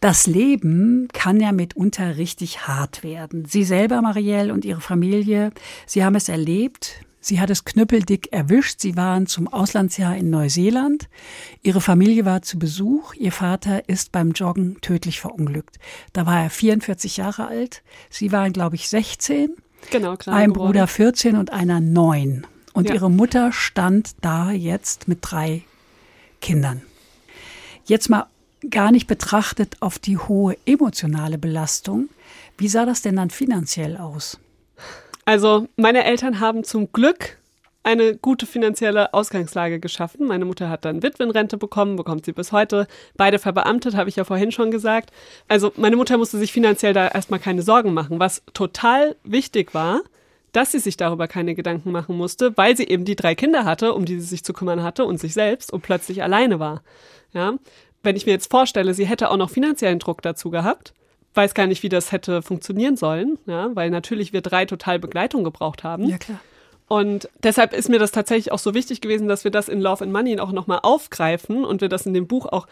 Das 0.00 0.26
Leben 0.26 1.06
kann 1.12 1.40
ja 1.40 1.52
mitunter 1.52 2.16
richtig 2.16 2.66
hart 2.66 3.04
werden. 3.04 3.44
Sie 3.44 3.62
selber, 3.62 4.02
Marielle, 4.02 4.52
und 4.52 4.64
Ihre 4.64 4.80
Familie, 4.80 5.52
Sie 5.86 6.04
haben 6.04 6.16
es 6.16 6.28
erlebt. 6.28 7.05
Sie 7.26 7.40
hat 7.40 7.50
es 7.50 7.64
knüppeldick 7.64 8.32
erwischt. 8.32 8.80
Sie 8.80 8.96
waren 8.96 9.26
zum 9.26 9.48
Auslandsjahr 9.48 10.16
in 10.16 10.30
Neuseeland. 10.30 11.08
Ihre 11.60 11.80
Familie 11.80 12.24
war 12.24 12.42
zu 12.42 12.56
Besuch. 12.56 13.14
Ihr 13.14 13.32
Vater 13.32 13.88
ist 13.88 14.12
beim 14.12 14.30
Joggen 14.30 14.80
tödlich 14.80 15.18
verunglückt. 15.18 15.80
Da 16.12 16.24
war 16.24 16.40
er 16.44 16.50
44 16.50 17.16
Jahre 17.16 17.48
alt. 17.48 17.82
Sie 18.10 18.30
waren, 18.30 18.52
glaube 18.52 18.76
ich, 18.76 18.88
16. 18.88 19.56
Genau, 19.90 20.16
klar. 20.16 20.36
Ein 20.36 20.52
Bruder 20.52 20.86
14 20.86 21.34
und 21.34 21.52
einer 21.52 21.80
9. 21.80 22.46
Und 22.74 22.90
Ja. 22.90 22.94
ihre 22.94 23.10
Mutter 23.10 23.50
stand 23.50 24.14
da 24.20 24.52
jetzt 24.52 25.08
mit 25.08 25.18
drei 25.22 25.64
Kindern. 26.40 26.82
Jetzt 27.86 28.08
mal 28.08 28.26
gar 28.70 28.92
nicht 28.92 29.08
betrachtet 29.08 29.78
auf 29.80 29.98
die 29.98 30.16
hohe 30.16 30.56
emotionale 30.64 31.38
Belastung. 31.38 32.08
Wie 32.56 32.68
sah 32.68 32.86
das 32.86 33.02
denn 33.02 33.16
dann 33.16 33.30
finanziell 33.30 33.96
aus? 33.96 34.38
Also 35.26 35.66
meine 35.76 36.04
Eltern 36.04 36.40
haben 36.40 36.62
zum 36.62 36.92
Glück 36.92 37.36
eine 37.82 38.16
gute 38.16 38.46
finanzielle 38.46 39.12
Ausgangslage 39.12 39.80
geschaffen. 39.80 40.26
Meine 40.26 40.44
Mutter 40.44 40.70
hat 40.70 40.84
dann 40.84 41.02
Witwenrente 41.02 41.56
bekommen, 41.56 41.96
bekommt 41.96 42.24
sie 42.24 42.32
bis 42.32 42.52
heute. 42.52 42.86
Beide 43.16 43.38
verbeamtet, 43.38 43.96
habe 43.96 44.08
ich 44.08 44.16
ja 44.16 44.24
vorhin 44.24 44.52
schon 44.52 44.70
gesagt. 44.70 45.10
Also 45.48 45.72
meine 45.76 45.96
Mutter 45.96 46.16
musste 46.16 46.38
sich 46.38 46.52
finanziell 46.52 46.92
da 46.92 47.08
erstmal 47.08 47.40
keine 47.40 47.62
Sorgen 47.62 47.92
machen, 47.92 48.18
was 48.20 48.42
total 48.54 49.16
wichtig 49.24 49.74
war, 49.74 50.00
dass 50.52 50.72
sie 50.72 50.78
sich 50.78 50.96
darüber 50.96 51.28
keine 51.28 51.54
Gedanken 51.56 51.90
machen 51.90 52.16
musste, 52.16 52.56
weil 52.56 52.76
sie 52.76 52.88
eben 52.88 53.04
die 53.04 53.16
drei 53.16 53.34
Kinder 53.34 53.64
hatte, 53.64 53.94
um 53.94 54.04
die 54.04 54.20
sie 54.20 54.26
sich 54.26 54.44
zu 54.44 54.52
kümmern 54.52 54.82
hatte 54.84 55.04
und 55.04 55.18
sich 55.18 55.34
selbst 55.34 55.72
und 55.72 55.82
plötzlich 55.82 56.22
alleine 56.22 56.60
war. 56.60 56.82
Ja, 57.32 57.54
wenn 58.02 58.16
ich 58.16 58.26
mir 58.26 58.32
jetzt 58.32 58.50
vorstelle, 58.50 58.94
sie 58.94 59.06
hätte 59.06 59.30
auch 59.30 59.36
noch 59.36 59.50
finanziellen 59.50 59.98
Druck 59.98 60.22
dazu 60.22 60.50
gehabt, 60.50 60.94
weiß 61.36 61.54
gar 61.54 61.66
nicht, 61.66 61.82
wie 61.82 61.88
das 61.88 62.12
hätte 62.12 62.42
funktionieren 62.42 62.96
sollen, 62.96 63.38
ja, 63.46 63.70
weil 63.74 63.90
natürlich 63.90 64.32
wir 64.32 64.40
drei 64.40 64.64
total 64.64 64.98
Begleitung 64.98 65.44
gebraucht 65.44 65.84
haben. 65.84 66.08
klar. 66.18 66.40
Und 66.88 67.28
deshalb 67.42 67.72
ist 67.72 67.88
mir 67.88 67.98
das 67.98 68.12
tatsächlich 68.12 68.52
auch 68.52 68.60
so 68.60 68.72
wichtig 68.72 69.00
gewesen, 69.00 69.26
dass 69.26 69.44
wir 69.44 69.50
das 69.50 69.68
in 69.68 69.80
Love 69.80 70.04
and 70.04 70.12
Money 70.12 70.38
auch 70.38 70.52
nochmal 70.52 70.80
aufgreifen 70.82 71.64
und 71.64 71.80
wir 71.80 71.88
das 71.88 72.06
in 72.06 72.14
dem 72.14 72.28
Buch 72.28 72.46
auch 72.46 72.66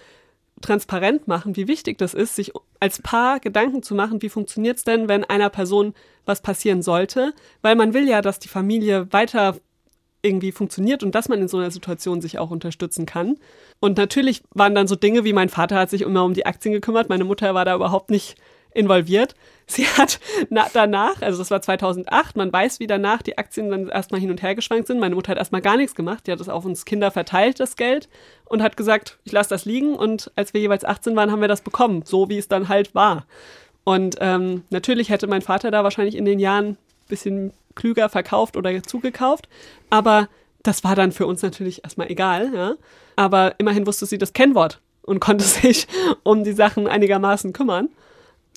transparent 0.60 1.26
machen, 1.26 1.56
wie 1.56 1.66
wichtig 1.66 1.98
das 1.98 2.14
ist, 2.14 2.36
sich 2.36 2.52
als 2.78 3.02
Paar 3.02 3.40
Gedanken 3.40 3.82
zu 3.82 3.94
machen, 3.94 4.22
wie 4.22 4.28
funktioniert 4.28 4.78
es 4.78 4.84
denn, 4.84 5.08
wenn 5.08 5.24
einer 5.24 5.50
Person 5.50 5.94
was 6.26 6.40
passieren 6.40 6.80
sollte, 6.80 7.34
weil 7.60 7.74
man 7.74 7.92
will 7.92 8.08
ja, 8.08 8.22
dass 8.22 8.38
die 8.38 8.48
Familie 8.48 9.12
weiter 9.12 9.56
irgendwie 10.22 10.52
funktioniert 10.52 11.02
und 11.02 11.14
dass 11.14 11.28
man 11.28 11.40
in 11.40 11.48
so 11.48 11.58
einer 11.58 11.70
Situation 11.70 12.22
sich 12.22 12.38
auch 12.38 12.50
unterstützen 12.50 13.04
kann. 13.04 13.36
Und 13.80 13.98
natürlich 13.98 14.42
waren 14.54 14.74
dann 14.74 14.86
so 14.86 14.96
Dinge 14.96 15.24
wie 15.24 15.34
mein 15.34 15.50
Vater 15.50 15.76
hat 15.76 15.90
sich 15.90 16.02
immer 16.02 16.24
um 16.24 16.32
die 16.34 16.46
Aktien 16.46 16.72
gekümmert, 16.72 17.10
meine 17.10 17.24
Mutter 17.24 17.52
war 17.54 17.64
da 17.64 17.74
überhaupt 17.74 18.10
nicht 18.10 18.36
involviert. 18.74 19.34
Sie 19.66 19.86
hat 19.86 20.20
na, 20.50 20.66
danach, 20.72 21.22
also 21.22 21.38
das 21.38 21.50
war 21.50 21.62
2008, 21.62 22.36
man 22.36 22.52
weiß, 22.52 22.80
wie 22.80 22.86
danach 22.86 23.22
die 23.22 23.38
Aktien 23.38 23.70
dann 23.70 23.88
erstmal 23.88 24.20
hin 24.20 24.30
und 24.30 24.42
her 24.42 24.54
geschwankt 24.54 24.86
sind. 24.86 25.00
Meine 25.00 25.14
Mutter 25.14 25.30
hat 25.30 25.38
erstmal 25.38 25.62
gar 25.62 25.76
nichts 25.76 25.94
gemacht. 25.94 26.26
Die 26.26 26.32
hat 26.32 26.40
es 26.40 26.48
auf 26.50 26.64
uns 26.64 26.84
Kinder 26.84 27.10
verteilt, 27.10 27.60
das 27.60 27.76
Geld, 27.76 28.08
und 28.44 28.62
hat 28.62 28.76
gesagt, 28.76 29.18
ich 29.24 29.32
lasse 29.32 29.50
das 29.50 29.64
liegen. 29.64 29.94
Und 29.94 30.30
als 30.36 30.52
wir 30.52 30.60
jeweils 30.60 30.84
18 30.84 31.16
waren, 31.16 31.30
haben 31.30 31.40
wir 31.40 31.48
das 31.48 31.62
bekommen, 31.62 32.02
so 32.04 32.28
wie 32.28 32.38
es 32.38 32.48
dann 32.48 32.68
halt 32.68 32.94
war. 32.94 33.26
Und 33.84 34.16
ähm, 34.20 34.64
natürlich 34.70 35.10
hätte 35.10 35.26
mein 35.26 35.42
Vater 35.42 35.70
da 35.70 35.84
wahrscheinlich 35.84 36.16
in 36.16 36.24
den 36.24 36.38
Jahren 36.38 36.70
ein 36.70 36.78
bisschen 37.08 37.52
klüger 37.74 38.08
verkauft 38.08 38.56
oder 38.56 38.82
zugekauft. 38.82 39.48
Aber 39.90 40.28
das 40.62 40.84
war 40.84 40.96
dann 40.96 41.12
für 41.12 41.26
uns 41.26 41.42
natürlich 41.42 41.84
erstmal 41.84 42.10
egal. 42.10 42.50
Ja? 42.54 42.74
Aber 43.16 43.54
immerhin 43.58 43.86
wusste 43.86 44.06
sie 44.06 44.18
das 44.18 44.32
Kennwort 44.32 44.80
und 45.02 45.20
konnte 45.20 45.44
sich 45.44 45.86
um 46.22 46.44
die 46.44 46.52
Sachen 46.52 46.88
einigermaßen 46.88 47.52
kümmern. 47.52 47.88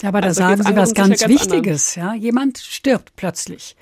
Ja, 0.02 0.10
aber 0.10 0.22
da 0.22 0.28
Also 0.28 0.40
sagen 0.40 0.56
geht's 0.58 0.68
Sie 0.70 0.76
was 0.76 0.94
ganz 0.94 1.20
ganz 1.20 1.32
Wichtiges. 1.32 1.96
Ja, 1.96 2.14
jemand 2.14 2.58
stirbt 2.60 3.16
plötzlich. 3.16 3.76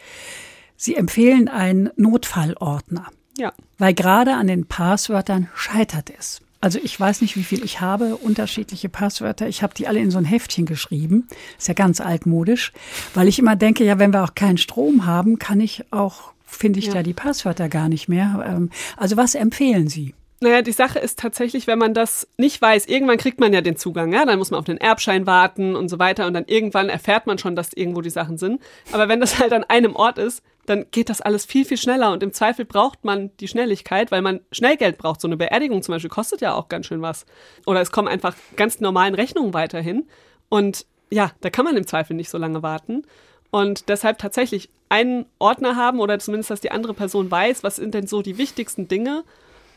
Sie 0.78 0.96
empfehlen 0.96 1.48
einen 1.48 1.90
Notfallordner, 1.96 3.08
Ja. 3.38 3.54
weil 3.78 3.94
gerade 3.94 4.34
an 4.36 4.48
den 4.48 4.66
Passwörtern 4.66 5.50
scheitert 5.56 6.12
es. 6.18 6.42
Also 6.62 6.80
ich 6.82 7.00
weiß 7.00 7.22
nicht, 7.22 7.36
wie 7.36 7.44
viel 7.44 7.64
ich 7.64 7.80
habe, 7.82 8.16
unterschiedliche 8.16 8.90
Passwörter. 8.90 9.48
Ich 9.48 9.62
habe 9.62 9.74
die 9.76 9.88
alle 9.88 10.00
in 10.00 10.10
so 10.10 10.18
ein 10.18 10.26
Heftchen 10.26 10.66
geschrieben. 10.66 11.28
Ist 11.60 11.68
ja 11.68 11.74
ganz 11.76 12.02
altmodisch, 12.02 12.72
weil 13.14 13.28
ich 13.28 13.38
immer 13.38 13.56
denke, 13.56 13.84
ja, 13.84 14.00
wenn 14.00 14.12
wir 14.14 14.24
auch 14.24 14.34
keinen 14.36 14.58
Strom 14.58 15.06
haben, 15.06 15.38
kann 15.38 15.60
ich 15.62 15.84
auch, 15.92 16.32
finde 16.46 16.80
ich 16.80 16.88
Ja. 16.88 16.96
ja 16.96 17.04
die 17.04 17.14
Passwörter 17.14 17.70
gar 17.70 17.88
nicht 17.88 18.08
mehr. 18.10 18.44
Ähm, 18.48 18.72
Also 18.98 19.16
was 19.16 19.36
empfehlen 19.36 19.90
Sie? 19.90 20.16
Naja, 20.42 20.62
die 20.62 20.74
Sache 20.74 21.00
ist 21.00 21.18
tatsächlich, 21.18 21.66
wenn 21.66 21.80
man 21.80 21.94
das 21.94 22.28
nicht 22.38 22.62
weiß, 22.62 22.88
irgendwann 22.88 23.18
kriegt 23.18 23.40
man 23.40 23.54
ja 23.54 23.62
den 23.62 23.78
Zugang, 23.78 24.12
ja, 24.12 24.26
dann 24.26 24.38
muss 24.38 24.52
man 24.52 24.60
auf 24.60 24.66
den 24.66 24.78
Erbschein 24.78 25.26
warten 25.26 25.76
und 25.76 25.88
so 25.88 25.98
weiter 25.98 26.28
und 26.28 26.34
dann 26.34 26.46
irgendwann 26.46 26.90
erfährt 26.90 27.26
man 27.26 27.38
schon, 27.38 27.56
dass 27.56 27.72
irgendwo 27.74 28.02
die 28.02 28.10
Sachen 28.10 28.38
sind. 28.38 28.62
Aber 28.92 29.08
wenn 29.08 29.22
das 29.22 29.40
halt 29.40 29.54
an 29.54 29.64
einem 29.64 29.96
Ort 29.96 30.18
ist, 30.18 30.44
dann 30.66 30.86
geht 30.92 31.10
das 31.10 31.22
alles 31.22 31.46
viel, 31.46 31.64
viel 31.64 31.78
schneller 31.78 32.12
und 32.12 32.22
im 32.22 32.34
Zweifel 32.34 32.66
braucht 32.66 33.06
man 33.06 33.32
die 33.40 33.48
Schnelligkeit, 33.48 34.12
weil 34.12 34.22
man 34.22 34.42
schnell 34.52 34.76
Geld 34.76 34.98
braucht. 34.98 35.22
So 35.22 35.28
eine 35.28 35.38
Beerdigung 35.38 35.82
zum 35.84 35.94
Beispiel 35.94 36.10
kostet 36.10 36.42
ja 36.42 36.54
auch 36.54 36.68
ganz 36.68 36.88
schön 36.88 37.02
was. 37.02 37.26
Oder 37.66 37.82
es 37.82 37.92
kommen 37.92 38.08
einfach 38.08 38.36
ganz 38.58 38.82
normalen 38.82 39.16
Rechnungen 39.16 39.54
weiterhin 39.54 40.08
und 40.50 40.86
ja, 41.12 41.32
da 41.42 41.50
kann 41.50 41.66
man 41.66 41.78
im 41.78 41.88
Zweifel 41.88 42.16
nicht 42.16 42.30
so 42.30 42.38
lange 42.38 42.62
warten. 42.62 43.04
Und 43.52 43.88
deshalb 43.88 44.18
tatsächlich 44.18 44.70
einen 44.90 45.26
Ordner 45.40 45.78
haben 45.78 46.00
oder 46.00 46.20
zumindest, 46.20 46.50
dass 46.50 46.62
die 46.62 46.72
andere 46.72 46.94
Person 46.94 47.32
weiß, 47.32 47.64
was 47.64 47.78
sind 47.78 47.94
denn 47.94 48.08
so 48.08 48.22
die 48.22 48.38
wichtigsten 48.38 48.88
Dinge 48.88 49.24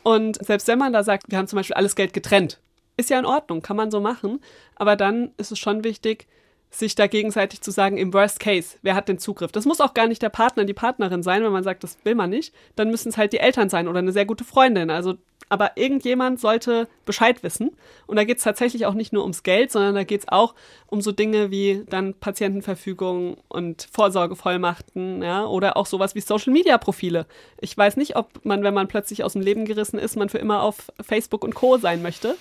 und 0.09 0.43
selbst 0.43 0.67
wenn 0.69 0.79
man 0.79 0.95
da 0.95 1.03
sagt, 1.03 1.25
wir 1.29 1.37
haben 1.37 1.49
zum 1.49 1.59
Beispiel 1.59 1.77
alles 1.77 1.95
Geld 1.95 2.15
getrennt, 2.15 2.59
ist 2.97 3.11
ja 3.11 3.19
in 3.19 3.27
Ordnung, 3.27 3.61
kann 3.61 3.77
man 3.77 3.91
so 3.91 4.01
machen. 4.01 4.41
Aber 4.75 4.97
dann 4.97 5.33
ist 5.37 5.53
es 5.53 5.59
schon 5.59 5.85
wichtig, 5.85 6.27
sich 6.71 6.95
da 6.95 7.07
gegenseitig 7.07 7.61
zu 7.63 7.71
sagen, 7.71 7.97
im 7.97 8.13
Worst 8.13 8.41
Case, 8.41 8.77
wer 8.83 8.95
hat 8.95 9.09
den 9.09 9.19
Zugriff? 9.19 9.53
Das 9.53 9.65
muss 9.65 9.81
auch 9.81 9.95
gar 9.95 10.07
nicht 10.07 10.23
der 10.23 10.29
Partner, 10.29 10.65
die 10.65 10.75
Partnerin 10.75 11.23
sein, 11.23 11.43
wenn 11.43 11.53
man 11.53 11.65
sagt, 11.65 11.83
das 11.83 11.97
will 12.05 12.15
man 12.15 12.31
nicht. 12.31 12.55
Dann 12.77 12.91
müssen 12.91 13.09
es 13.09 13.17
halt 13.17 13.33
die 13.33 13.41
Eltern 13.41 13.69
sein 13.69 13.89
oder 13.89 14.01
eine 14.01 14.13
sehr 14.13 14.27
gute 14.27 14.45
Freundin. 14.45 14.91
Also, 14.91 15.15
aber 15.49 15.73
irgendjemand 15.77 16.41
sollte 16.41 16.87
Bescheid 17.07 17.43
wissen. 17.43 17.71
Und 18.07 18.17
da 18.17 18.25
geht 18.25 18.37
es 18.37 18.45
tatsächlich 18.45 18.85
auch 18.85 18.93
nicht 18.93 19.15
nur 19.15 19.23
ums 19.23 19.43
Geld, 19.43 19.73
sondern 19.73 19.95
da 19.95 20.05
geht 20.05 20.21
es 20.21 20.29
auch 20.29 20.55
um 20.89 21.01
so 21.01 21.11
Dinge 21.11 21.51
wie 21.51 21.85
dann 21.89 22.13
Patientenverfügung 22.13 23.39
und 23.49 23.89
Vorsorgevollmachten, 23.91 25.23
ja, 25.23 25.47
oder 25.47 25.79
auch 25.79 25.87
sowas 25.87 26.15
wie 26.15 26.21
Social 26.21 26.53
Media 26.53 26.77
Profile. 26.77 27.25
Ich 27.61 27.77
weiß 27.77 27.97
nicht, 27.97 28.17
ob 28.17 28.45
man, 28.45 28.63
wenn 28.63 28.75
man 28.75 28.89
plötzlich 28.89 29.25
aus 29.25 29.33
dem 29.33 29.43
Leben 29.43 29.65
gerissen 29.65 29.99
ist, 29.99 30.17
man 30.17 30.29
für 30.29 30.39
immer 30.39 30.63
auf 30.63 30.93
Facebook 31.01 31.45
und 31.45 31.55
Co. 31.55 31.79
sein 31.79 32.03
möchte. 32.03 32.37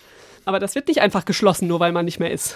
Aber 0.48 0.60
das 0.60 0.76
wird 0.76 0.88
nicht 0.88 1.02
einfach 1.02 1.26
geschlossen, 1.26 1.68
nur 1.68 1.82
weil 1.82 1.92
man 1.92 2.06
nicht 2.06 2.22
mehr 2.22 2.32
ist. 2.32 2.56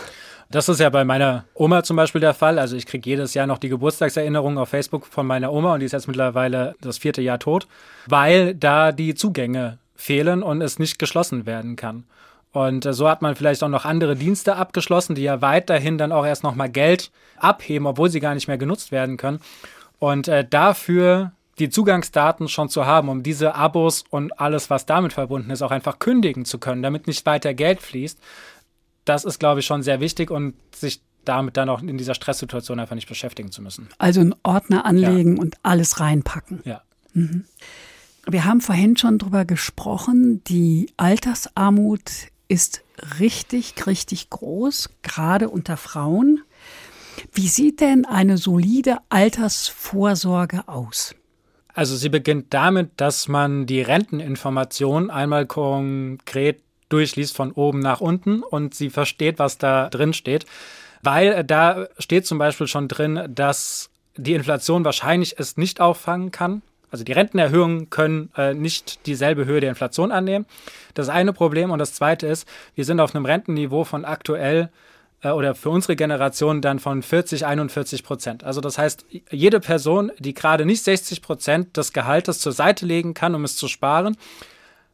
Das 0.49 0.69
ist 0.69 0.79
ja 0.79 0.89
bei 0.89 1.03
meiner 1.03 1.43
Oma 1.53 1.83
zum 1.83 1.97
Beispiel 1.97 2.21
der 2.21 2.33
Fall. 2.33 2.57
Also 2.57 2.77
ich 2.77 2.85
kriege 2.85 3.09
jedes 3.09 3.33
Jahr 3.33 3.47
noch 3.47 3.57
die 3.57 3.67
Geburtstagserinnerung 3.67 4.57
auf 4.57 4.69
Facebook 4.69 5.05
von 5.05 5.27
meiner 5.27 5.51
Oma 5.51 5.73
und 5.73 5.81
die 5.81 5.87
ist 5.87 5.91
jetzt 5.91 6.07
mittlerweile 6.07 6.73
das 6.79 6.99
vierte 6.99 7.21
Jahr 7.21 7.37
tot, 7.37 7.67
weil 8.07 8.55
da 8.55 8.93
die 8.93 9.13
Zugänge 9.13 9.77
fehlen 9.93 10.41
und 10.41 10.61
es 10.61 10.79
nicht 10.79 10.99
geschlossen 10.99 11.45
werden 11.45 11.75
kann. 11.75 12.05
Und 12.53 12.85
äh, 12.85 12.93
so 12.93 13.09
hat 13.09 13.21
man 13.21 13.35
vielleicht 13.35 13.61
auch 13.61 13.67
noch 13.67 13.83
andere 13.83 14.15
Dienste 14.15 14.55
abgeschlossen, 14.55 15.13
die 15.13 15.23
ja 15.23 15.41
weiterhin 15.41 15.97
dann 15.97 16.13
auch 16.13 16.25
erst 16.25 16.43
nochmal 16.43 16.69
Geld 16.69 17.11
abheben, 17.35 17.87
obwohl 17.87 18.09
sie 18.09 18.21
gar 18.21 18.35
nicht 18.35 18.47
mehr 18.47 18.57
genutzt 18.57 18.93
werden 18.93 19.17
können. 19.17 19.41
Und 19.99 20.29
äh, 20.29 20.45
dafür 20.49 21.33
die 21.61 21.69
Zugangsdaten 21.69 22.49
schon 22.49 22.69
zu 22.69 22.87
haben, 22.87 23.07
um 23.07 23.21
diese 23.21 23.53
Abos 23.53 24.03
und 24.09 24.39
alles, 24.39 24.71
was 24.71 24.87
damit 24.87 25.13
verbunden 25.13 25.51
ist, 25.51 25.61
auch 25.61 25.69
einfach 25.69 25.99
kündigen 25.99 26.43
zu 26.43 26.57
können, 26.57 26.81
damit 26.81 27.05
nicht 27.05 27.25
weiter 27.27 27.53
Geld 27.53 27.81
fließt. 27.81 28.17
Das 29.05 29.23
ist, 29.25 29.39
glaube 29.39 29.59
ich, 29.59 29.65
schon 29.67 29.83
sehr 29.83 29.99
wichtig 29.99 30.31
und 30.31 30.55
sich 30.75 31.01
damit 31.23 31.57
dann 31.57 31.69
auch 31.69 31.83
in 31.83 31.99
dieser 31.99 32.15
Stresssituation 32.15 32.79
einfach 32.79 32.95
nicht 32.95 33.07
beschäftigen 33.07 33.51
zu 33.51 33.61
müssen. 33.61 33.89
Also 33.99 34.21
einen 34.21 34.33
Ordner 34.41 34.85
anlegen 34.85 35.37
und 35.37 35.55
alles 35.61 35.99
reinpacken. 35.99 36.61
Ja. 36.65 36.81
Wir 37.13 38.45
haben 38.45 38.61
vorhin 38.61 38.97
schon 38.97 39.19
drüber 39.19 39.45
gesprochen, 39.45 40.43
die 40.45 40.91
Altersarmut 40.97 42.01
ist 42.47 42.81
richtig, 43.19 43.85
richtig 43.85 44.31
groß, 44.31 44.89
gerade 45.03 45.49
unter 45.49 45.77
Frauen. 45.77 46.41
Wie 47.33 47.47
sieht 47.47 47.81
denn 47.81 48.05
eine 48.05 48.37
solide 48.37 48.97
Altersvorsorge 49.09 50.67
aus? 50.67 51.13
Also 51.73 51.95
sie 51.95 52.09
beginnt 52.09 52.53
damit, 52.53 52.91
dass 52.97 53.27
man 53.27 53.65
die 53.65 53.81
Renteninformation 53.81 55.09
einmal 55.09 55.45
konkret 55.45 56.61
durchliest 56.89 57.35
von 57.35 57.51
oben 57.51 57.79
nach 57.79 58.01
unten 58.01 58.43
und 58.43 58.75
sie 58.75 58.89
versteht, 58.89 59.39
was 59.39 59.57
da 59.57 59.89
drin 59.89 60.13
steht. 60.13 60.45
Weil 61.01 61.43
da 61.43 61.87
steht 61.97 62.27
zum 62.27 62.37
Beispiel 62.37 62.67
schon 62.67 62.87
drin, 62.87 63.27
dass 63.29 63.89
die 64.17 64.33
Inflation 64.33 64.85
wahrscheinlich 64.85 65.35
es 65.39 65.57
nicht 65.57 65.79
auffangen 65.79 66.31
kann. 66.31 66.61
Also 66.91 67.05
die 67.05 67.13
Rentenerhöhungen 67.13 67.89
können 67.89 68.31
äh, 68.35 68.53
nicht 68.53 69.05
dieselbe 69.05 69.45
Höhe 69.45 69.61
der 69.61 69.69
Inflation 69.69 70.11
annehmen. 70.11 70.45
Das 70.93 71.07
eine 71.07 71.31
Problem. 71.31 71.71
Und 71.71 71.79
das 71.79 71.93
zweite 71.93 72.27
ist, 72.27 72.45
wir 72.75 72.83
sind 72.83 72.99
auf 72.99 73.15
einem 73.15 73.25
Rentenniveau 73.25 73.85
von 73.85 74.03
aktuell 74.03 74.69
äh, 75.21 75.29
oder 75.29 75.55
für 75.55 75.69
unsere 75.69 75.95
Generation 75.95 76.61
dann 76.61 76.79
von 76.79 77.01
40, 77.01 77.45
41 77.45 78.03
Prozent. 78.03 78.43
Also 78.43 78.61
das 78.61 78.77
heißt, 78.77 79.05
jede 79.29 79.59
Person, 79.59 80.11
die 80.19 80.33
gerade 80.33 80.65
nicht 80.65 80.83
60 80.83 81.21
Prozent 81.21 81.77
des 81.77 81.93
Gehaltes 81.93 82.39
zur 82.39 82.51
Seite 82.51 82.85
legen 82.85 83.13
kann, 83.13 83.35
um 83.35 83.43
es 83.43 83.55
zu 83.55 83.67
sparen, 83.67 84.17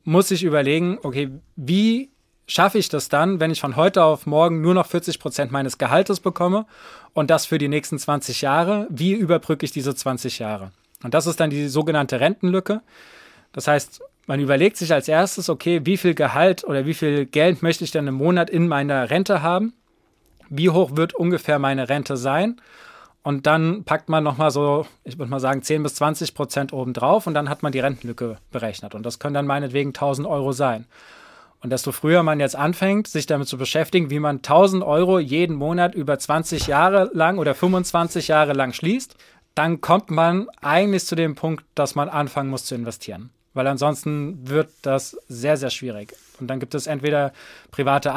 muss 0.04 0.30
sich 0.30 0.44
überlegen, 0.44 1.00
okay, 1.04 1.30
wie 1.56 2.10
schaffe 2.48 2.78
ich 2.78 2.88
das 2.88 3.10
dann, 3.10 3.40
wenn 3.40 3.52
ich 3.52 3.60
von 3.60 3.76
heute 3.76 4.04
auf 4.04 4.26
morgen 4.26 4.62
nur 4.62 4.74
noch 4.74 4.86
40 4.86 5.20
Prozent 5.20 5.52
meines 5.52 5.78
Gehaltes 5.78 6.22
bekomme 6.22 6.66
und 7.14 7.30
das 7.30 7.46
für 7.46 7.58
die 7.58 7.68
nächsten 7.68 8.00
20 8.00 8.42
Jahre? 8.42 8.88
Wie 8.90 9.14
überbrücke 9.14 9.66
ich 9.66 9.72
diese 9.72 9.94
20 9.94 10.40
Jahre? 10.40 10.72
Und 11.04 11.14
das 11.14 11.28
ist 11.28 11.40
dann 11.40 11.50
die 11.50 11.68
sogenannte 11.68 12.20
Rentenlücke. 12.20 12.82
Das 13.52 13.68
heißt, 13.68 14.02
man 14.28 14.40
überlegt 14.40 14.78
sich 14.78 14.94
als 14.94 15.08
erstes, 15.08 15.50
okay, 15.50 15.82
wie 15.86 15.98
viel 15.98 16.14
Gehalt 16.14 16.64
oder 16.64 16.86
wie 16.86 16.94
viel 16.94 17.26
Geld 17.26 17.62
möchte 17.62 17.84
ich 17.84 17.92
denn 17.92 18.08
im 18.08 18.16
Monat 18.16 18.50
in 18.50 18.68
meiner 18.68 19.10
Rente 19.10 19.42
haben? 19.42 19.74
Wie 20.50 20.70
hoch 20.70 20.96
wird 20.96 21.14
ungefähr 21.16 21.60
meine 21.60 21.90
Rente 21.90 22.18
sein? 22.18 22.62
Und 23.24 23.46
dann 23.46 23.84
packt 23.84 24.08
man 24.08 24.24
nochmal 24.24 24.52
so, 24.52 24.86
ich 25.04 25.18
würde 25.18 25.30
mal 25.30 25.42
sagen, 25.42 25.62
10 25.62 25.84
bis 25.84 25.96
20 25.96 26.34
Prozent 26.34 26.72
obendrauf 26.72 27.28
und 27.28 27.34
dann 27.34 27.50
hat 27.50 27.62
man 27.62 27.74
die 27.74 27.82
Rentenlücke 27.82 28.38
berechnet. 28.52 28.96
Und 28.96 29.06
das 29.06 29.20
können 29.20 29.34
dann 29.34 29.46
meinetwegen 29.46 29.90
1000 29.90 30.26
Euro 30.26 30.54
sein. 30.54 30.86
Und 31.62 31.72
desto 31.72 31.92
früher 31.92 32.24
man 32.24 32.40
jetzt 32.40 32.56
anfängt, 32.56 33.08
sich 33.08 33.26
damit 33.26 33.48
zu 33.48 33.58
beschäftigen, 33.58 34.10
wie 34.10 34.20
man 34.20 34.38
1000 34.38 34.84
Euro 34.84 35.20
jeden 35.20 35.56
Monat 35.56 35.96
über 35.96 36.18
20 36.18 36.68
Jahre 36.68 37.10
lang 37.14 37.38
oder 37.38 37.56
25 37.56 38.30
Jahre 38.30 38.54
lang 38.54 38.74
schließt, 38.74 39.16
dann 39.56 39.82
kommt 39.82 40.12
man 40.12 40.48
eigentlich 40.62 41.06
zu 41.06 41.16
dem 41.16 41.36
Punkt, 41.36 41.66
dass 41.76 41.96
man 41.96 42.10
anfangen 42.10 42.50
muss 42.50 42.66
zu 42.66 42.76
investieren. 42.76 43.32
Weil 43.54 43.66
ansonsten 43.66 44.48
wird 44.48 44.70
das 44.84 45.18
sehr, 45.28 45.58
sehr 45.58 45.72
schwierig. 45.72 46.16
Und 46.40 46.48
dann 46.48 46.60
gibt 46.60 46.76
es 46.76 46.86
entweder 46.86 47.34
private 47.72 48.14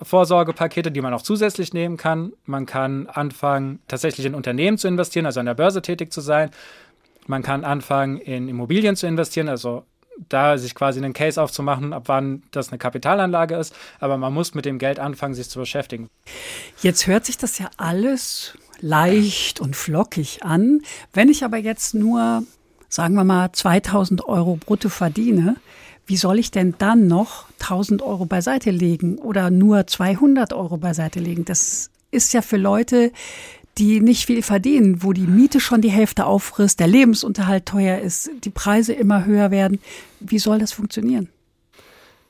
Altersvorsorgepakete, 0.00 0.90
die 0.90 1.00
man 1.00 1.14
auch 1.14 1.22
zusätzlich 1.22 1.72
nehmen 1.72 1.96
kann. 1.96 2.32
Man 2.46 2.66
kann 2.66 3.06
anfangen, 3.06 3.80
tatsächlich 3.86 4.26
in 4.26 4.34
Unternehmen 4.34 4.78
zu 4.78 4.88
investieren, 4.88 5.26
also 5.26 5.40
an 5.40 5.46
der 5.46 5.54
Börse 5.54 5.82
tätig 5.82 6.12
zu 6.12 6.20
sein. 6.20 6.50
Man 7.26 7.42
kann 7.42 7.64
anfangen, 7.64 8.18
in 8.18 8.48
Immobilien 8.48 8.96
zu 8.96 9.06
investieren, 9.06 9.48
also 9.48 9.84
da 10.28 10.58
sich 10.58 10.74
quasi 10.74 10.98
einen 10.98 11.12
Case 11.12 11.40
aufzumachen, 11.40 11.92
ab 11.92 12.04
wann 12.06 12.42
das 12.50 12.70
eine 12.70 12.78
Kapitalanlage 12.78 13.56
ist. 13.56 13.74
Aber 14.00 14.16
man 14.16 14.32
muss 14.32 14.54
mit 14.54 14.64
dem 14.64 14.78
Geld 14.78 14.98
anfangen, 14.98 15.34
sich 15.34 15.48
zu 15.48 15.58
beschäftigen. 15.58 16.08
Jetzt 16.82 17.06
hört 17.06 17.26
sich 17.26 17.38
das 17.38 17.58
ja 17.58 17.70
alles 17.76 18.58
leicht 18.80 19.60
und 19.60 19.76
flockig 19.76 20.42
an. 20.42 20.80
Wenn 21.12 21.28
ich 21.28 21.44
aber 21.44 21.58
jetzt 21.58 21.94
nur, 21.94 22.42
sagen 22.88 23.14
wir 23.14 23.24
mal, 23.24 23.52
2000 23.52 24.24
Euro 24.26 24.56
brutto 24.56 24.88
verdiene, 24.88 25.56
wie 26.10 26.16
soll 26.16 26.40
ich 26.40 26.50
denn 26.50 26.74
dann 26.76 27.06
noch 27.06 27.44
1000 27.60 28.02
Euro 28.02 28.26
beiseite 28.26 28.72
legen 28.72 29.16
oder 29.18 29.48
nur 29.48 29.86
200 29.86 30.52
Euro 30.52 30.76
beiseite 30.76 31.20
legen? 31.20 31.44
Das 31.44 31.88
ist 32.10 32.32
ja 32.32 32.42
für 32.42 32.56
Leute, 32.56 33.12
die 33.78 34.00
nicht 34.00 34.26
viel 34.26 34.42
verdienen, 34.42 35.04
wo 35.04 35.12
die 35.12 35.28
Miete 35.28 35.60
schon 35.60 35.82
die 35.82 35.88
Hälfte 35.88 36.26
auffrisst, 36.26 36.80
der 36.80 36.88
Lebensunterhalt 36.88 37.64
teuer 37.64 38.00
ist, 38.00 38.28
die 38.42 38.50
Preise 38.50 38.92
immer 38.92 39.24
höher 39.24 39.52
werden. 39.52 39.78
Wie 40.18 40.40
soll 40.40 40.58
das 40.58 40.72
funktionieren? 40.72 41.28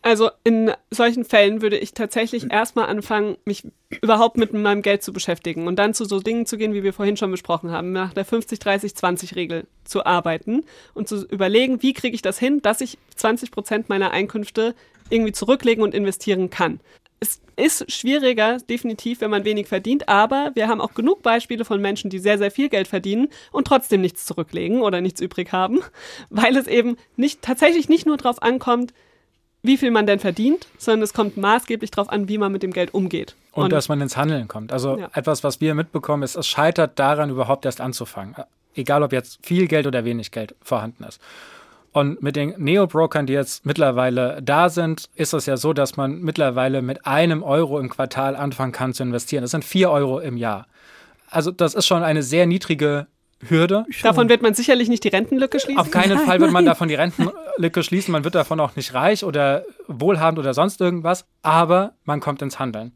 Also 0.02 0.30
in 0.44 0.72
solchen 0.90 1.24
Fällen 1.24 1.60
würde 1.60 1.76
ich 1.76 1.92
tatsächlich 1.92 2.50
erstmal 2.50 2.86
anfangen, 2.86 3.36
mich 3.44 3.64
überhaupt 4.00 4.38
mit 4.38 4.52
meinem 4.54 4.80
Geld 4.80 5.02
zu 5.02 5.12
beschäftigen 5.12 5.66
und 5.66 5.76
dann 5.78 5.92
zu 5.92 6.06
so 6.06 6.20
Dingen 6.20 6.46
zu 6.46 6.56
gehen, 6.56 6.72
wie 6.72 6.82
wir 6.82 6.94
vorhin 6.94 7.18
schon 7.18 7.30
besprochen 7.30 7.70
haben, 7.70 7.92
nach 7.92 8.14
der 8.14 8.24
50-30-20-Regel 8.24 9.66
zu 9.84 10.06
arbeiten 10.06 10.64
und 10.94 11.08
zu 11.08 11.26
überlegen, 11.26 11.82
wie 11.82 11.92
kriege 11.92 12.14
ich 12.14 12.22
das 12.22 12.38
hin, 12.38 12.62
dass 12.62 12.80
ich 12.80 12.96
20 13.16 13.50
Prozent 13.50 13.88
meiner 13.90 14.10
Einkünfte 14.12 14.74
irgendwie 15.10 15.32
zurücklegen 15.32 15.82
und 15.84 15.94
investieren 15.94 16.48
kann. 16.48 16.80
Es 17.22 17.42
ist 17.56 17.92
schwieriger, 17.92 18.56
definitiv, 18.56 19.20
wenn 19.20 19.30
man 19.30 19.44
wenig 19.44 19.66
verdient, 19.66 20.08
aber 20.08 20.52
wir 20.54 20.68
haben 20.68 20.80
auch 20.80 20.94
genug 20.94 21.22
Beispiele 21.22 21.66
von 21.66 21.78
Menschen, 21.78 22.08
die 22.08 22.18
sehr, 22.18 22.38
sehr 22.38 22.50
viel 22.50 22.70
Geld 22.70 22.88
verdienen 22.88 23.28
und 23.52 23.66
trotzdem 23.66 24.00
nichts 24.00 24.24
zurücklegen 24.24 24.80
oder 24.80 25.02
nichts 25.02 25.20
übrig 25.20 25.52
haben, 25.52 25.80
weil 26.30 26.56
es 26.56 26.66
eben 26.66 26.96
nicht, 27.16 27.42
tatsächlich 27.42 27.90
nicht 27.90 28.06
nur 28.06 28.16
darauf 28.16 28.40
ankommt, 28.40 28.94
wie 29.62 29.76
viel 29.76 29.90
man 29.90 30.06
denn 30.06 30.18
verdient, 30.18 30.66
sondern 30.78 31.02
es 31.02 31.12
kommt 31.12 31.36
maßgeblich 31.36 31.90
darauf 31.90 32.10
an, 32.10 32.28
wie 32.28 32.38
man 32.38 32.52
mit 32.52 32.62
dem 32.62 32.72
Geld 32.72 32.94
umgeht. 32.94 33.34
Und, 33.52 33.64
und 33.64 33.72
dass 33.72 33.88
man 33.88 34.00
ins 34.00 34.16
Handeln 34.16 34.48
kommt. 34.48 34.72
Also 34.72 34.98
ja. 34.98 35.10
etwas, 35.12 35.44
was 35.44 35.60
wir 35.60 35.74
mitbekommen, 35.74 36.22
ist, 36.22 36.36
es 36.36 36.46
scheitert 36.46 36.98
daran, 36.98 37.30
überhaupt 37.30 37.64
erst 37.64 37.80
anzufangen. 37.80 38.34
Egal, 38.74 39.02
ob 39.02 39.12
jetzt 39.12 39.44
viel 39.44 39.66
Geld 39.66 39.86
oder 39.86 40.04
wenig 40.04 40.30
Geld 40.30 40.54
vorhanden 40.62 41.04
ist. 41.04 41.20
Und 41.92 42.22
mit 42.22 42.36
den 42.36 42.54
Neo-Brokern, 42.56 43.26
die 43.26 43.32
jetzt 43.32 43.66
mittlerweile 43.66 44.40
da 44.42 44.68
sind, 44.68 45.10
ist 45.16 45.32
es 45.32 45.46
ja 45.46 45.56
so, 45.56 45.72
dass 45.72 45.96
man 45.96 46.20
mittlerweile 46.20 46.82
mit 46.82 47.04
einem 47.04 47.42
Euro 47.42 47.80
im 47.80 47.90
Quartal 47.90 48.36
anfangen 48.36 48.70
kann 48.70 48.94
zu 48.94 49.02
investieren. 49.02 49.42
Das 49.42 49.50
sind 49.50 49.64
vier 49.64 49.90
Euro 49.90 50.20
im 50.20 50.36
Jahr. 50.36 50.66
Also 51.28 51.50
das 51.50 51.74
ist 51.74 51.86
schon 51.86 52.04
eine 52.04 52.22
sehr 52.22 52.46
niedrige 52.46 53.08
Hürde. 53.48 53.86
Davon 54.02 54.28
wird 54.28 54.42
man 54.42 54.54
sicherlich 54.54 54.88
nicht 54.88 55.04
die 55.04 55.08
Rentenlücke 55.08 55.60
schließen. 55.60 55.80
Auf 55.80 55.90
keinen 55.90 56.18
Fall 56.18 56.40
wird 56.40 56.52
man 56.52 56.64
davon 56.66 56.88
die 56.88 56.94
Rentenlücke 56.94 57.82
schließen. 57.82 58.12
Man 58.12 58.24
wird 58.24 58.34
davon 58.34 58.60
auch 58.60 58.76
nicht 58.76 58.94
reich 58.94 59.24
oder 59.24 59.64
wohlhabend 59.86 60.38
oder 60.38 60.52
sonst 60.52 60.80
irgendwas. 60.80 61.24
Aber 61.42 61.94
man 62.04 62.20
kommt 62.20 62.42
ins 62.42 62.58
Handeln. 62.58 62.92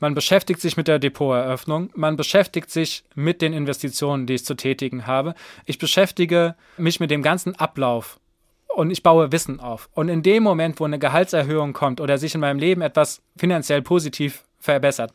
Man 0.00 0.14
beschäftigt 0.14 0.60
sich 0.60 0.76
mit 0.76 0.86
der 0.86 1.00
Depoteröffnung. 1.00 1.90
Man 1.94 2.16
beschäftigt 2.16 2.70
sich 2.70 3.04
mit 3.14 3.42
den 3.42 3.52
Investitionen, 3.52 4.26
die 4.26 4.34
ich 4.34 4.44
zu 4.44 4.54
tätigen 4.54 5.06
habe. 5.06 5.34
Ich 5.66 5.78
beschäftige 5.78 6.54
mich 6.76 7.00
mit 7.00 7.10
dem 7.10 7.22
ganzen 7.22 7.56
Ablauf 7.56 8.20
und 8.68 8.92
ich 8.92 9.02
baue 9.02 9.32
Wissen 9.32 9.58
auf. 9.58 9.88
Und 9.92 10.08
in 10.08 10.22
dem 10.22 10.44
Moment, 10.44 10.78
wo 10.78 10.84
eine 10.84 11.00
Gehaltserhöhung 11.00 11.72
kommt 11.72 12.00
oder 12.00 12.16
sich 12.16 12.34
in 12.34 12.40
meinem 12.40 12.60
Leben 12.60 12.80
etwas 12.80 13.22
finanziell 13.36 13.82
positiv 13.82 14.44
verbessert, 14.60 15.12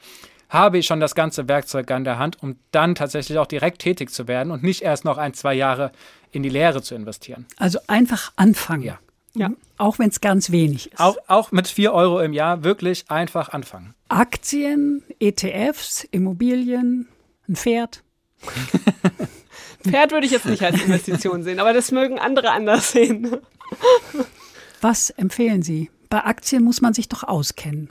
habe 0.53 0.77
ich 0.77 0.85
schon 0.85 0.99
das 0.99 1.15
ganze 1.15 1.47
Werkzeug 1.47 1.89
an 1.91 2.03
der 2.03 2.19
Hand, 2.19 2.41
um 2.41 2.57
dann 2.71 2.95
tatsächlich 2.95 3.37
auch 3.39 3.47
direkt 3.47 3.79
tätig 3.79 4.11
zu 4.11 4.27
werden 4.27 4.51
und 4.51 4.63
nicht 4.63 4.83
erst 4.83 5.03
noch 5.03 5.17
ein, 5.17 5.33
zwei 5.33 5.55
Jahre 5.55 5.91
in 6.31 6.43
die 6.43 6.49
Lehre 6.49 6.81
zu 6.81 6.95
investieren. 6.95 7.45
Also 7.57 7.79
einfach 7.87 8.31
anfangen. 8.35 8.83
Ja. 8.83 8.99
Ja. 9.35 9.49
Auch 9.79 9.97
wenn 9.97 10.09
es 10.09 10.21
ganz 10.21 10.51
wenig 10.51 10.91
ist. 10.91 10.99
Auch, 10.99 11.17
auch 11.27 11.51
mit 11.51 11.67
vier 11.67 11.91
Euro 11.91 12.21
im 12.21 12.33
Jahr 12.33 12.63
wirklich 12.63 13.09
einfach 13.09 13.49
anfangen. 13.49 13.95
Aktien, 14.07 15.03
ETFs, 15.19 16.03
Immobilien, 16.11 17.07
ein 17.49 17.55
Pferd. 17.55 18.03
Pferd 19.83 20.11
würde 20.11 20.27
ich 20.27 20.31
jetzt 20.31 20.45
nicht 20.45 20.63
als 20.63 20.79
Investition 20.81 21.41
sehen, 21.41 21.59
aber 21.59 21.73
das 21.73 21.91
mögen 21.91 22.19
andere 22.19 22.51
anders 22.51 22.91
sehen. 22.91 23.37
Was 24.81 25.09
empfehlen 25.09 25.63
Sie? 25.63 25.89
Bei 26.09 26.23
Aktien 26.25 26.63
muss 26.63 26.81
man 26.81 26.93
sich 26.93 27.09
doch 27.09 27.23
auskennen. 27.23 27.89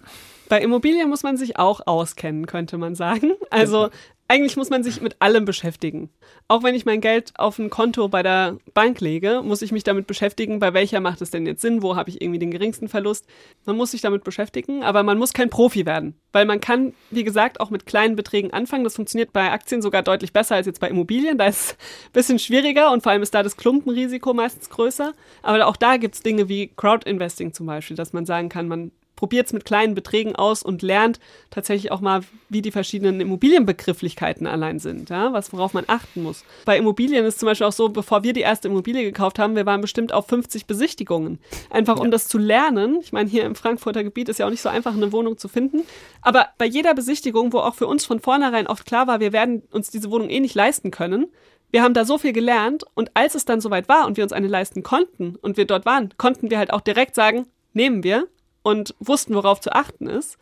Bei 0.53 0.61
Immobilien 0.61 1.09
muss 1.09 1.22
man 1.22 1.38
sich 1.38 1.59
auch 1.59 1.80
auskennen, 1.86 2.44
könnte 2.44 2.76
man 2.76 2.94
sagen. 2.94 3.32
Also 3.48 3.88
eigentlich 4.28 4.59
muss 4.59 4.68
man 4.68 4.82
sich 4.82 5.00
mit 5.00 5.16
allem 5.18 5.46
beschäftigen. 5.46 6.11
Auch 6.46 6.62
wenn 6.62 6.74
ich 6.74 6.84
mein 6.84 7.00
Geld 7.00 7.32
auf 7.38 7.59
ein 7.59 7.70
Konto 7.70 8.09
bei 8.09 8.22
der 8.22 8.59
Bank 8.74 9.00
lege, 9.00 9.40
muss 9.42 9.62
ich 9.62 9.72
mich 9.72 9.82
damit 9.82 10.07
beschäftigen, 10.07 10.59
bei 10.59 10.74
welcher 10.74 11.00
macht 11.00 11.22
es 11.22 11.30
denn 11.30 11.46
jetzt 11.46 11.62
Sinn, 11.62 11.82
wo 11.82 11.96
habe 11.96 12.11
ich 12.11 12.20
irgendwie 12.20 12.38
den 12.38 12.50
geringsten 12.50 12.88
Verlust. 12.88 13.26
Man 13.64 13.78
muss 13.78 13.92
sich 13.92 14.03
damit 14.03 14.24
beschäftigen, 14.24 14.82
aber 14.82 15.03
man 15.03 15.16
muss 15.16 15.32
kein 15.32 15.48
Profi 15.48 15.86
werden, 15.86 16.16
weil 16.32 16.44
man 16.44 16.61
kann, 16.61 16.92
wie 17.11 17.24
gesagt, 17.24 17.59
auch 17.59 17.70
mit 17.70 17.86
kleinen 17.86 18.14
Beträgen 18.14 18.53
anfangen. 18.53 18.84
Das 18.84 18.96
funktioniert 18.96 19.32
bei 19.32 19.50
Aktien 19.50 19.80
sogar 19.80 20.03
deutlich 20.03 20.34
besser 20.34 20.57
als 20.57 20.66
jetzt 20.66 20.80
bei 20.80 20.90
Immobilien. 20.90 21.38
Da 21.38 21.46
ist 21.46 21.61
es 21.61 21.72
ein 21.72 22.12
bisschen 22.12 22.38
schwieriger 22.38 22.92
und 22.92 23.03
vor 23.03 23.12
allem 23.12 23.22
ist 23.22 23.34
da 23.34 23.42
das 23.42 23.57
Klumpenrisiko 23.57 24.34
meistens 24.34 24.68
größer. 24.68 25.14
Aber 25.40 25.66
auch 25.66 25.76
da 25.76 25.96
gibt 25.96 26.14
es 26.14 26.22
Dinge 26.22 26.50
wie 26.50 26.68
Crowdinvesting 26.76 27.55
zum 27.55 27.64
Beispiel, 27.64 27.96
dass 27.96 28.12
man 28.12 28.26
sagen 28.26 28.50
kann, 28.50 28.68
man 28.68 28.92
probiert 29.17 29.47
es 29.47 29.53
mit 29.53 29.65
kleinen 29.65 29.95
Beträgen 29.95 30.35
aus 30.37 30.63
und 30.63 30.83
lernt 30.83 31.21
tatsächlich 31.51 31.93
auch 31.93 32.01
mal, 32.01 32.23
wie 32.49 32.63
die 32.63 32.71
verschiedenen 32.71 33.21
Immobilienbegrifflichkeiten 33.21 34.47
allein 34.47 34.79
sind, 34.79 35.11
ja, 35.11 35.33
was 35.33 35.53
worauf 35.53 35.75
man 35.75 35.85
achten 35.87 36.23
muss. 36.23 36.45
Bei 36.65 36.77
Immobilien 36.77 37.25
ist 37.25 37.39
zum 37.39 37.47
Beispiel 37.47 37.67
auch 37.67 37.73
so, 37.73 37.89
bevor 37.89 38.23
wir 38.23 38.33
die 38.33 38.41
erste 38.41 38.69
Immobilie 38.69 39.05
gekauft 39.05 39.39
haben, 39.39 39.57
wir 39.57 39.67
waren 39.67 39.81
bestimmt 39.81 40.13
auf 40.13 40.27
50 40.27 40.67
Besichtigungen. 40.67 41.39
Einfach 41.71 41.99
um 41.99 42.07
ja. 42.07 42.11
das 42.11 42.29
zu 42.29 42.39
lernen. 42.39 42.99
Ich 43.01 43.13
meine, 43.13 43.29
hier 43.29 43.45
im 43.45 43.55
Frankfurter 43.55 44.03
Gebiet 44.03 44.29
ist 44.29 44.39
ja 44.39 44.47
auch 44.47 44.51
nicht 44.51 44.63
so 44.63 44.69
einfach, 44.69 44.95
eine 44.95 45.13
Wohnung 45.13 45.39
zu 45.39 45.49
finden. 45.49 45.83
Aber 46.21 46.49
bei 46.59 46.67
jeder 46.67 46.95
Besichtigung, 46.95 47.53
wo 47.53 47.59
auch 47.59 47.75
für 47.75 47.87
uns 47.87 48.05
von 48.05 48.21
vornherein 48.21 48.67
oft 48.67 48.87
klar 48.87 49.07
war, 49.07 49.21
wir 49.21 49.33
werden 49.33 49.63
uns 49.71 49.91
diese 49.91 50.11
Wohnung 50.11 50.31
eh 50.31 50.41
nicht 50.41 50.55
leisten 50.55 50.91
können, 50.91 51.27
wir 51.73 51.83
haben 51.83 51.95
da 51.95 52.05
so 52.05 52.19
viel 52.19 52.35
gelernt 52.35 52.85
und 52.95 53.11
als 53.15 53.35
es 53.35 53.47
dann 53.47 53.63
soweit 53.63 53.89
war 53.89 54.07
und 54.07 54.19
wir 54.19 54.25
uns 54.25 54.35
eine 54.35 54.47
leisten 54.47 54.83
konnten 54.83 55.37
und 55.37 55.57
wir 55.57 55.65
dort 55.65 55.87
waren, 55.87 56.13
konnten 56.19 56.51
wir 56.51 56.59
halt 56.59 56.71
auch 56.71 56.83
direkt 56.83 57.15
sagen, 57.15 57.47
nehmen 57.73 58.05
wir 58.05 58.29
und 58.63 58.95
wussten, 59.01 59.35
worauf 59.35 59.61
zu 59.61 59.73
achten 59.73 60.07
ist. 60.07 60.39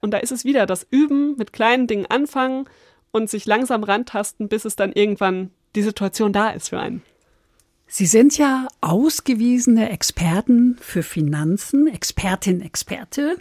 Und 0.00 0.12
da 0.12 0.18
ist 0.18 0.32
es 0.32 0.44
wieder 0.44 0.66
das 0.66 0.86
Üben, 0.90 1.36
mit 1.36 1.52
kleinen 1.52 1.86
Dingen 1.86 2.06
anfangen 2.06 2.66
und 3.10 3.28
sich 3.28 3.46
langsam 3.46 3.84
rantasten, 3.84 4.48
bis 4.48 4.64
es 4.64 4.76
dann 4.76 4.92
irgendwann 4.92 5.50
die 5.74 5.82
Situation 5.82 6.32
da 6.32 6.50
ist 6.50 6.68
für 6.70 6.80
einen. 6.80 7.02
Sie 7.86 8.06
sind 8.06 8.38
ja 8.38 8.68
ausgewiesene 8.80 9.90
Experten 9.90 10.76
für 10.80 11.02
Finanzen, 11.02 11.88
Expertin, 11.88 12.60
Experte. 12.60 13.36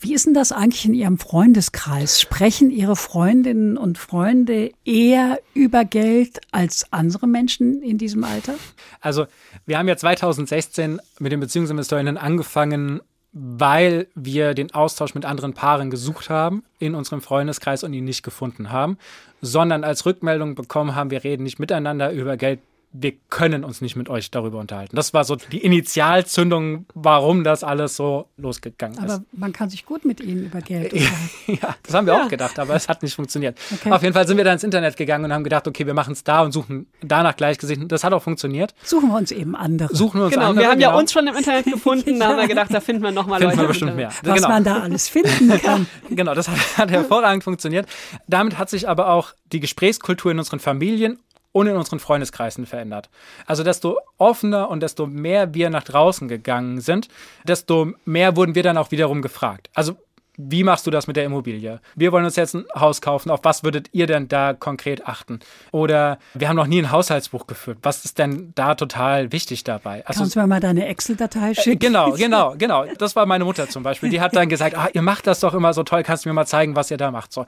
Wie 0.00 0.14
ist 0.14 0.26
denn 0.26 0.32
das 0.32 0.52
eigentlich 0.52 0.86
in 0.86 0.94
Ihrem 0.94 1.18
Freundeskreis? 1.18 2.20
Sprechen 2.20 2.70
Ihre 2.70 2.96
Freundinnen 2.96 3.76
und 3.76 3.98
Freunde 3.98 4.70
eher 4.84 5.38
über 5.54 5.84
Geld 5.84 6.40
als 6.50 6.92
andere 6.92 7.26
Menschen 7.26 7.82
in 7.82 7.98
diesem 7.98 8.24
Alter? 8.24 8.54
Also, 9.00 9.26
wir 9.66 9.76
haben 9.76 9.88
ja 9.88 9.96
2016 9.96 11.00
mit 11.18 11.32
den 11.32 11.40
Beziehungsinvestorinnen 11.40 12.16
angefangen, 12.16 13.02
weil 13.32 14.06
wir 14.14 14.54
den 14.54 14.72
Austausch 14.72 15.14
mit 15.14 15.24
anderen 15.24 15.52
Paaren 15.52 15.90
gesucht 15.90 16.30
haben 16.30 16.64
in 16.78 16.94
unserem 16.94 17.20
Freundeskreis 17.20 17.84
und 17.84 17.92
ihn 17.92 18.04
nicht 18.04 18.22
gefunden 18.22 18.70
haben, 18.70 18.98
sondern 19.40 19.84
als 19.84 20.06
Rückmeldung 20.06 20.54
bekommen 20.54 20.94
haben, 20.94 21.10
wir 21.10 21.24
reden 21.24 21.42
nicht 21.42 21.58
miteinander 21.58 22.10
über 22.10 22.36
Geld, 22.36 22.60
wir 22.92 23.12
können 23.28 23.64
uns 23.64 23.80
nicht 23.82 23.96
mit 23.96 24.08
euch 24.08 24.30
darüber 24.30 24.58
unterhalten. 24.58 24.96
Das 24.96 25.12
war 25.12 25.24
so 25.24 25.36
die 25.36 25.58
Initialzündung, 25.58 26.86
warum 26.94 27.44
das 27.44 27.62
alles 27.62 27.96
so 27.96 28.28
losgegangen 28.38 28.96
ist. 29.04 29.10
Aber 29.10 29.24
man 29.32 29.52
kann 29.52 29.68
sich 29.68 29.84
gut 29.84 30.06
mit 30.06 30.20
ihnen 30.20 30.46
über 30.46 30.60
Geld 30.60 30.92
unterhalten. 30.94 31.58
ja, 31.62 31.76
das 31.82 31.94
haben 31.94 32.06
wir 32.06 32.14
ja. 32.14 32.24
auch 32.24 32.28
gedacht, 32.28 32.58
aber 32.58 32.74
es 32.74 32.88
hat 32.88 33.02
nicht 33.02 33.14
funktioniert. 33.14 33.58
Okay. 33.72 33.92
Auf 33.92 34.02
jeden 34.02 34.14
Fall 34.14 34.26
sind 34.26 34.38
wir 34.38 34.44
dann 34.44 34.54
ins 34.54 34.64
Internet 34.64 34.96
gegangen 34.96 35.26
und 35.26 35.32
haben 35.32 35.44
gedacht, 35.44 35.68
okay, 35.68 35.86
wir 35.86 35.92
machen 35.92 36.12
es 36.12 36.24
da 36.24 36.40
und 36.42 36.52
suchen 36.52 36.86
danach 37.02 37.36
Gleichgesinnten. 37.36 37.88
Das 37.88 38.04
hat 38.04 38.14
auch 38.14 38.22
funktioniert. 38.22 38.74
Suchen 38.82 39.10
wir 39.10 39.16
uns 39.16 39.32
eben 39.32 39.54
andere. 39.54 39.94
Suchen 39.94 40.20
wir 40.20 40.24
uns 40.26 40.34
genau, 40.34 40.48
andere. 40.48 40.64
Wir 40.64 40.70
haben 40.70 40.78
genau. 40.78 40.92
ja 40.92 40.98
uns 40.98 41.12
schon 41.12 41.26
im 41.26 41.36
Internet 41.36 41.64
gefunden, 41.70 42.18
da 42.18 42.28
haben 42.28 42.38
wir 42.38 42.48
gedacht, 42.48 42.72
da 42.72 42.80
finden 42.80 43.02
wir 43.02 43.12
nochmal 43.12 43.40
Leute. 43.40 43.50
Finden 43.50 43.64
wir 43.64 43.68
bestimmt 43.68 43.96
mehr. 43.96 44.12
Was 44.22 44.36
genau. 44.36 44.48
man 44.48 44.64
da 44.64 44.80
alles 44.80 45.08
finden 45.08 45.50
kann. 45.62 45.86
genau, 46.08 46.34
das 46.34 46.48
hat, 46.48 46.78
hat 46.78 46.90
hervorragend 46.90 47.44
funktioniert. 47.44 47.86
Damit 48.26 48.56
hat 48.56 48.70
sich 48.70 48.88
aber 48.88 49.10
auch 49.10 49.34
die 49.52 49.60
Gesprächskultur 49.60 50.32
in 50.32 50.38
unseren 50.38 50.58
Familien 50.58 51.18
und 51.52 51.66
in 51.66 51.76
unseren 51.76 51.98
Freundeskreisen 51.98 52.66
verändert. 52.66 53.08
Also 53.46 53.64
desto 53.64 53.98
offener 54.18 54.70
und 54.70 54.82
desto 54.82 55.06
mehr 55.06 55.54
wir 55.54 55.70
nach 55.70 55.84
draußen 55.84 56.28
gegangen 56.28 56.80
sind, 56.80 57.08
desto 57.44 57.92
mehr 58.04 58.36
wurden 58.36 58.54
wir 58.54 58.62
dann 58.62 58.78
auch 58.78 58.90
wiederum 58.90 59.22
gefragt. 59.22 59.70
Also 59.74 59.96
wie 60.40 60.62
machst 60.62 60.86
du 60.86 60.92
das 60.92 61.08
mit 61.08 61.16
der 61.16 61.24
Immobilie? 61.24 61.80
Wir 61.96 62.12
wollen 62.12 62.24
uns 62.24 62.36
jetzt 62.36 62.54
ein 62.54 62.64
Haus 62.72 63.00
kaufen. 63.00 63.28
Auf 63.30 63.40
was 63.42 63.64
würdet 63.64 63.88
ihr 63.90 64.06
denn 64.06 64.28
da 64.28 64.54
konkret 64.54 65.04
achten? 65.04 65.40
Oder 65.72 66.20
wir 66.32 66.48
haben 66.48 66.54
noch 66.54 66.68
nie 66.68 66.80
ein 66.80 66.92
Haushaltsbuch 66.92 67.48
geführt. 67.48 67.78
Was 67.82 68.04
ist 68.04 68.18
denn 68.18 68.52
da 68.54 68.76
total 68.76 69.32
wichtig 69.32 69.64
dabei? 69.64 70.06
Also, 70.06 70.20
Kannst 70.20 70.36
du 70.36 70.40
mir 70.40 70.46
mal 70.46 70.60
deine 70.60 70.86
Excel-Datei 70.86 71.54
schicken? 71.54 71.72
Äh, 71.72 71.76
genau, 71.76 72.12
genau, 72.16 72.54
genau. 72.56 72.84
Das 72.98 73.16
war 73.16 73.26
meine 73.26 73.44
Mutter 73.44 73.68
zum 73.68 73.82
Beispiel. 73.82 74.10
Die 74.10 74.20
hat 74.20 74.36
dann 74.36 74.48
gesagt, 74.48 74.78
ah, 74.78 74.88
ihr 74.92 75.02
macht 75.02 75.26
das 75.26 75.40
doch 75.40 75.54
immer 75.54 75.74
so 75.74 75.82
toll. 75.82 76.04
Kannst 76.04 76.24
du 76.24 76.28
mir 76.28 76.34
mal 76.34 76.46
zeigen, 76.46 76.76
was 76.76 76.92
ihr 76.92 76.98
da 76.98 77.10
macht? 77.10 77.32
So. 77.32 77.44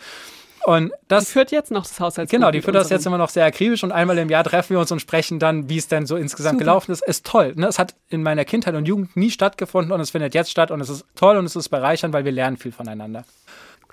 Und 0.65 0.93
das 1.09 1.25
die 1.25 1.33
führt 1.33 1.53
jetzt 1.53 1.71
noch 1.71 1.85
das 1.85 1.99
Haushaltsbuch. 1.99 2.37
Genau, 2.37 2.51
die 2.51 2.61
führt 2.61 2.77
das 2.77 2.91
jetzt 2.91 3.07
immer 3.07 3.19
noch 3.19 3.31
sehr 3.31 3.47
akribisch 3.47 3.83
und 3.83 3.93
einmal 3.93 4.19
im 4.19 4.29
Jahr 4.29 4.45
treffen 4.45 4.71
wir 4.71 4.81
uns 4.81 4.93
und 4.93 5.01
sprechen 5.01 5.39
dann, 5.39 5.69
wie 5.71 5.79
es 5.79 5.89
denn 5.89 6.07
so 6.07 6.17
insgesamt 6.17 6.55
Super. 6.59 6.65
gelaufen 6.65 6.93
ist. 6.93 7.03
Ist 7.03 7.27
toll. 7.27 7.55
Ne? 7.57 7.67
Es 7.67 7.79
hat 7.79 7.95
in 8.09 8.23
meiner 8.23 8.45
Kindheit 8.45 8.75
und 8.75 8.87
Jugend 8.87 9.17
nie 9.17 9.31
stattgefunden 9.31 9.93
und 9.93 10.01
es 10.01 10.11
findet 10.11 10.35
jetzt 10.35 10.51
statt 10.51 10.71
und 10.71 10.81
es 10.81 10.91
ist 10.91 11.07
toll 11.15 11.37
und 11.39 11.47
es 11.47 11.57
ist 11.57 11.71
bereichernd, 11.71 12.13
weil 12.13 12.25
wir 12.25 12.33
lernen 12.33 12.59
viel 12.59 12.73
voneinander. 12.73 13.25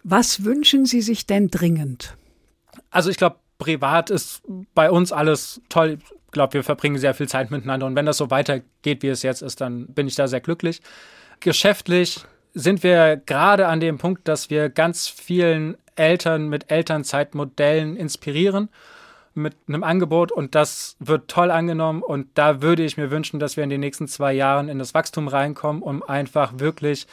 Was 0.04 0.44
wünschen 0.44 0.86
Sie 0.86 1.02
sich 1.02 1.26
denn 1.26 1.50
dringend? 1.50 2.16
Also 2.92 3.10
ich 3.10 3.18
glaube, 3.18 3.38
privat 3.58 4.10
ist 4.10 4.42
bei 4.74 4.92
uns 4.92 5.12
alles 5.12 5.62
toll. 5.70 6.00
Ich 6.26 6.32
glaube, 6.32 6.54
wir 6.54 6.64
verbringen 6.64 6.98
sehr 6.98 7.14
viel 7.14 7.28
Zeit 7.28 7.50
miteinander 7.50 7.86
und 7.86 7.96
wenn 7.96 8.06
das 8.06 8.18
so 8.18 8.30
weitergeht, 8.30 9.04
wie 9.04 9.08
es 9.08 9.24
jetzt 9.24 9.42
ist, 9.42 9.62
dann 9.62 9.88
bin 9.88 10.08
ich 10.08 10.16
da 10.16 10.28
sehr 10.28 10.42
glücklich. 10.42 10.82
Geschäftlich 11.40 12.20
sind 12.54 12.84
wir 12.84 13.18
gerade 13.18 13.68
an 13.68 13.80
dem 13.80 13.98
Punkt, 13.98 14.28
dass 14.28 14.50
wir 14.50 14.70
ganz 14.70 15.08
vielen 15.08 15.78
Eltern 15.98 16.48
mit 16.48 16.72
Elternzeitmodellen 16.72 17.98
inspirieren 17.98 18.70
mit 19.34 19.56
einem 19.68 19.84
Angebot. 19.84 20.32
Und 20.32 20.56
das 20.56 20.96
wird 21.00 21.30
toll 21.30 21.52
angenommen. 21.52 22.02
Und 22.02 22.28
da 22.34 22.62
würde 22.62 22.84
ich 22.84 22.98
mir 22.98 23.12
wünschen, 23.12 23.40
dass 23.40 23.56
wir 23.56 23.64
in 23.64 23.70
den 23.70 23.80
nächsten 23.80 24.08
zwei 24.08 24.34
Jahren 24.34 24.68
in 24.68 24.80
das 24.80 24.94
Wachstum 24.94 25.28
reinkommen, 25.28 25.82
um 25.82 26.04
einfach 26.04 26.60
wirklich 26.60 27.08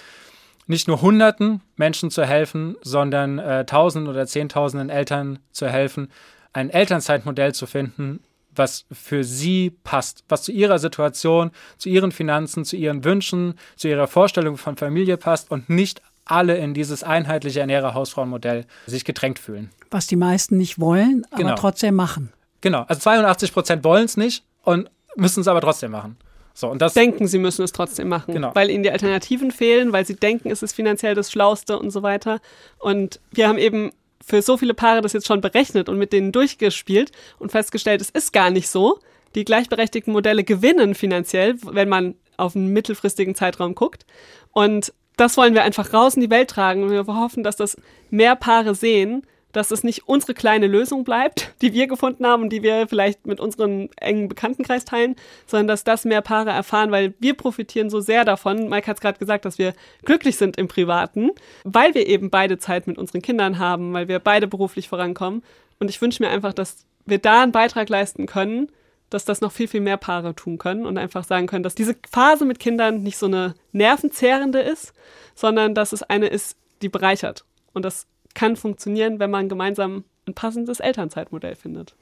nicht 0.66 0.88
nur 0.88 1.02
Hunderten 1.02 1.60
Menschen 1.76 2.10
zu 2.10 2.24
helfen, 2.24 2.76
sondern 2.82 3.38
äh, 3.38 3.66
Tausenden 3.66 4.10
oder 4.10 4.26
Zehntausenden 4.26 4.88
Eltern 4.88 5.38
zu 5.52 5.68
helfen, 5.68 6.10
ein 6.52 6.70
Elternzeitmodell 6.70 7.54
zu 7.54 7.66
finden, 7.66 8.20
was 8.54 8.86
für 8.90 9.24
sie 9.24 9.70
passt, 9.70 10.24
was 10.28 10.44
zu 10.44 10.52
ihrer 10.52 10.78
Situation, 10.78 11.50
zu 11.76 11.88
ihren 11.88 12.12
Finanzen, 12.12 12.64
zu 12.64 12.76
ihren 12.76 13.04
Wünschen, 13.04 13.54
zu 13.76 13.88
ihrer 13.88 14.06
Vorstellung 14.06 14.56
von 14.56 14.76
Familie 14.76 15.16
passt 15.16 15.50
und 15.50 15.68
nicht 15.68 16.00
alle 16.24 16.56
in 16.56 16.74
dieses 16.74 17.02
einheitliche 17.02 17.60
Ernährer-Hausfrauenmodell 17.60 18.66
sich 18.86 19.04
gedrängt 19.04 19.38
fühlen. 19.38 19.70
Was 19.90 20.06
die 20.06 20.16
meisten 20.16 20.56
nicht 20.56 20.78
wollen, 20.80 21.26
aber 21.30 21.42
genau. 21.42 21.54
trotzdem 21.56 21.94
machen. 21.94 22.32
Genau, 22.60 22.82
also 22.88 23.00
82 23.00 23.52
Prozent 23.52 23.84
wollen 23.84 24.06
es 24.06 24.16
nicht 24.16 24.44
und 24.62 24.90
müssen 25.16 25.40
es 25.40 25.48
aber 25.48 25.60
trotzdem 25.60 25.90
machen. 25.90 26.16
So, 26.54 26.70
und 26.70 26.80
das 26.80 26.94
denken, 26.94 27.26
sie 27.26 27.38
müssen 27.38 27.62
es 27.62 27.72
trotzdem 27.72 28.08
machen, 28.08 28.32
genau. 28.32 28.54
weil 28.54 28.70
ihnen 28.70 28.84
die 28.84 28.90
Alternativen 28.90 29.50
fehlen, 29.50 29.92
weil 29.92 30.06
sie 30.06 30.14
denken, 30.14 30.50
es 30.50 30.62
ist 30.62 30.72
finanziell 30.72 31.14
das 31.14 31.30
Schlauste 31.32 31.78
und 31.78 31.90
so 31.90 32.02
weiter. 32.02 32.40
Und 32.78 33.20
wir 33.32 33.48
haben 33.48 33.58
eben 33.58 33.90
für 34.24 34.40
so 34.40 34.56
viele 34.56 34.72
Paare 34.72 35.02
das 35.02 35.12
jetzt 35.12 35.26
schon 35.26 35.40
berechnet 35.40 35.88
und 35.88 35.98
mit 35.98 36.12
denen 36.12 36.32
durchgespielt 36.32 37.10
und 37.38 37.50
festgestellt, 37.50 38.00
es 38.00 38.10
ist 38.10 38.32
gar 38.32 38.50
nicht 38.50 38.68
so. 38.68 39.00
Die 39.34 39.44
gleichberechtigten 39.44 40.12
Modelle 40.12 40.44
gewinnen 40.44 40.94
finanziell, 40.94 41.56
wenn 41.62 41.88
man 41.88 42.14
auf 42.36 42.54
einen 42.54 42.68
mittelfristigen 42.68 43.34
Zeitraum 43.34 43.74
guckt. 43.74 44.06
Und 44.52 44.92
das 45.16 45.36
wollen 45.36 45.54
wir 45.54 45.62
einfach 45.62 45.92
raus 45.92 46.14
in 46.14 46.22
die 46.22 46.30
Welt 46.30 46.50
tragen 46.50 46.82
und 46.82 46.90
wir 46.90 47.06
hoffen, 47.06 47.42
dass 47.42 47.56
das 47.56 47.76
mehr 48.10 48.36
Paare 48.36 48.74
sehen, 48.74 49.22
dass 49.54 49.70
es 49.70 49.84
nicht 49.84 50.08
unsere 50.08 50.34
kleine 50.34 50.66
Lösung 50.66 51.04
bleibt, 51.04 51.54
die 51.62 51.72
wir 51.72 51.86
gefunden 51.86 52.26
haben 52.26 52.42
und 52.42 52.50
die 52.50 52.62
wir 52.62 52.88
vielleicht 52.88 53.24
mit 53.26 53.40
unserem 53.40 53.88
engen 53.96 54.28
Bekanntenkreis 54.28 54.84
teilen, 54.84 55.14
sondern 55.46 55.68
dass 55.68 55.84
das 55.84 56.04
mehr 56.04 56.22
Paare 56.22 56.50
erfahren, 56.50 56.90
weil 56.90 57.14
wir 57.20 57.34
profitieren 57.34 57.88
so 57.88 58.00
sehr 58.00 58.24
davon. 58.24 58.68
Mike 58.68 58.88
hat 58.88 58.96
es 58.96 59.00
gerade 59.00 59.18
gesagt, 59.18 59.44
dass 59.44 59.56
wir 59.56 59.72
glücklich 60.04 60.36
sind 60.36 60.56
im 60.58 60.68
Privaten, 60.68 61.30
weil 61.62 61.94
wir 61.94 62.06
eben 62.08 62.30
beide 62.30 62.58
Zeit 62.58 62.86
mit 62.86 62.98
unseren 62.98 63.22
Kindern 63.22 63.58
haben, 63.58 63.92
weil 63.92 64.08
wir 64.08 64.18
beide 64.18 64.48
beruflich 64.48 64.88
vorankommen. 64.88 65.42
Und 65.78 65.88
ich 65.88 66.02
wünsche 66.02 66.22
mir 66.22 66.30
einfach, 66.30 66.52
dass 66.52 66.84
wir 67.06 67.18
da 67.18 67.42
einen 67.42 67.52
Beitrag 67.52 67.88
leisten 67.88 68.26
können, 68.26 68.68
dass 69.10 69.24
das 69.24 69.40
noch 69.40 69.52
viel, 69.52 69.68
viel 69.68 69.80
mehr 69.80 69.96
Paare 69.96 70.34
tun 70.34 70.58
können 70.58 70.86
und 70.86 70.98
einfach 70.98 71.24
sagen 71.24 71.46
können, 71.46 71.62
dass 71.62 71.74
diese 71.74 71.96
Phase 72.10 72.44
mit 72.44 72.58
Kindern 72.58 73.02
nicht 73.02 73.16
so 73.16 73.26
eine 73.26 73.54
nervenzehrende 73.72 74.60
ist, 74.60 74.92
sondern 75.34 75.74
dass 75.74 75.92
es 75.92 76.02
eine 76.02 76.26
ist, 76.26 76.56
die 76.82 76.88
bereichert. 76.88 77.44
Und 77.72 77.84
das 77.84 78.06
kann 78.34 78.56
funktionieren, 78.56 79.18
wenn 79.20 79.30
man 79.30 79.48
gemeinsam 79.48 80.04
ein 80.26 80.34
passendes 80.34 80.80
Elternzeitmodell 80.80 81.54
findet. 81.54 81.94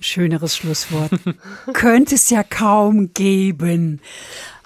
Schöneres 0.00 0.56
Schlusswort. 0.56 1.12
Könnte 1.72 2.16
es 2.16 2.28
ja 2.30 2.42
kaum 2.42 3.14
geben. 3.14 4.00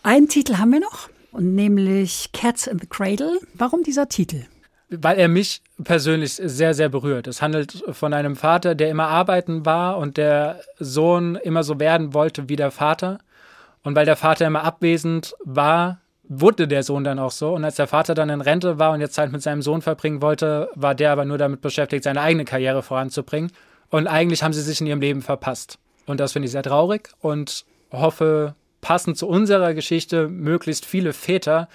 Einen 0.03 0.29
Titel 0.29 0.57
haben 0.57 0.72
wir 0.72 0.81
noch, 0.81 1.09
und 1.37 1.55
nämlich 1.55 2.31
Cats 2.33 2.66
in 2.66 2.79
the 2.79 2.87
Cradle. 2.87 3.39
Warum 3.55 3.83
dieser 3.83 4.09
Titel? 4.09 4.45
Weil 4.89 5.18
er 5.18 5.28
mich 5.28 5.62
persönlich 5.82 6.34
sehr, 6.34 6.74
sehr 6.74 6.89
berührt. 6.89 7.26
Es 7.26 7.43
handelt 7.43 7.82
von 7.91 8.12
einem 8.12 8.37
Vater, 8.37 8.74
der 8.74 8.91
immer 8.91 9.09
arbeiten 9.09 9.66
war 9.66 9.99
und 9.99 10.16
der 10.16 10.61
Sohn 10.78 11.37
immer 11.37 11.64
so 11.64 11.80
werden 11.80 12.14
wollte 12.14 12.49
wie 12.49 12.57
der 12.57 12.70
Vater. 12.70 13.18
Und 13.82 13.97
weil 13.97 14.07
der 14.07 14.16
Vater 14.16 14.47
immer 14.47 14.64
abwesend 14.64 15.34
war, 15.45 16.01
wurde 16.28 16.68
der 16.68 16.82
Sohn 16.82 17.05
dann 17.05 17.18
auch 17.18 17.30
so. 17.30 17.55
Und 17.55 17.64
als 17.64 17.76
der 17.76 17.87
Vater 17.87 18.14
dann 18.14 18.30
in 18.30 18.41
Rente 18.41 18.78
war 18.78 18.93
und 18.93 19.01
jetzt 19.01 19.14
Zeit 19.14 19.32
mit 19.32 19.43
seinem 19.43 19.62
Sohn 19.62 19.82
verbringen 19.82 20.22
wollte, 20.22 20.68
war 20.74 20.95
der 20.95 21.12
aber 21.12 21.24
nur 21.24 21.39
damit 21.39 21.61
beschäftigt, 21.61 22.05
seine 22.05 22.20
eigene 22.20 22.45
Karriere 22.45 22.82
voranzubringen. 22.82 23.53
Und 23.91 24.07
eigentlich 24.07 24.43
haben 24.43 24.53
sie 24.53 24.62
sich 24.62 24.80
in 24.80 24.87
ihrem 24.87 25.01
Leben 25.01 25.22
verpasst. 25.22 25.78
Und 26.07 26.20
das 26.20 26.32
finde 26.32 26.47
ich 26.47 26.53
sehr 26.53 26.62
traurig 26.62 27.11
und 27.20 27.64
hoffe, 27.93 28.55
passend 28.80 29.16
zu 29.16 29.28
unserer 29.28 29.74
Geschichte, 29.74 30.28
möglichst 30.28 30.84
viele 30.84 31.12
Väter 31.12 31.68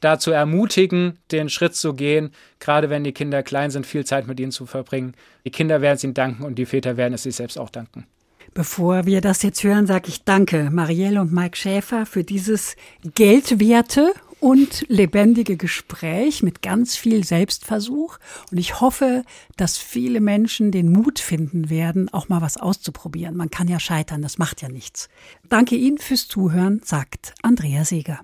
dazu 0.00 0.30
ermutigen, 0.30 1.18
den 1.32 1.48
Schritt 1.48 1.74
zu 1.74 1.94
gehen, 1.94 2.30
gerade 2.60 2.90
wenn 2.90 3.04
die 3.04 3.12
Kinder 3.12 3.42
klein 3.42 3.70
sind, 3.70 3.86
viel 3.86 4.04
Zeit 4.04 4.26
mit 4.26 4.38
ihnen 4.40 4.52
zu 4.52 4.66
verbringen. 4.66 5.14
Die 5.44 5.50
Kinder 5.50 5.80
werden 5.80 5.96
es 5.96 6.04
ihnen 6.04 6.14
danken 6.14 6.44
und 6.44 6.56
die 6.56 6.66
Väter 6.66 6.96
werden 6.96 7.14
es 7.14 7.24
sich 7.24 7.36
selbst 7.36 7.58
auch 7.58 7.70
danken. 7.70 8.06
Bevor 8.54 9.06
wir 9.06 9.20
das 9.20 9.42
jetzt 9.42 9.62
hören, 9.62 9.86
sage 9.86 10.08
ich 10.08 10.24
Danke, 10.24 10.70
Marielle 10.70 11.20
und 11.20 11.32
Mike 11.32 11.56
Schäfer, 11.56 12.06
für 12.06 12.24
dieses 12.24 12.76
geldwerte 13.14 14.12
und 14.40 14.84
lebendige 14.88 15.56
Gespräch 15.56 16.42
mit 16.42 16.62
ganz 16.62 16.96
viel 16.96 17.24
Selbstversuch. 17.24 18.18
Und 18.50 18.58
ich 18.58 18.80
hoffe, 18.80 19.24
dass 19.56 19.78
viele 19.78 20.20
Menschen 20.20 20.70
den 20.70 20.90
Mut 20.90 21.18
finden 21.18 21.70
werden, 21.70 22.08
auch 22.12 22.28
mal 22.28 22.40
was 22.40 22.56
auszuprobieren. 22.56 23.36
Man 23.36 23.50
kann 23.50 23.68
ja 23.68 23.80
scheitern, 23.80 24.22
das 24.22 24.38
macht 24.38 24.62
ja 24.62 24.68
nichts. 24.68 25.08
Danke 25.48 25.74
Ihnen 25.74 25.98
fürs 25.98 26.28
Zuhören, 26.28 26.80
sagt 26.84 27.34
Andrea 27.42 27.84
Seeger. 27.84 28.20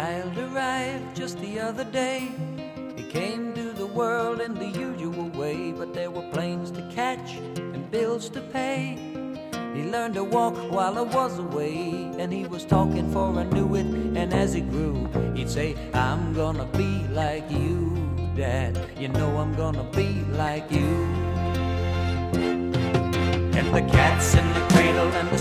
Child 0.00 0.38
arrived 0.38 1.14
just 1.14 1.38
the 1.40 1.60
other 1.60 1.84
day. 1.84 2.20
He 2.96 3.02
came 3.02 3.52
to 3.52 3.72
the 3.72 3.86
world 3.86 4.40
in 4.40 4.54
the 4.54 4.70
usual 4.88 5.28
way, 5.40 5.72
but 5.72 5.92
there 5.92 6.10
were 6.10 6.26
planes 6.32 6.70
to 6.70 6.82
catch 6.90 7.34
and 7.74 7.90
bills 7.90 8.30
to 8.30 8.40
pay. 8.40 8.82
He 9.74 9.82
learned 9.94 10.14
to 10.14 10.24
walk 10.24 10.56
while 10.76 10.96
I 10.96 11.02
was 11.02 11.38
away, 11.38 12.10
and 12.18 12.32
he 12.32 12.46
was 12.46 12.64
talking 12.64 13.12
for 13.12 13.26
I 13.42 13.44
knew 13.44 13.74
it. 13.74 13.88
And 14.20 14.32
as 14.32 14.54
he 14.54 14.62
grew, 14.62 14.96
he'd 15.34 15.50
say, 15.50 15.76
I'm 15.92 16.32
gonna 16.32 16.68
be 16.82 16.92
like 17.22 17.50
you. 17.50 17.74
Dad. 18.34 18.78
You 18.96 19.08
know 19.08 19.30
I'm 19.36 19.54
gonna 19.54 19.86
be 20.02 20.10
like 20.44 20.66
you. 20.72 20.92
And 23.58 23.68
the 23.76 23.84
cat's 23.96 24.34
in 24.34 24.46
the 24.56 24.64
cradle 24.72 25.10
and 25.20 25.28
the 25.28 25.38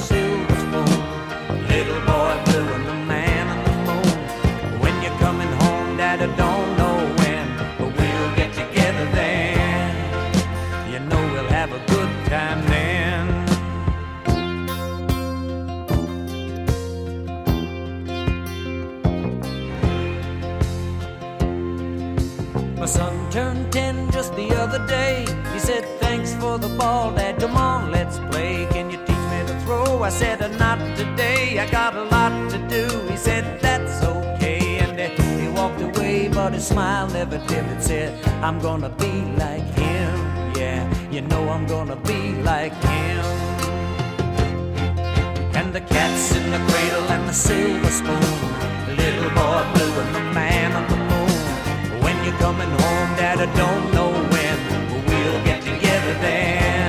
his 36.60 36.68
smile 36.68 37.08
never 37.08 37.38
dimmed. 37.48 37.82
Said, 37.82 38.12
I'm 38.44 38.60
gonna 38.60 38.90
be 38.90 39.14
like 39.44 39.68
him. 39.84 40.14
Yeah, 40.56 40.84
you 41.10 41.22
know 41.22 41.44
I'm 41.56 41.66
gonna 41.66 41.96
be 41.96 42.22
like 42.52 42.74
him. 42.92 43.24
And 45.60 45.74
the 45.74 45.82
cat's 45.82 46.36
in 46.36 46.46
the 46.56 46.62
cradle 46.70 47.06
and 47.16 47.24
the 47.30 47.34
silver 47.34 47.92
spoon. 48.00 48.34
Little 49.02 49.32
boy 49.40 49.62
blue 49.74 49.94
and 50.04 50.12
the 50.18 50.26
man 50.40 50.70
on 50.80 50.86
the 50.94 51.00
moon. 51.12 52.02
When 52.04 52.16
you're 52.26 52.40
coming 52.46 52.72
home, 52.84 53.10
Dad, 53.20 53.38
I 53.40 53.50
don't 53.64 53.86
know 53.96 54.12
when, 54.34 54.58
but 54.90 55.02
we'll 55.10 55.42
get 55.46 55.62
together 55.64 56.14
then. 56.26 56.89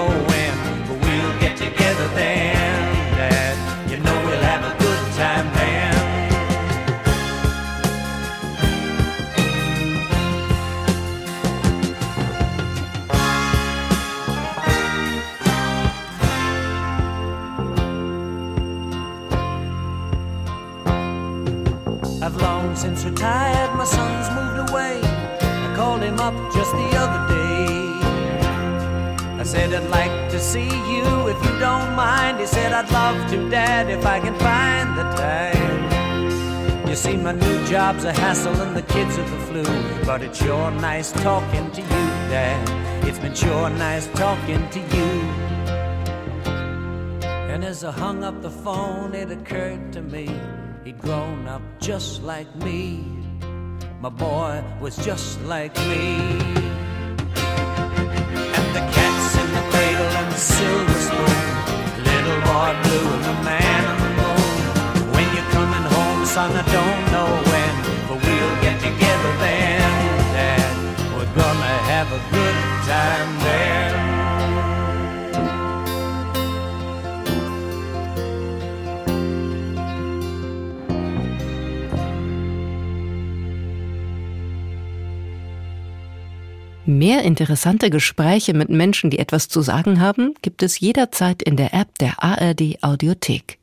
I'd 32.81 32.91
love 32.91 33.29
to, 33.29 33.47
Dad, 33.47 33.91
if 33.91 34.03
I 34.07 34.19
can 34.19 34.33
find 34.39 34.97
the 34.97 35.03
time. 35.13 36.89
You 36.89 36.95
see, 36.95 37.15
my 37.15 37.31
new 37.31 37.65
job's 37.67 38.05
a 38.05 38.11
hassle 38.11 38.59
and 38.59 38.75
the 38.75 38.81
kids 38.81 39.19
are 39.19 39.29
the 39.29 39.37
flu. 39.45 39.63
But 40.03 40.23
it's 40.23 40.39
sure 40.43 40.71
nice 40.71 41.11
talking 41.11 41.69
to 41.73 41.81
you, 41.81 42.03
Dad. 42.33 43.07
It's 43.07 43.19
been 43.19 43.35
sure 43.35 43.69
nice 43.69 44.07
talking 44.07 44.67
to 44.71 44.79
you. 44.79 45.11
And 47.53 47.63
as 47.63 47.83
I 47.83 47.91
hung 47.91 48.23
up 48.23 48.41
the 48.41 48.49
phone, 48.49 49.13
it 49.13 49.29
occurred 49.29 49.93
to 49.93 50.01
me 50.01 50.27
he'd 50.83 50.97
grown 50.97 51.47
up 51.47 51.61
just 51.79 52.23
like 52.23 52.49
me. 52.55 53.05
My 53.99 54.09
boy 54.09 54.63
was 54.79 54.97
just 55.05 55.39
like 55.41 55.77
me. 55.85 56.80
Son, 66.33 66.51
I 66.55 66.63
don't 66.77 67.03
know 67.11 67.29
when, 67.51 67.75
but 68.07 68.17
we'll 68.25 68.55
get 68.61 68.77
together 68.79 69.31
then, 69.43 69.81
Dad. 70.35 70.73
We're 71.13 71.33
gonna 71.35 71.75
have 71.91 72.07
a 72.19 72.21
good 72.35 72.57
time 72.87 73.31
then. 73.43 74.11
Mehr 86.85 87.23
interessante 87.23 87.89
Gespräche 87.89 88.53
mit 88.53 88.69
Menschen, 88.69 89.09
die 89.09 89.19
etwas 89.19 89.49
zu 89.49 89.61
sagen 89.61 89.99
haben, 89.99 90.33
gibt 90.41 90.63
es 90.63 90.79
jederzeit 90.79 91.41
in 91.41 91.57
der 91.57 91.73
App 91.73 91.97
der 91.99 92.23
ARD 92.23 92.77
Audiothek. 92.81 93.57